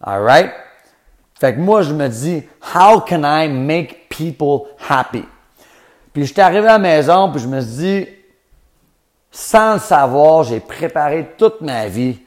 Alright? 0.05 0.51
Fait 1.43 1.55
que 1.55 1.59
moi, 1.59 1.83
je 1.83 1.93
me 1.93 2.07
dis, 2.07 2.45
how 2.73 3.01
can 3.01 3.23
I 3.25 3.49
make 3.49 4.09
people 4.09 4.69
happy? 4.89 5.25
Puis 6.13 6.27
j'étais 6.27 6.41
arrivé 6.41 6.69
à 6.69 6.75
la 6.75 6.79
maison, 6.79 7.33
puis 7.33 7.41
je 7.41 7.49
me 7.49 7.61
suis 7.61 7.71
dit, 7.71 8.09
sans 9.29 9.73
le 9.73 9.81
savoir, 9.81 10.45
j'ai 10.45 10.61
préparé 10.61 11.33
toute 11.37 11.61
ma 11.61 11.89
vie 11.89 12.21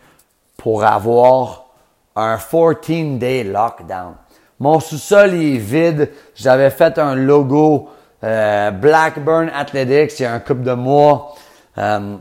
pour 0.57 0.83
avoir 0.83 1.67
un 2.13 2.35
14-day 2.35 3.45
lockdown. 3.45 4.15
Mon 4.59 4.81
sous-sol 4.81 5.33
est 5.33 5.59
vide. 5.59 6.11
J'avais 6.35 6.69
fait 6.69 6.99
un 6.99 7.15
logo 7.15 7.87
euh, 8.21 8.71
Blackburn 8.71 9.49
Athletics 9.55 10.19
il 10.19 10.23
y 10.23 10.25
a 10.25 10.33
un 10.33 10.39
couple 10.39 10.63
de 10.63 10.73
mois. 10.73 11.35
Euh, 11.77 12.17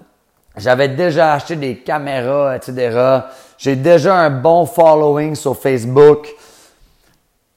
j'avais 0.56 0.90
déjà 0.90 1.32
acheté 1.32 1.56
des 1.56 1.78
caméras, 1.78 2.54
etc. 2.54 3.20
J'ai 3.58 3.74
déjà 3.74 4.14
un 4.14 4.30
bon 4.30 4.64
following 4.64 5.34
sur 5.34 5.56
Facebook. 5.56 6.32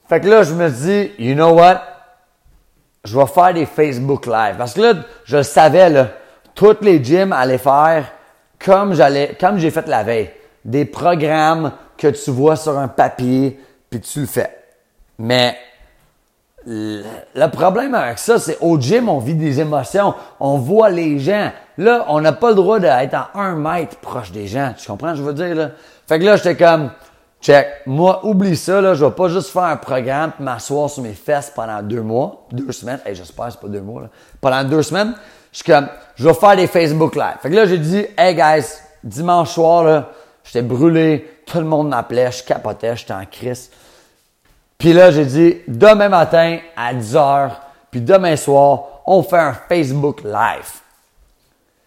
Fait 0.07 0.21
que 0.21 0.27
là, 0.27 0.43
je 0.43 0.53
me 0.53 0.69
dis, 0.69 1.11
you 1.19 1.33
know 1.35 1.53
what? 1.53 1.81
Je 3.03 3.17
vais 3.17 3.25
faire 3.25 3.53
des 3.53 3.65
Facebook 3.65 4.25
Live. 4.25 4.55
Parce 4.57 4.73
que 4.73 4.81
là, 4.81 4.93
je 5.25 5.37
le 5.37 5.43
savais, 5.43 5.89
là, 5.89 6.07
toutes 6.55 6.81
les 6.81 7.03
gyms 7.03 7.33
allaient 7.33 7.57
faire 7.57 8.05
comme 8.63 8.93
j'allais, 8.93 9.37
comme 9.39 9.57
j'ai 9.57 9.71
fait 9.71 9.87
la 9.87 10.03
veille. 10.03 10.31
Des 10.65 10.85
programmes 10.85 11.71
que 11.97 12.07
tu 12.07 12.31
vois 12.31 12.55
sur 12.55 12.77
un 12.77 12.87
papier, 12.87 13.59
puis 13.89 14.01
tu 14.01 14.21
le 14.21 14.25
fais. 14.25 14.57
Mais 15.19 15.57
le 16.65 17.47
problème 17.47 17.95
avec 17.95 18.19
ça, 18.19 18.39
c'est 18.39 18.57
au 18.59 18.77
gym, 18.79 19.07
on 19.07 19.19
vit 19.19 19.35
des 19.35 19.61
émotions, 19.61 20.13
on 20.39 20.57
voit 20.57 20.89
les 20.89 21.17
gens. 21.19 21.51
Là, 21.77 22.05
on 22.09 22.19
n'a 22.19 22.33
pas 22.33 22.49
le 22.49 22.55
droit 22.55 22.79
d'être 22.79 23.13
à 23.13 23.29
un 23.35 23.55
mètre 23.55 23.97
proche 23.97 24.31
des 24.31 24.47
gens. 24.47 24.73
Tu 24.77 24.87
comprends 24.87 25.09
ce 25.09 25.13
que 25.13 25.17
je 25.19 25.23
veux 25.23 25.33
dire, 25.33 25.55
là? 25.55 25.69
Fait 26.07 26.19
que 26.19 26.25
là, 26.25 26.35
j'étais 26.35 26.57
comme, 26.57 26.91
check, 27.41 27.67
moi, 27.85 28.25
oublie 28.25 28.55
ça, 28.55 28.81
là, 28.81 28.93
je 28.93 29.05
vais 29.05 29.11
pas 29.11 29.29
juste 29.29 29.49
faire 29.49 29.63
un 29.63 29.77
programme 29.77 30.31
m'asseoir 30.39 30.89
sur 30.89 31.03
mes 31.03 31.13
fesses 31.13 31.51
pendant 31.55 31.81
deux 31.81 32.01
mois, 32.01 32.45
deux 32.51 32.71
semaines. 32.71 32.99
Hey, 33.05 33.15
j'espère 33.15 33.51
c'est 33.51 33.59
pas 33.59 33.67
deux 33.67 33.81
mois, 33.81 34.03
là. 34.03 34.09
Pendant 34.41 34.63
deux 34.63 34.83
semaines, 34.83 35.13
je 35.51 35.57
suis 35.57 35.65
comme, 35.71 35.88
je 36.15 36.27
vais 36.27 36.33
faire 36.33 36.55
des 36.55 36.67
Facebook 36.67 37.15
Live. 37.15 37.38
Fait 37.41 37.49
que 37.49 37.55
là, 37.55 37.65
j'ai 37.65 37.77
dit, 37.77 38.05
hey 38.17 38.35
guys, 38.35 38.65
dimanche 39.03 39.51
soir, 39.51 39.83
là, 39.83 40.09
j'étais 40.43 40.61
brûlé, 40.61 41.41
tout 41.45 41.59
le 41.59 41.65
monde 41.65 41.89
m'appelait, 41.89 42.31
je 42.31 42.43
capotais, 42.43 42.95
j'étais 42.95 43.13
en 43.13 43.25
crise. 43.25 43.71
Puis 44.77 44.93
là, 44.93 45.11
j'ai 45.11 45.25
dit, 45.25 45.57
demain 45.67 46.09
matin 46.09 46.59
à 46.75 46.93
10 46.93 47.15
h 47.15 47.49
puis 47.89 48.01
demain 48.01 48.35
soir, 48.35 49.01
on 49.05 49.23
fait 49.23 49.39
un 49.39 49.53
Facebook 49.53 50.21
Live. 50.23 50.81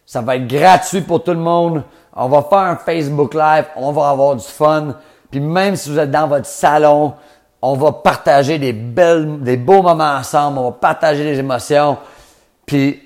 Ça 0.07 0.21
va 0.23 0.37
être 0.37 0.49
gratuit 0.49 1.03
pour 1.03 1.23
tout 1.23 1.31
le 1.31 1.39
monde. 1.39 1.85
On 2.17 2.29
va 2.29 2.43
faire 2.43 2.59
un 2.59 2.77
Facebook 2.77 3.35
Live, 3.35 3.67
on 3.77 3.93
va 3.93 4.09
avoir 4.09 4.35
du 4.35 4.45
fun. 4.45 4.97
Puis 5.31 5.41
même 5.41 5.77
si 5.77 5.91
vous 5.91 5.99
êtes 5.99 6.11
dans 6.11 6.27
votre 6.27 6.47
salon, 6.47 7.15
on 7.63 7.75
va 7.75 7.93
partager 7.93 8.59
des 8.59 8.73
belles, 8.73 9.41
des 9.41 9.57
beaux 9.57 9.83
moments 9.83 10.15
ensemble, 10.17 10.59
on 10.59 10.65
va 10.65 10.73
partager 10.73 11.25
des 11.25 11.39
émotions. 11.39 11.99
Puis 12.67 13.03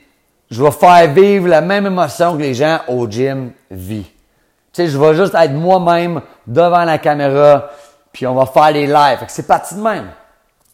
je 0.50 0.62
vais 0.62 0.70
faire 0.70 1.12
vivre 1.12 1.48
la 1.48 1.60
même 1.60 1.86
émotion 1.86 2.36
que 2.36 2.42
les 2.42 2.54
gens 2.54 2.80
au 2.88 3.08
gym 3.08 3.52
vivent. 3.70 4.04
Tu 4.72 4.82
sais, 4.82 4.88
je 4.88 4.98
vais 4.98 5.14
juste 5.14 5.34
être 5.34 5.52
moi-même 5.52 6.20
devant 6.46 6.84
la 6.84 6.98
caméra, 6.98 7.70
puis 8.12 8.26
on 8.26 8.34
va 8.34 8.46
faire 8.46 8.70
les 8.70 8.86
lives. 8.86 9.18
Fait 9.18 9.26
que 9.26 9.32
c'est 9.32 9.46
parti 9.46 9.74
de 9.74 9.80
même. 9.80 10.10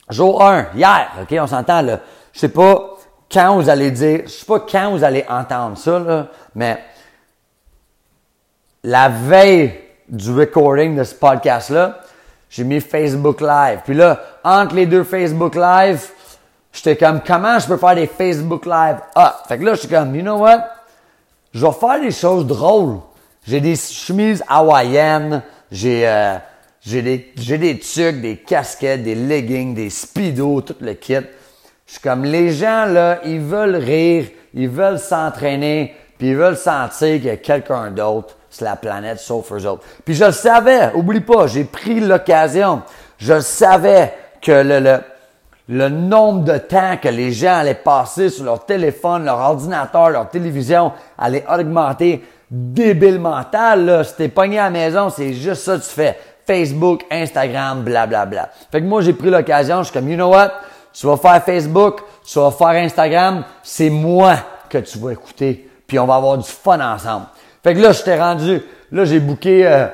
Jour 0.09 0.43
1, 0.43 0.69
hier, 0.75 1.09
OK, 1.23 1.37
on 1.41 1.47
s'entend 1.47 1.83
là. 1.83 2.01
Je 2.33 2.41
sais 2.41 2.49
pas 2.49 2.97
quand 3.31 3.57
vous 3.57 3.69
allez 3.69 3.91
dire, 3.91 4.23
je 4.25 4.31
sais 4.31 4.47
pas 4.47 4.61
quand 4.61 4.91
vous 4.91 5.05
allez 5.05 5.25
entendre 5.29 5.79
ça, 5.79 5.99
là, 5.99 6.27
mais 6.55 6.79
la 8.83 9.09
veille 9.09 9.73
du 10.11 10.33
recording 10.33 10.97
de 10.97 11.05
ce 11.05 11.15
podcast-là, 11.15 12.01
j'ai 12.51 12.65
mis 12.65 12.81
Facebook 12.81 13.41
Live. 13.41 13.81
Puis 13.85 13.95
là, 13.95 14.21
entre 14.43 14.75
les 14.75 14.87
deux 14.87 15.05
Facebook 15.05 15.55
Live, 15.55 16.05
j'étais 16.73 16.97
comme, 16.97 17.21
comment 17.25 17.59
je 17.59 17.67
peux 17.67 17.77
faire 17.77 17.95
des 17.95 18.09
Facebook 18.09 18.67
Live? 18.67 18.97
Ah, 19.15 19.41
fait 19.47 19.59
que 19.59 19.65
là, 19.65 19.75
je 19.75 19.81
suis 19.81 19.89
comme, 19.89 20.15
you 20.15 20.23
know 20.23 20.39
what? 20.39 20.65
Je 21.55 21.65
vais 21.65 21.73
faire 21.73 22.01
des 22.01 22.11
choses 22.11 22.47
drôles. 22.47 22.99
J'ai 23.47 23.61
des 23.61 23.77
chemises 23.77 24.43
hawaïennes, 24.49 25.43
j'ai 25.71 26.07
euh, 26.07 26.37
j'ai 26.83 27.03
des 27.03 27.33
j'ai 27.37 27.59
des 27.59 27.79
trucs, 27.79 28.21
des 28.21 28.37
casquettes, 28.37 29.03
des 29.03 29.15
leggings, 29.15 29.75
des 29.75 29.91
speedos, 29.91 30.61
tout 30.61 30.77
le 30.81 30.95
kit. 30.95 31.15
Je 31.87 31.93
suis 31.93 32.01
comme 32.01 32.25
les 32.25 32.53
gens 32.53 32.85
là, 32.85 33.21
ils 33.25 33.41
veulent 33.41 33.77
rire, 33.77 34.27
ils 34.55 34.69
veulent 34.69 34.99
s'entraîner, 34.99 35.95
puis 36.19 36.29
ils 36.29 36.37
veulent 36.37 36.57
sentir 36.57 37.17
qu'il 37.17 37.25
y 37.25 37.31
a 37.31 37.37
quelqu'un 37.37 37.91
d'autre 37.91 38.37
sur 38.51 38.65
la 38.65 38.77
planète 38.77 39.19
sauf 39.19 39.53
eux 39.53 39.67
autres. 39.67 39.85
Puis 40.05 40.15
je 40.15 40.25
le 40.25 40.33
savais, 40.33 40.93
oublie 40.95 41.21
pas, 41.21 41.47
j'ai 41.47 41.65
pris 41.65 42.01
l'occasion. 42.01 42.83
Je 43.19 43.41
savais 43.41 44.15
que 44.43 44.53
le, 44.53 44.81
le 44.81 44.99
le 45.71 45.89
nombre 45.89 46.43
de 46.43 46.59
temps 46.59 46.97
que 47.01 47.09
les 47.09 47.31
gens 47.31 47.59
allaient 47.59 47.75
passer 47.75 48.29
sur 48.29 48.45
leur 48.45 48.67
téléphone, 48.67 49.25
leur 49.25 49.39
ordinateur, 49.39 50.11
leur 50.11 50.29
télévision 50.29 50.91
allait 51.17 51.45
augmenter 51.49 52.25
débile 52.51 53.21
mental. 53.21 53.87
Là. 53.87 54.03
Si 54.03 54.17
t'es 54.17 54.29
pogné 54.29 54.59
à 54.59 54.65
la 54.65 54.71
maison, 54.71 55.11
c'est 55.11 55.33
juste 55.33 55.63
ça 55.63 55.77
que 55.77 55.83
tu 55.83 55.91
fais. 55.91 56.19
Facebook, 56.45 57.05
Instagram, 57.09 57.83
blablabla. 57.83 58.27
Bla, 58.27 58.43
bla. 58.43 58.51
Fait 58.73 58.81
que 58.81 58.87
moi, 58.87 59.01
j'ai 59.03 59.13
pris 59.13 59.31
l'occasion, 59.31 59.79
je 59.79 59.91
suis 59.91 59.93
comme, 59.93 60.09
you 60.09 60.17
know 60.17 60.31
what? 60.31 60.51
Tu 60.93 61.07
vas 61.07 61.17
faire 61.17 61.45
Facebook, 61.45 62.01
tu 62.27 62.41
vas 62.41 62.51
faire 62.51 62.83
Instagram, 62.83 63.45
c'est 63.63 63.91
moi 63.91 64.35
que 64.69 64.79
tu 64.79 64.99
vas 64.99 65.13
écouter. 65.13 65.71
Puis 65.87 66.01
on 66.01 66.07
va 66.07 66.17
avoir 66.17 66.37
du 66.37 66.49
fun 66.49 66.81
ensemble. 66.81 67.27
Fait 67.63 67.75
que 67.75 67.81
là, 67.81 67.93
je 67.93 68.03
t'ai 68.03 68.19
rendu, 68.19 68.63
là, 68.93 69.05
j'ai 69.05 69.21
booké 69.21 69.67
euh, 69.67 69.87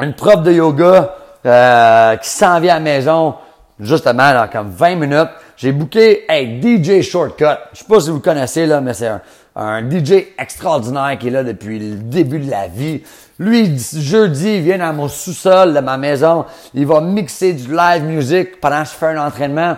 une 0.00 0.14
prof 0.14 0.42
de 0.42 0.52
yoga 0.52 1.14
euh, 1.44 2.16
qui 2.16 2.28
s'en 2.28 2.60
vient 2.60 2.76
à 2.76 2.78
la 2.78 2.84
maison 2.84 3.34
justement, 3.80 4.32
dans 4.32 4.48
comme 4.48 4.70
20 4.70 4.94
minutes, 4.96 5.30
j'ai 5.56 5.72
booké 5.72 6.24
hey, 6.28 6.60
DJ 6.60 7.02
Shortcut. 7.02 7.44
Je 7.72 7.78
sais 7.80 7.84
pas 7.88 8.00
si 8.00 8.10
vous 8.10 8.20
connaissez, 8.20 8.66
là, 8.66 8.80
mais 8.80 8.94
c'est 8.94 9.10
un, 9.56 9.88
DJ 9.88 10.26
extraordinaire 10.38 11.16
qui 11.18 11.28
est 11.28 11.30
là 11.30 11.44
depuis 11.44 11.78
le 11.78 11.96
début 11.96 12.38
de 12.38 12.50
la 12.50 12.66
vie. 12.66 13.02
Lui, 13.38 13.76
jeudi, 13.78 14.56
il 14.56 14.62
vient 14.62 14.78
dans 14.78 14.92
mon 14.92 15.08
sous-sol 15.08 15.74
de 15.74 15.80
ma 15.80 15.96
maison. 15.96 16.44
Il 16.72 16.86
va 16.86 17.00
mixer 17.00 17.52
du 17.52 17.74
live 17.74 18.04
music 18.04 18.60
pendant 18.60 18.82
que 18.82 18.88
je 18.88 18.94
fais 18.94 19.06
un 19.06 19.26
entraînement. 19.26 19.76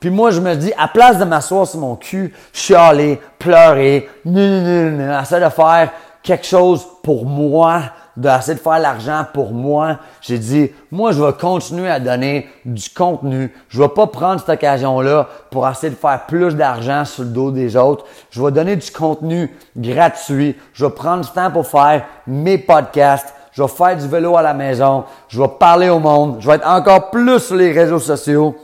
Puis 0.00 0.10
moi, 0.10 0.30
je 0.30 0.40
me 0.40 0.54
dis, 0.54 0.72
à 0.78 0.88
place 0.88 1.18
de 1.18 1.24
m'asseoir 1.24 1.66
sur 1.66 1.80
mon 1.80 1.96
cul, 1.96 2.34
chialer, 2.52 3.20
pleurer, 3.38 4.08
essayer 4.26 5.44
de 5.44 5.48
faire 5.50 5.90
quelque 6.24 6.46
chose 6.46 6.86
pour 7.02 7.26
moi, 7.26 7.82
d'essayer 8.16 8.54
de 8.54 8.60
faire 8.60 8.78
l'argent 8.78 9.26
pour 9.32 9.52
moi. 9.52 9.98
J'ai 10.22 10.38
dit, 10.38 10.70
moi, 10.90 11.12
je 11.12 11.22
vais 11.22 11.34
continuer 11.34 11.90
à 11.90 12.00
donner 12.00 12.48
du 12.64 12.88
contenu. 12.88 13.54
Je 13.68 13.82
vais 13.82 13.88
pas 13.88 14.06
prendre 14.06 14.40
cette 14.40 14.48
occasion-là 14.48 15.28
pour 15.50 15.68
essayer 15.68 15.90
de 15.90 15.98
faire 15.98 16.24
plus 16.26 16.54
d'argent 16.54 17.04
sur 17.04 17.24
le 17.24 17.28
dos 17.28 17.50
des 17.50 17.76
autres. 17.76 18.06
Je 18.30 18.42
vais 18.42 18.50
donner 18.50 18.76
du 18.76 18.90
contenu 18.90 19.54
gratuit. 19.76 20.56
Je 20.72 20.86
vais 20.86 20.92
prendre 20.92 21.24
du 21.24 21.30
temps 21.30 21.50
pour 21.50 21.66
faire 21.66 22.04
mes 22.26 22.56
podcasts. 22.56 23.34
Je 23.52 23.62
vais 23.62 23.68
faire 23.68 23.96
du 23.96 24.08
vélo 24.08 24.36
à 24.36 24.42
la 24.42 24.54
maison. 24.54 25.04
Je 25.28 25.40
vais 25.40 25.48
parler 25.60 25.90
au 25.90 25.98
monde. 25.98 26.38
Je 26.40 26.48
vais 26.48 26.56
être 26.56 26.66
encore 26.66 27.10
plus 27.10 27.38
sur 27.38 27.56
les 27.56 27.72
réseaux 27.72 27.98
sociaux. 27.98 28.56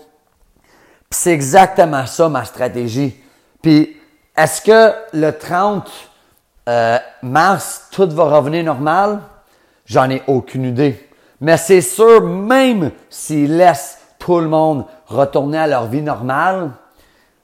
C'est 1.10 1.32
exactement 1.32 2.06
ça 2.06 2.28
ma 2.30 2.44
stratégie. 2.44 3.14
Puis 3.60 3.96
est-ce 4.34 4.62
que 4.62 4.94
le 5.12 5.32
30 5.32 6.09
euh, 6.70 6.98
mars, 7.22 7.88
tout 7.90 8.08
va 8.10 8.24
revenir 8.24 8.62
normal? 8.64 9.18
J'en 9.86 10.08
ai 10.08 10.22
aucune 10.28 10.64
idée. 10.64 11.08
Mais 11.40 11.56
c'est 11.56 11.80
sûr, 11.80 12.22
même 12.22 12.92
s'ils 13.08 13.56
laissent 13.56 13.98
tout 14.18 14.38
le 14.38 14.48
monde 14.48 14.84
retourner 15.06 15.58
à 15.58 15.66
leur 15.66 15.86
vie 15.86 16.02
normale, 16.02 16.70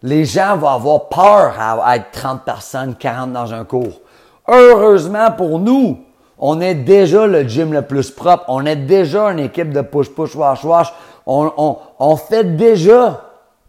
les 0.03 0.25
gens 0.25 0.57
vont 0.57 0.69
avoir 0.69 1.09
peur 1.09 1.55
à 1.59 1.97
être 1.97 2.13
30 2.13 2.45
personnes, 2.45 2.95
40 2.95 3.33
dans 3.33 3.53
un 3.53 3.65
cours. 3.65 4.01
Heureusement 4.47 5.33
pour 5.33 5.59
nous, 5.59 5.99
on 6.39 6.61
est 6.61 6.75
déjà 6.75 7.27
le 7.27 7.43
gym 7.49 7.73
le 7.73 7.83
plus 7.83 8.11
propre. 8.11 8.45
On 8.49 8.65
est 8.67 8.77
déjà 8.77 9.31
une 9.33 9.41
équipe 9.41 9.73
de 9.73 9.81
push-push, 9.81 10.37
wash-wash. 10.37 10.93
On, 11.27 12.17
fait 12.17 12.57
déjà 12.57 13.23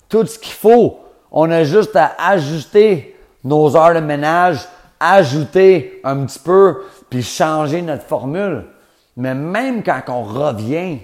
tout 0.09 0.25
ce 0.25 0.37
qu'il 0.37 0.53
faut. 0.53 0.99
On 1.31 1.49
a 1.49 1.63
juste 1.63 1.95
à 1.95 2.11
ajuster 2.27 3.15
nos 3.43 3.75
heures 3.75 3.95
de 3.95 3.99
ménage, 3.99 4.67
ajouter 4.99 6.01
un 6.03 6.25
petit 6.25 6.39
peu, 6.39 6.83
puis 7.09 7.23
changer 7.23 7.81
notre 7.81 8.03
formule. 8.03 8.65
Mais 9.15 9.33
même 9.33 9.83
quand 9.83 10.01
on 10.09 10.23
revient, 10.23 10.99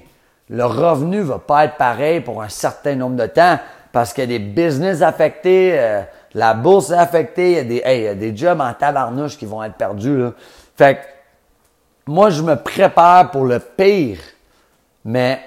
le 0.49 0.65
revenu 0.65 1.21
va 1.21 1.39
pas 1.39 1.65
être 1.65 1.77
pareil 1.77 2.21
pour 2.21 2.41
un 2.41 2.49
certain 2.49 2.95
nombre 2.95 3.15
de 3.15 3.25
temps 3.25 3.59
parce 3.91 4.13
qu'il 4.13 4.31
y 4.31 4.35
a 4.35 4.39
des 4.39 4.43
business 4.43 5.01
affectés, 5.01 5.79
euh, 5.79 6.01
la 6.33 6.53
bourse 6.53 6.89
est 6.89 6.97
affectée, 6.97 7.51
il 7.51 7.55
y, 7.55 7.59
a 7.59 7.63
des, 7.63 7.83
il 7.85 8.03
y 8.03 8.07
a 8.07 8.15
des 8.15 8.35
jobs 8.35 8.59
en 8.59 8.73
tabarnouche 8.73 9.37
qui 9.37 9.45
vont 9.45 9.63
être 9.63 9.75
perdus. 9.75 10.17
Là. 10.17 10.33
Fait 10.75 10.95
que 10.95 11.01
moi, 12.07 12.29
je 12.29 12.41
me 12.41 12.55
prépare 12.55 13.31
pour 13.31 13.45
le 13.45 13.59
pire, 13.59 14.17
mais 15.05 15.39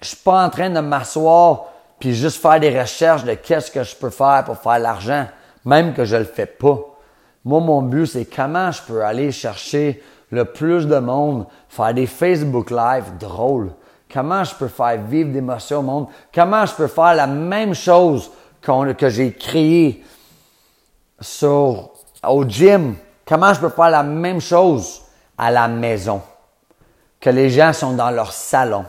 je 0.00 0.08
suis 0.08 0.16
pas 0.18 0.44
en 0.44 0.50
train 0.50 0.70
de 0.70 0.80
m'asseoir 0.80 1.66
puis 1.98 2.14
juste 2.14 2.40
faire 2.42 2.60
des 2.60 2.78
recherches 2.78 3.24
de 3.24 3.34
qu'est-ce 3.34 3.70
que 3.70 3.82
je 3.82 3.96
peux 3.96 4.10
faire 4.10 4.44
pour 4.44 4.58
faire 4.58 4.78
l'argent, 4.78 5.26
même 5.64 5.94
que 5.94 6.04
je 6.04 6.16
le 6.16 6.24
fais 6.24 6.46
pas. 6.46 6.78
Moi, 7.44 7.60
mon 7.60 7.82
but, 7.82 8.06
c'est 8.06 8.24
comment 8.24 8.70
je 8.70 8.82
peux 8.82 9.04
aller 9.04 9.30
chercher 9.30 10.02
le 10.30 10.44
plus 10.44 10.86
de 10.86 10.98
monde, 10.98 11.46
faire 11.68 11.92
des 11.92 12.06
Facebook 12.06 12.70
Live 12.70 13.04
drôles. 13.20 13.70
Comment 14.12 14.44
je 14.44 14.54
peux 14.54 14.68
faire 14.68 15.00
vivre 15.02 15.32
d'émotions 15.32 15.80
au 15.80 15.82
monde? 15.82 16.06
Comment 16.34 16.64
je 16.66 16.74
peux 16.74 16.86
faire 16.86 17.14
la 17.14 17.26
même 17.26 17.74
chose 17.74 18.30
que 18.62 19.08
j'ai 19.08 19.32
créé 19.32 20.02
sur, 21.20 21.90
au 22.26 22.44
gym? 22.44 22.94
Comment 23.26 23.52
je 23.52 23.60
peux 23.60 23.68
faire 23.68 23.90
la 23.90 24.02
même 24.02 24.40
chose 24.40 25.02
à 25.36 25.50
la 25.50 25.68
maison? 25.68 26.22
Que 27.20 27.30
les 27.30 27.50
gens 27.50 27.72
sont 27.72 27.94
dans 27.94 28.10
leur 28.10 28.32
salon. 28.32 28.84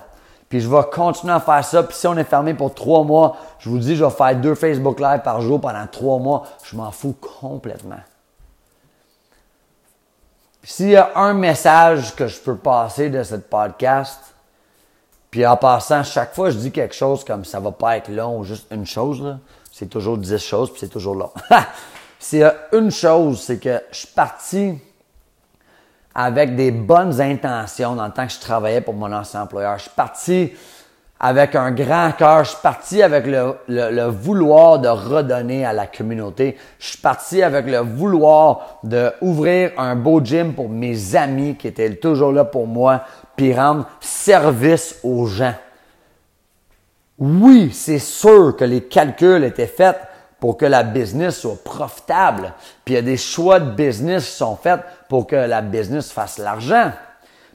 Puis 0.47 0.61
je 0.61 0.69
vais 0.69 0.83
continuer 0.91 1.33
à 1.33 1.39
faire 1.39 1.65
ça. 1.65 1.83
Puis 1.83 1.97
si 1.97 2.07
on 2.07 2.15
est 2.17 2.23
fermé 2.23 2.53
pour 2.53 2.73
trois 2.73 3.03
mois, 3.03 3.35
je 3.59 3.69
vous 3.69 3.79
dis, 3.79 3.95
je 3.95 4.03
vais 4.03 4.11
faire 4.11 4.35
deux 4.35 4.55
Facebook 4.55 4.99
Live 4.99 5.21
par 5.23 5.41
jour 5.41 5.59
pendant 5.59 5.87
trois 5.87 6.19
mois. 6.19 6.43
Je 6.63 6.75
m'en 6.75 6.91
fous 6.91 7.15
complètement. 7.39 7.95
S'il 10.67 10.89
y 10.89 10.95
a 10.95 11.11
un 11.15 11.35
message 11.35 12.15
que 12.15 12.25
je 12.25 12.39
peux 12.39 12.55
passer 12.55 13.11
de 13.11 13.21
ce 13.21 13.35
podcast, 13.35 14.33
puis 15.29 15.45
en 15.45 15.57
passant, 15.57 16.03
chaque 16.03 16.33
fois 16.33 16.49
je 16.49 16.57
dis 16.57 16.71
quelque 16.71 16.95
chose 16.95 17.23
comme 17.23 17.45
ça 17.45 17.59
va 17.59 17.71
pas 17.71 17.97
être 17.97 18.09
long, 18.09 18.41
juste 18.41 18.65
une 18.71 18.85
chose, 18.85 19.37
c'est 19.71 19.87
toujours 19.87 20.17
dix 20.17 20.39
choses, 20.39 20.71
puis 20.71 20.79
c'est 20.79 20.89
toujours 20.89 21.13
long. 21.13 21.31
s'il 22.19 22.39
y 22.39 22.43
a 22.43 22.55
une 22.73 22.89
chose, 22.89 23.41
c'est 23.41 23.59
que 23.59 23.79
je 23.91 23.97
suis 23.97 24.07
parti 24.07 24.79
avec 26.15 26.55
des 26.55 26.71
bonnes 26.71 27.21
intentions 27.21 27.93
dans 27.95 28.07
le 28.07 28.11
temps 28.11 28.25
que 28.25 28.33
je 28.33 28.39
travaillais 28.39 28.81
pour 28.81 28.95
mon 28.95 29.13
ancien 29.13 29.43
employeur. 29.43 29.77
Je 29.77 29.83
suis 29.83 29.91
parti 29.95 30.51
avec 31.19 31.55
un 31.55 31.71
grand 31.71 32.11
cœur. 32.11 32.43
Je 32.43 32.49
suis 32.49 32.61
parti 32.61 33.01
avec 33.01 33.25
le, 33.25 33.55
le, 33.67 34.05
vouloir 34.07 34.79
de 34.79 34.89
redonner 34.89 35.65
à 35.65 35.73
la 35.73 35.87
communauté. 35.87 36.57
Je 36.79 36.87
suis 36.87 36.97
parti 36.97 37.41
avec 37.41 37.67
le 37.67 37.79
vouloir 37.79 38.79
d'ouvrir 38.83 39.71
un 39.77 39.95
beau 39.95 40.23
gym 40.23 40.53
pour 40.53 40.69
mes 40.69 41.15
amis 41.15 41.55
qui 41.55 41.67
étaient 41.67 41.95
toujours 41.95 42.31
là 42.31 42.43
pour 42.43 42.67
moi, 42.67 43.01
puis 43.35 43.53
rendre 43.53 43.87
service 43.99 44.99
aux 45.03 45.25
gens. 45.25 45.55
Oui, 47.17 47.71
c'est 47.73 47.99
sûr 47.99 48.55
que 48.57 48.65
les 48.65 48.81
calculs 48.81 49.45
étaient 49.45 49.67
faits 49.67 49.97
pour 50.39 50.57
que 50.57 50.65
la 50.65 50.83
business 50.83 51.39
soit 51.39 51.63
profitable. 51.63 52.53
Puis 52.83 52.93
il 52.93 52.97
y 52.97 52.99
a 52.99 53.01
des 53.01 53.17
choix 53.17 53.61
de 53.61 53.71
business 53.71 54.25
qui 54.25 54.35
sont 54.35 54.57
faits 54.57 54.81
pour 55.07 55.25
que 55.25 55.35
la 55.35 55.61
business 55.61 56.11
fasse 56.11 56.37
l'argent. 56.37 56.91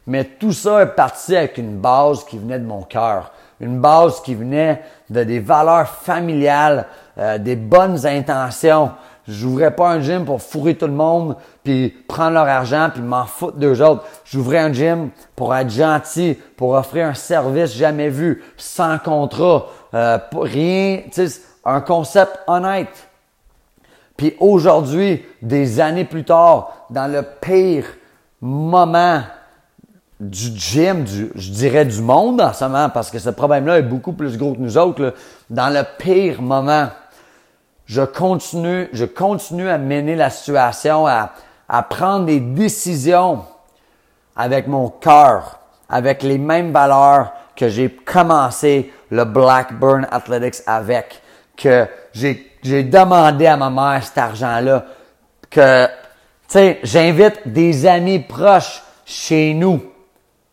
Mais 0.06 0.24
tout 0.24 0.52
ça 0.52 0.82
est 0.82 0.94
parti 0.96 1.36
avec 1.36 1.58
une 1.58 1.76
base 1.76 2.24
qui 2.24 2.38
venait 2.38 2.58
de 2.58 2.64
mon 2.64 2.82
cœur 2.82 3.32
une 3.60 3.78
base 3.78 4.20
qui 4.22 4.34
venait 4.34 4.82
de 5.08 5.22
des 5.22 5.40
valeurs 5.40 5.88
familiales, 5.88 6.86
euh, 7.18 7.38
des 7.38 7.56
bonnes 7.56 8.06
intentions. 8.06 8.92
J'ouvrais 9.28 9.70
pas 9.70 9.90
un 9.90 10.00
gym 10.00 10.24
pour 10.24 10.40
fourrer 10.42 10.74
tout 10.74 10.86
le 10.86 10.92
monde, 10.92 11.36
puis 11.62 11.90
prendre 12.08 12.32
leur 12.32 12.48
argent, 12.48 12.88
puis 12.92 13.02
m'en 13.02 13.26
foutre 13.26 13.58
d'eux 13.58 13.82
autres. 13.82 14.04
J'ouvrais 14.24 14.58
un 14.58 14.72
gym 14.72 15.10
pour 15.36 15.54
être 15.54 15.70
gentil, 15.70 16.38
pour 16.56 16.72
offrir 16.72 17.06
un 17.06 17.14
service 17.14 17.72
jamais 17.74 18.08
vu, 18.08 18.42
sans 18.56 18.98
contrat, 18.98 19.66
euh, 19.94 20.18
rien, 20.32 21.02
un 21.64 21.80
concept 21.80 22.40
honnête. 22.46 23.08
Puis 24.16 24.34
aujourd'hui, 24.40 25.24
des 25.42 25.80
années 25.80 26.04
plus 26.04 26.24
tard, 26.24 26.86
dans 26.90 27.10
le 27.10 27.22
pire 27.22 27.84
moment 28.40 29.22
du 30.20 30.54
gym, 30.54 31.04
du, 31.04 31.32
je 31.34 31.50
dirais 31.50 31.86
du 31.86 32.02
monde 32.02 32.42
en 32.42 32.52
ce 32.52 32.64
moment, 32.64 32.90
parce 32.90 33.10
que 33.10 33.18
ce 33.18 33.30
problème-là 33.30 33.78
est 33.78 33.82
beaucoup 33.82 34.12
plus 34.12 34.36
gros 34.36 34.52
que 34.52 34.60
nous 34.60 34.76
autres. 34.76 35.14
Dans 35.48 35.72
le 35.72 35.82
pire 35.98 36.42
moment, 36.42 36.88
je 37.86 38.02
continue, 38.02 38.88
je 38.92 39.06
continue 39.06 39.68
à 39.68 39.78
mener 39.78 40.14
la 40.14 40.28
situation, 40.28 41.06
à, 41.06 41.32
à 41.68 41.82
prendre 41.82 42.26
des 42.26 42.38
décisions 42.40 43.44
avec 44.36 44.66
mon 44.68 44.90
cœur, 44.90 45.58
avec 45.88 46.22
les 46.22 46.38
mêmes 46.38 46.70
valeurs 46.70 47.32
que 47.56 47.68
j'ai 47.68 47.90
commencé 47.90 48.92
le 49.10 49.24
Blackburn 49.24 50.06
Athletics 50.10 50.62
avec, 50.66 51.22
que 51.56 51.86
j'ai, 52.12 52.52
j'ai 52.62 52.84
demandé 52.84 53.46
à 53.46 53.56
ma 53.56 53.70
mère 53.70 54.04
cet 54.04 54.18
argent-là, 54.18 54.84
que, 55.50 55.86
tu 56.48 56.76
j'invite 56.82 57.40
des 57.46 57.86
amis 57.86 58.18
proches 58.18 58.82
chez 59.04 59.54
nous 59.54 59.89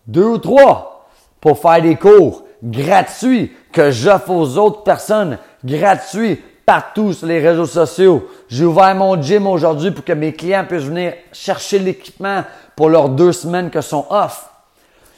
deux 0.08 0.26
ou 0.26 0.38
trois 0.38 1.08
pour 1.41 1.60
faire 1.60 1.82
des 1.82 1.95
cours 1.95 2.43
gratuits 2.64 3.51
que 3.72 3.91
j'offre 3.91 4.32
aux 4.32 4.58
autres 4.58 4.84
personnes 4.84 5.38
gratuits 5.64 6.41
partout 6.66 7.14
sur 7.14 7.28
les 7.28 7.39
réseaux 7.39 7.66
sociaux. 7.66 8.30
J'ai 8.49 8.66
ouvert 8.66 8.95
mon 8.95 9.22
gym 9.22 9.47
aujourd'hui 9.47 9.91
pour 9.91 10.03
que 10.03 10.14
mes 10.14 10.34
clients 10.34 10.66
puissent 10.68 10.84
venir 10.84 11.14
chercher 11.32 11.80
l'équipement 11.80 12.43
pour 12.76 12.89
leurs 12.89 13.10
deux 13.10 13.32
semaines 13.32 13.70
que 13.70 13.82
sont 13.82 14.05
off. 14.10 14.49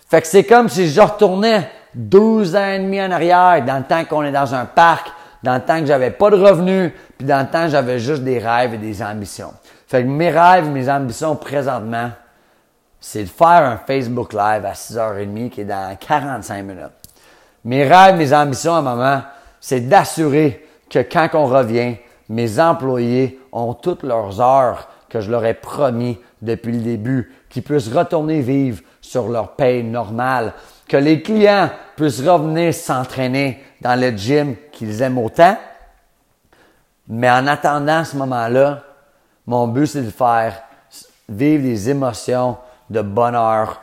Fait 0.09 0.21
que 0.21 0.27
c'est 0.27 0.43
comme 0.43 0.69
si 0.69 0.89
je 0.89 1.01
retournais 1.01 1.69
deux 1.93 2.55
ans 2.55 2.69
et 2.69 2.79
demi 2.79 3.01
en 3.01 3.11
arrière 3.11 3.63
dans 3.65 3.77
le 3.77 3.83
temps 3.83 4.05
qu'on 4.05 4.23
est 4.23 4.31
dans 4.31 4.53
un 4.53 4.65
parc, 4.65 5.11
dans 5.41 5.55
le 5.55 5.61
temps 5.61 5.79
que 5.79 5.85
j'avais 5.85 6.11
pas 6.11 6.29
de 6.29 6.35
revenus, 6.35 6.91
puis 7.17 7.27
dans 7.27 7.39
le 7.39 7.47
temps 7.47 7.65
que 7.65 7.71
j'avais 7.71 7.99
juste 7.99 8.23
des 8.23 8.39
rêves 8.39 8.73
et 8.75 8.77
des 8.77 9.01
ambitions. 9.01 9.53
Fait 9.87 10.03
que 10.03 10.07
mes 10.07 10.29
rêves, 10.29 10.69
mes 10.69 10.89
ambitions 10.89 11.35
présentement, 11.35 12.11
c'est 12.99 13.23
de 13.23 13.29
faire 13.29 13.47
un 13.65 13.77
Facebook 13.77 14.33
Live 14.33 14.65
à 14.65 14.73
6h30 14.73 15.49
qui 15.49 15.61
est 15.61 15.65
dans 15.65 15.95
45 15.97 16.63
minutes. 16.63 16.83
Mes 17.65 17.87
rêves, 17.87 18.15
mes 18.15 18.33
ambitions 18.33 18.75
à 18.75 18.81
moment, 18.81 19.21
c'est 19.59 19.81
d'assurer 19.81 20.65
que 20.89 20.99
quand 20.99 21.29
on 21.33 21.45
revient, 21.45 21.95
mes 22.29 22.59
employés 22.59 23.39
ont 23.51 23.73
toutes 23.73 24.03
leurs 24.03 24.39
heures 24.39 24.89
que 25.09 25.21
je 25.21 25.31
leur 25.31 25.43
ai 25.45 25.53
promis 25.53 26.19
depuis 26.41 26.71
le 26.71 26.81
début, 26.81 27.33
qu'ils 27.49 27.63
puissent 27.63 27.91
retourner 27.91 28.41
vivre 28.41 28.81
sur 29.01 29.27
leur 29.27 29.55
paye 29.55 29.83
normale, 29.83 30.53
que 30.87 30.97
les 30.97 31.21
clients 31.21 31.69
puissent 31.95 32.21
revenir 32.21 32.73
s'entraîner 32.73 33.63
dans 33.81 33.99
le 33.99 34.11
gym 34.15 34.55
qu'ils 34.71 35.01
aiment 35.01 35.17
autant. 35.17 35.57
Mais 37.07 37.29
en 37.29 37.47
attendant 37.47 38.03
ce 38.03 38.15
moment-là, 38.17 38.83
mon 39.47 39.67
but, 39.67 39.87
c'est 39.87 40.03
de 40.03 40.11
faire 40.11 40.61
vivre 41.27 41.63
des 41.63 41.89
émotions 41.89 42.57
de 42.89 43.01
bonheur 43.01 43.81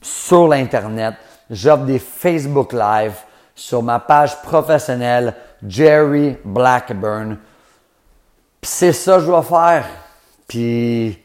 sur 0.00 0.48
l'Internet. 0.48 1.14
J'offre 1.50 1.84
des 1.84 1.98
Facebook 1.98 2.72
Live 2.72 3.14
sur 3.54 3.82
ma 3.82 3.98
page 3.98 4.40
professionnelle 4.42 5.34
Jerry 5.66 6.36
Blackburn. 6.44 7.38
c'est 8.62 8.92
ça 8.92 9.16
que 9.16 9.20
je 9.20 9.26
dois 9.26 9.42
faire. 9.42 9.86
Puis 10.46 11.18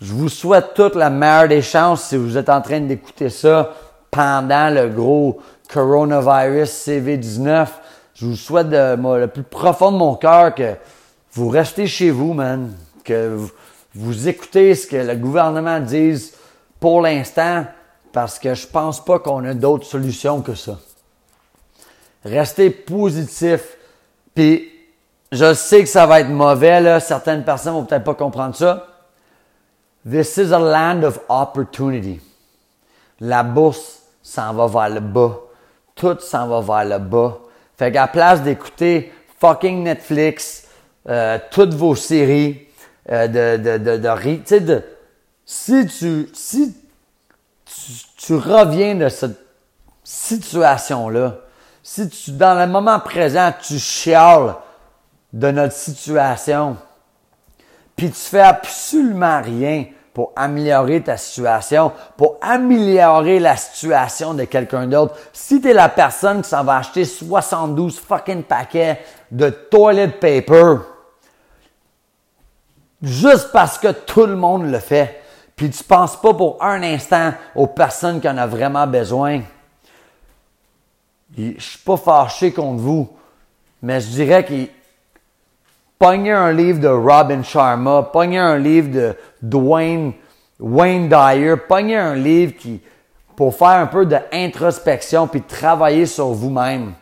je 0.00 0.12
vous 0.12 0.28
souhaite 0.28 0.74
toute 0.74 0.94
la 0.94 1.10
meilleure 1.10 1.48
des 1.48 1.62
chances 1.62 2.04
si 2.04 2.16
vous 2.16 2.36
êtes 2.36 2.48
en 2.48 2.60
train 2.60 2.80
d'écouter 2.80 3.30
ça 3.30 3.72
pendant 4.10 4.72
le 4.72 4.88
gros 4.88 5.40
coronavirus 5.72 6.70
CV19. 6.88 7.66
Je 8.14 8.26
vous 8.26 8.36
souhaite 8.36 8.68
de, 8.68 8.96
le 9.18 9.26
plus 9.26 9.42
profond 9.42 9.92
de 9.92 9.96
mon 9.96 10.14
cœur 10.14 10.54
que 10.54 10.74
vous 11.32 11.48
restez 11.48 11.86
chez 11.86 12.10
vous, 12.10 12.32
man. 12.32 12.72
Vous 13.94 14.28
écoutez 14.28 14.74
ce 14.74 14.86
que 14.86 14.96
le 14.96 15.14
gouvernement 15.14 15.78
dit 15.78 16.32
pour 16.80 17.00
l'instant 17.00 17.64
parce 18.12 18.38
que 18.38 18.54
je 18.54 18.66
pense 18.66 19.04
pas 19.04 19.18
qu'on 19.18 19.44
a 19.44 19.54
d'autres 19.54 19.86
solutions 19.86 20.40
que 20.40 20.54
ça. 20.54 20.78
Restez 22.24 22.70
positif. 22.70 23.76
Puis 24.34 24.70
je 25.30 25.54
sais 25.54 25.82
que 25.82 25.88
ça 25.88 26.06
va 26.06 26.20
être 26.20 26.28
mauvais 26.28 26.80
là, 26.80 27.00
certaines 27.00 27.44
personnes 27.44 27.74
vont 27.74 27.84
peut-être 27.84 28.04
pas 28.04 28.14
comprendre 28.14 28.54
ça. 28.54 28.86
This 30.08 30.36
is 30.36 30.52
a 30.52 30.58
land 30.58 31.02
of 31.04 31.20
opportunity. 31.28 32.20
La 33.20 33.42
bourse 33.42 34.02
s'en 34.22 34.52
va 34.54 34.66
vers 34.66 34.90
le 34.90 35.00
bas. 35.00 35.38
Tout 35.94 36.18
s'en 36.20 36.48
va 36.48 36.60
vers 36.60 36.98
le 36.98 37.04
bas. 37.04 37.38
Fait 37.76 37.92
qu'à 37.92 38.06
place 38.06 38.42
d'écouter 38.42 39.12
fucking 39.40 39.82
Netflix, 39.82 40.66
euh, 41.08 41.38
toutes 41.50 41.74
vos 41.74 41.94
séries, 41.94 42.68
euh, 43.10 43.26
de, 43.26 43.62
de, 43.62 43.96
de, 43.96 44.58
de, 44.58 44.82
si 45.44 45.86
tu, 45.86 46.28
si 46.32 46.74
tu, 47.64 47.92
tu 48.16 48.34
reviens 48.34 48.94
de 48.94 49.08
cette 49.08 49.38
situation-là, 50.02 51.36
si 51.82 52.08
tu, 52.08 52.32
dans 52.32 52.58
le 52.58 52.66
moment 52.66 52.98
présent, 53.00 53.52
tu 53.60 53.78
chiales 53.78 54.54
de 55.32 55.50
notre 55.50 55.74
situation, 55.74 56.76
puis 57.96 58.10
tu 58.10 58.20
fais 58.20 58.40
absolument 58.40 59.42
rien 59.42 59.86
pour 60.14 60.32
améliorer 60.36 61.02
ta 61.02 61.16
situation, 61.16 61.92
pour 62.16 62.38
améliorer 62.40 63.40
la 63.40 63.56
situation 63.56 64.32
de 64.32 64.44
quelqu'un 64.44 64.86
d'autre. 64.86 65.16
Si 65.32 65.60
tu 65.60 65.72
la 65.72 65.88
personne 65.88 66.42
qui 66.42 66.48
s'en 66.48 66.62
va 66.62 66.76
acheter 66.76 67.04
72 67.04 67.98
fucking 67.98 68.44
paquets 68.44 69.00
de 69.32 69.50
toilet 69.50 70.08
paper, 70.08 70.76
juste 73.04 73.50
parce 73.52 73.78
que 73.78 73.92
tout 73.92 74.26
le 74.26 74.36
monde 74.36 74.70
le 74.70 74.78
fait. 74.78 75.20
Puis 75.56 75.70
tu 75.70 75.84
penses 75.84 76.20
pas 76.20 76.34
pour 76.34 76.62
un 76.62 76.82
instant 76.82 77.32
aux 77.54 77.68
personnes 77.68 78.20
qui 78.20 78.28
en 78.28 78.38
ont 78.38 78.46
vraiment 78.46 78.86
besoin. 78.86 79.42
Je 81.36 81.52
suis 81.58 81.78
pas 81.78 81.96
fâché 81.96 82.52
contre 82.52 82.80
vous, 82.80 83.08
mais 83.82 84.00
je 84.00 84.08
dirais 84.08 84.44
que 84.44 84.54
pognez 85.98 86.32
un 86.32 86.52
livre 86.52 86.80
de 86.80 86.88
Robin 86.88 87.42
Sharma, 87.42 88.02
pognez 88.12 88.38
un 88.38 88.58
livre 88.58 88.90
de 88.90 89.16
Dwayne, 89.42 90.12
Wayne 90.58 91.08
Dyer, 91.08 91.54
pognez 91.68 91.96
un 91.96 92.14
livre 92.14 92.54
qui, 92.58 92.80
pour 93.36 93.54
faire 93.54 93.68
un 93.68 93.86
peu 93.86 94.06
d'introspection 94.06 95.26
puis 95.26 95.42
travailler 95.42 96.06
sur 96.06 96.28
vous-même. 96.28 96.92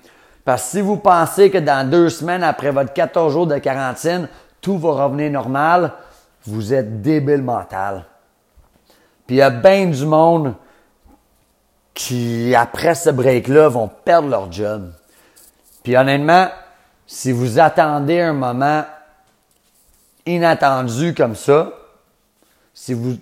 Parce 0.45 0.65
que 0.65 0.71
si 0.71 0.81
vous 0.81 0.97
pensez 0.97 1.51
que 1.51 1.59
dans 1.59 1.89
deux 1.89 2.09
semaines 2.09 2.43
après 2.43 2.71
votre 2.71 2.93
14 2.93 3.33
jours 3.33 3.47
de 3.47 3.59
quarantaine, 3.59 4.29
tout 4.63 4.79
va 4.79 5.05
revenir 5.05 5.31
normal, 5.33 5.93
vous 6.47 6.73
êtes 6.73 7.03
débile 7.03 7.43
mental. 7.43 8.07
Puis 9.27 9.37
il 9.37 9.39
y 9.39 9.43
a 9.43 9.51
bien 9.51 9.87
du 9.87 10.07
monde 10.07 10.55
qui, 11.93 12.55
après 12.55 12.95
ce 12.95 13.11
break-là, 13.11 13.69
vont 13.69 13.89
perdre 13.89 14.29
leur 14.29 14.51
job. 14.51 14.93
Puis 15.83 15.97
honnêtement, 15.97 16.49
si 17.07 17.33
vous 17.33 17.59
attendez 17.59 18.21
un 18.21 18.33
moment 18.33 18.85
inattendu 20.25 21.13
comme 21.13 21.35
ça, 21.35 21.73
si 22.73 22.95
vous, 22.95 23.19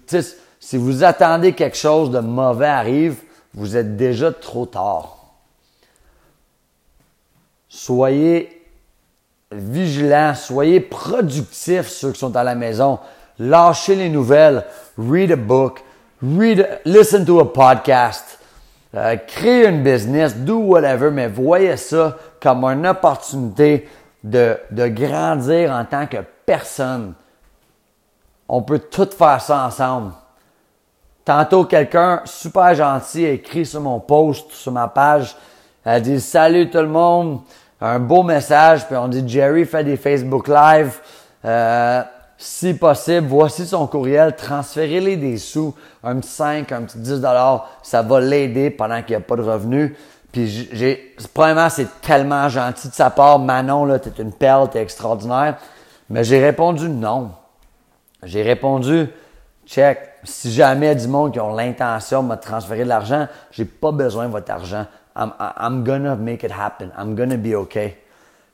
si 0.61 0.77
vous 0.77 1.03
attendez 1.03 1.55
quelque 1.55 1.77
chose 1.77 2.11
de 2.11 2.21
mauvais 2.21 2.69
arrive, 2.69 3.23
vous 3.55 3.77
êtes 3.77 3.97
déjà 3.97 4.31
trop 4.31 4.67
tard. 4.67 5.17
Soyez 7.69 8.60
vigilants, 9.53 10.35
soyez 10.35 10.81
productifs 10.81 11.89
ceux 11.89 12.13
qui 12.13 12.19
sont 12.19 12.37
à 12.37 12.45
la 12.45 12.55
maison. 12.55 12.99
Lâchez 13.39 13.95
les 13.95 14.09
nouvelles, 14.09 14.65
read 14.99 15.33
a 15.33 15.37
book, 15.37 15.83
read, 16.23 16.81
listen 16.85 17.25
to 17.25 17.41
a 17.41 17.53
podcast, 17.53 18.39
euh, 18.95 19.17
créez 19.17 19.67
une 19.67 19.83
business, 19.83 20.37
do 20.37 20.59
whatever, 20.59 21.11
mais 21.11 21.29
voyez 21.29 21.77
ça 21.77 22.17
comme 22.41 22.65
une 22.65 22.87
opportunité 22.87 23.89
de, 24.23 24.57
de 24.71 24.89
grandir 24.89 25.73
en 25.73 25.85
tant 25.85 26.07
que 26.07 26.19
personne. 26.45 27.15
On 28.49 28.63
peut 28.63 28.81
tout 28.81 29.09
faire 29.17 29.41
ça 29.41 29.65
ensemble. 29.65 30.13
Tantôt, 31.25 31.65
quelqu'un 31.65 32.23
super 32.25 32.75
gentil 32.75 33.25
a 33.25 33.31
écrit 33.31 33.65
sur 33.65 33.81
mon 33.81 34.01
post, 34.01 34.51
sur 34.53 34.73
ma 34.73 34.89
page, 34.89 35.37
elle 35.85 36.03
dit 36.03 36.21
Salut 36.21 36.69
tout 36.69 36.79
le 36.79 36.89
monde, 36.89 37.41
un 37.81 37.99
beau 37.99 38.23
message, 38.23 38.87
puis 38.87 38.97
on 38.97 39.09
dit 39.09 39.23
Jerry 39.27 39.65
fait 39.65 39.85
des 39.85 39.97
Facebook 39.97 40.49
Live. 40.49 40.99
Euh, 41.45 42.03
si 42.37 42.75
possible, 42.75 43.27
voici 43.27 43.67
son 43.67 43.87
courriel, 43.87 44.35
transférez-les 44.35 45.17
des 45.17 45.37
sous, 45.37 45.75
un 46.03 46.17
petit 46.17 46.31
5, 46.31 46.73
un 46.73 46.83
petit 46.83 46.99
10 46.99 47.21
dollars, 47.21 47.69
ça 47.83 48.03
va 48.03 48.21
l'aider 48.21 48.71
pendant 48.71 49.03
qu'il 49.03 49.11
n'y 49.11 49.23
a 49.23 49.27
pas 49.27 49.37
de 49.37 49.43
revenus. 49.43 49.93
Puis 50.33 50.69
j'ai, 50.73 51.15
premièrement, 51.35 51.69
c'est 51.69 52.01
tellement 52.01 52.49
gentil 52.49 52.89
de 52.89 52.95
sa 52.95 53.11
part. 53.11 53.39
Manon, 53.39 53.85
là, 53.85 53.99
t'es 53.99 54.23
une 54.23 54.33
perle, 54.33 54.71
t'es 54.71 54.81
extraordinaire. 54.81 55.57
Mais 56.09 56.25
j'ai 56.25 56.43
répondu 56.43 56.89
non. 56.89 57.33
J'ai 58.23 58.43
répondu, 58.43 59.09
check, 59.67 59.99
si 60.25 60.53
jamais 60.53 60.95
du 60.95 61.09
monde 61.09 61.33
qui 61.33 61.41
ont 61.41 61.55
l'intention 61.55 62.23
de 62.23 62.29
me 62.29 62.37
transférer 62.37 62.85
de 62.85 62.89
l'argent, 62.89 63.27
j'ai 63.51 63.65
pas 63.65 63.93
besoin 63.93 64.27
de 64.27 64.33
votre 64.33 64.51
argent. 64.51 64.87
I'm, 65.21 65.85
gonna 65.85 66.17
make 66.17 66.45
it 66.45 66.51
happen. 66.51 66.91
I'm 66.97 67.15
gonna 67.15 67.37
be 67.37 67.55
okay 67.55 67.99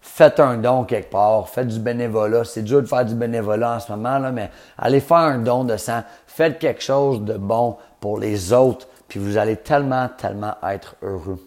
faites 0.07 0.41
un 0.41 0.57
don 0.57 0.85
quelque 0.85 1.11
part, 1.11 1.49
faites 1.49 1.69
du 1.69 1.81
bénévolat. 1.81 2.45
C'est 2.45 2.63
dur 2.63 2.81
de 2.81 2.87
faire 2.87 3.05
du 3.05 3.15
bénévolat 3.15 3.77
en 3.77 3.81
ce 3.81 3.91
moment, 3.91 4.19
là, 4.19 4.31
mais 4.31 4.51
allez 4.79 5.01
faire 5.01 5.19
un 5.19 5.39
don 5.39 5.65
de 5.65 5.77
sang. 5.77 6.03
Faites 6.27 6.59
quelque 6.59 6.83
chose 6.83 7.23
de 7.23 7.35
bon 7.35 7.77
pour 8.01 8.19
les 8.19 8.53
autres, 8.53 8.87
puis 9.09 9.19
vous 9.19 9.37
allez 9.37 9.57
tellement, 9.57 10.09
tellement 10.17 10.55
être 10.69 10.95
heureux. 11.03 11.39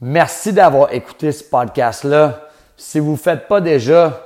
Merci 0.00 0.52
d'avoir 0.52 0.92
écouté 0.92 1.32
ce 1.32 1.44
podcast-là. 1.44 2.40
Si 2.76 2.98
vous 2.98 3.12
ne 3.12 3.16
faites 3.16 3.46
pas 3.46 3.60
déjà, 3.60 4.20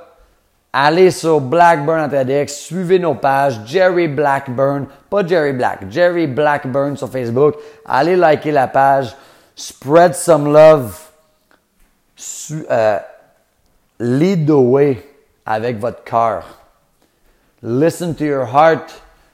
allez 0.73 1.11
sur 1.11 1.39
Blackburn 1.39 2.09
TEDx, 2.09 2.53
suivez 2.53 2.99
nos 2.99 3.15
pages, 3.15 3.59
Jerry 3.65 4.07
Blackburn, 4.07 4.87
pas 5.09 5.25
Jerry 5.25 5.53
Black, 5.53 5.89
Jerry 5.89 6.25
Blackburn 6.25 6.97
sur 6.97 7.09
Facebook. 7.09 7.55
Allez 7.85 8.15
liker 8.15 8.51
la 8.51 8.67
page, 8.67 9.15
spread 9.59 10.15
some 10.15 10.51
love 10.51 10.97
euh, 12.51 12.99
lead 13.99 14.47
the 14.47 14.51
way 14.51 15.03
avec 15.45 15.77
votre 15.79 16.03
cœur. 16.03 16.45
Listen 17.61 18.15
to 18.15 18.23
your 18.23 18.45
heart. 18.45 18.89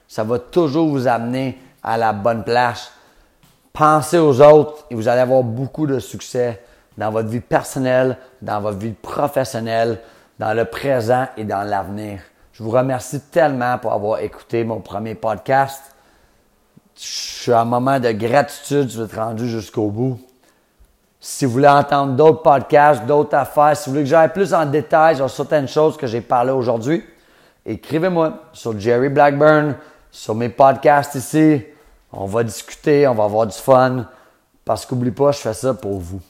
Ça 0.08 0.24
va 0.24 0.38
toujours 0.38 0.88
vous 0.88 1.06
amener 1.06 1.58
à 1.82 1.96
la 1.96 2.12
bonne 2.12 2.42
place. 2.42 2.92
Pensez 3.72 4.18
aux 4.18 4.40
autres 4.40 4.84
et 4.90 4.94
vous 4.94 5.08
allez 5.08 5.20
avoir 5.20 5.42
beaucoup 5.42 5.86
de 5.86 5.98
succès 5.98 6.62
dans 6.96 7.10
votre 7.10 7.28
vie 7.28 7.40
personnelle, 7.40 8.16
dans 8.42 8.60
votre 8.60 8.78
vie 8.78 8.92
professionnelle, 8.92 10.00
dans 10.38 10.54
le 10.54 10.64
présent 10.64 11.26
et 11.36 11.44
dans 11.44 11.62
l'avenir. 11.62 12.20
Je 12.52 12.62
vous 12.62 12.70
remercie 12.70 13.20
tellement 13.20 13.78
pour 13.78 13.92
avoir 13.92 14.20
écouté 14.20 14.64
mon 14.64 14.80
premier 14.80 15.14
podcast. 15.14 15.95
Je 16.98 17.42
suis 17.42 17.52
un 17.52 17.64
moment 17.64 18.00
de 18.00 18.10
gratitude, 18.12 18.90
je 18.90 18.98
vais 18.98 19.04
être 19.04 19.16
rendu 19.16 19.48
jusqu'au 19.48 19.88
bout. 19.88 20.18
Si 21.20 21.44
vous 21.44 21.52
voulez 21.52 21.68
entendre 21.68 22.14
d'autres 22.14 22.42
podcasts, 22.42 23.04
d'autres 23.04 23.34
affaires, 23.36 23.76
si 23.76 23.86
vous 23.86 23.94
voulez 23.94 24.04
que 24.04 24.10
j'aille 24.10 24.32
plus 24.32 24.54
en 24.54 24.64
détail 24.64 25.16
sur 25.16 25.28
certaines 25.28 25.68
choses 25.68 25.96
que 25.96 26.06
j'ai 26.06 26.20
parlé 26.20 26.52
aujourd'hui, 26.52 27.04
écrivez-moi 27.64 28.44
sur 28.52 28.78
Jerry 28.78 29.08
Blackburn, 29.08 29.74
sur 30.10 30.34
mes 30.34 30.48
podcasts 30.48 31.14
ici. 31.16 31.62
On 32.12 32.26
va 32.26 32.42
discuter, 32.44 33.06
on 33.06 33.14
va 33.14 33.24
avoir 33.24 33.46
du 33.46 33.56
fun. 33.56 34.06
Parce 34.64 34.86
qu'oublie 34.86 35.10
pas, 35.10 35.32
je 35.32 35.38
fais 35.38 35.54
ça 35.54 35.74
pour 35.74 35.98
vous. 35.98 36.20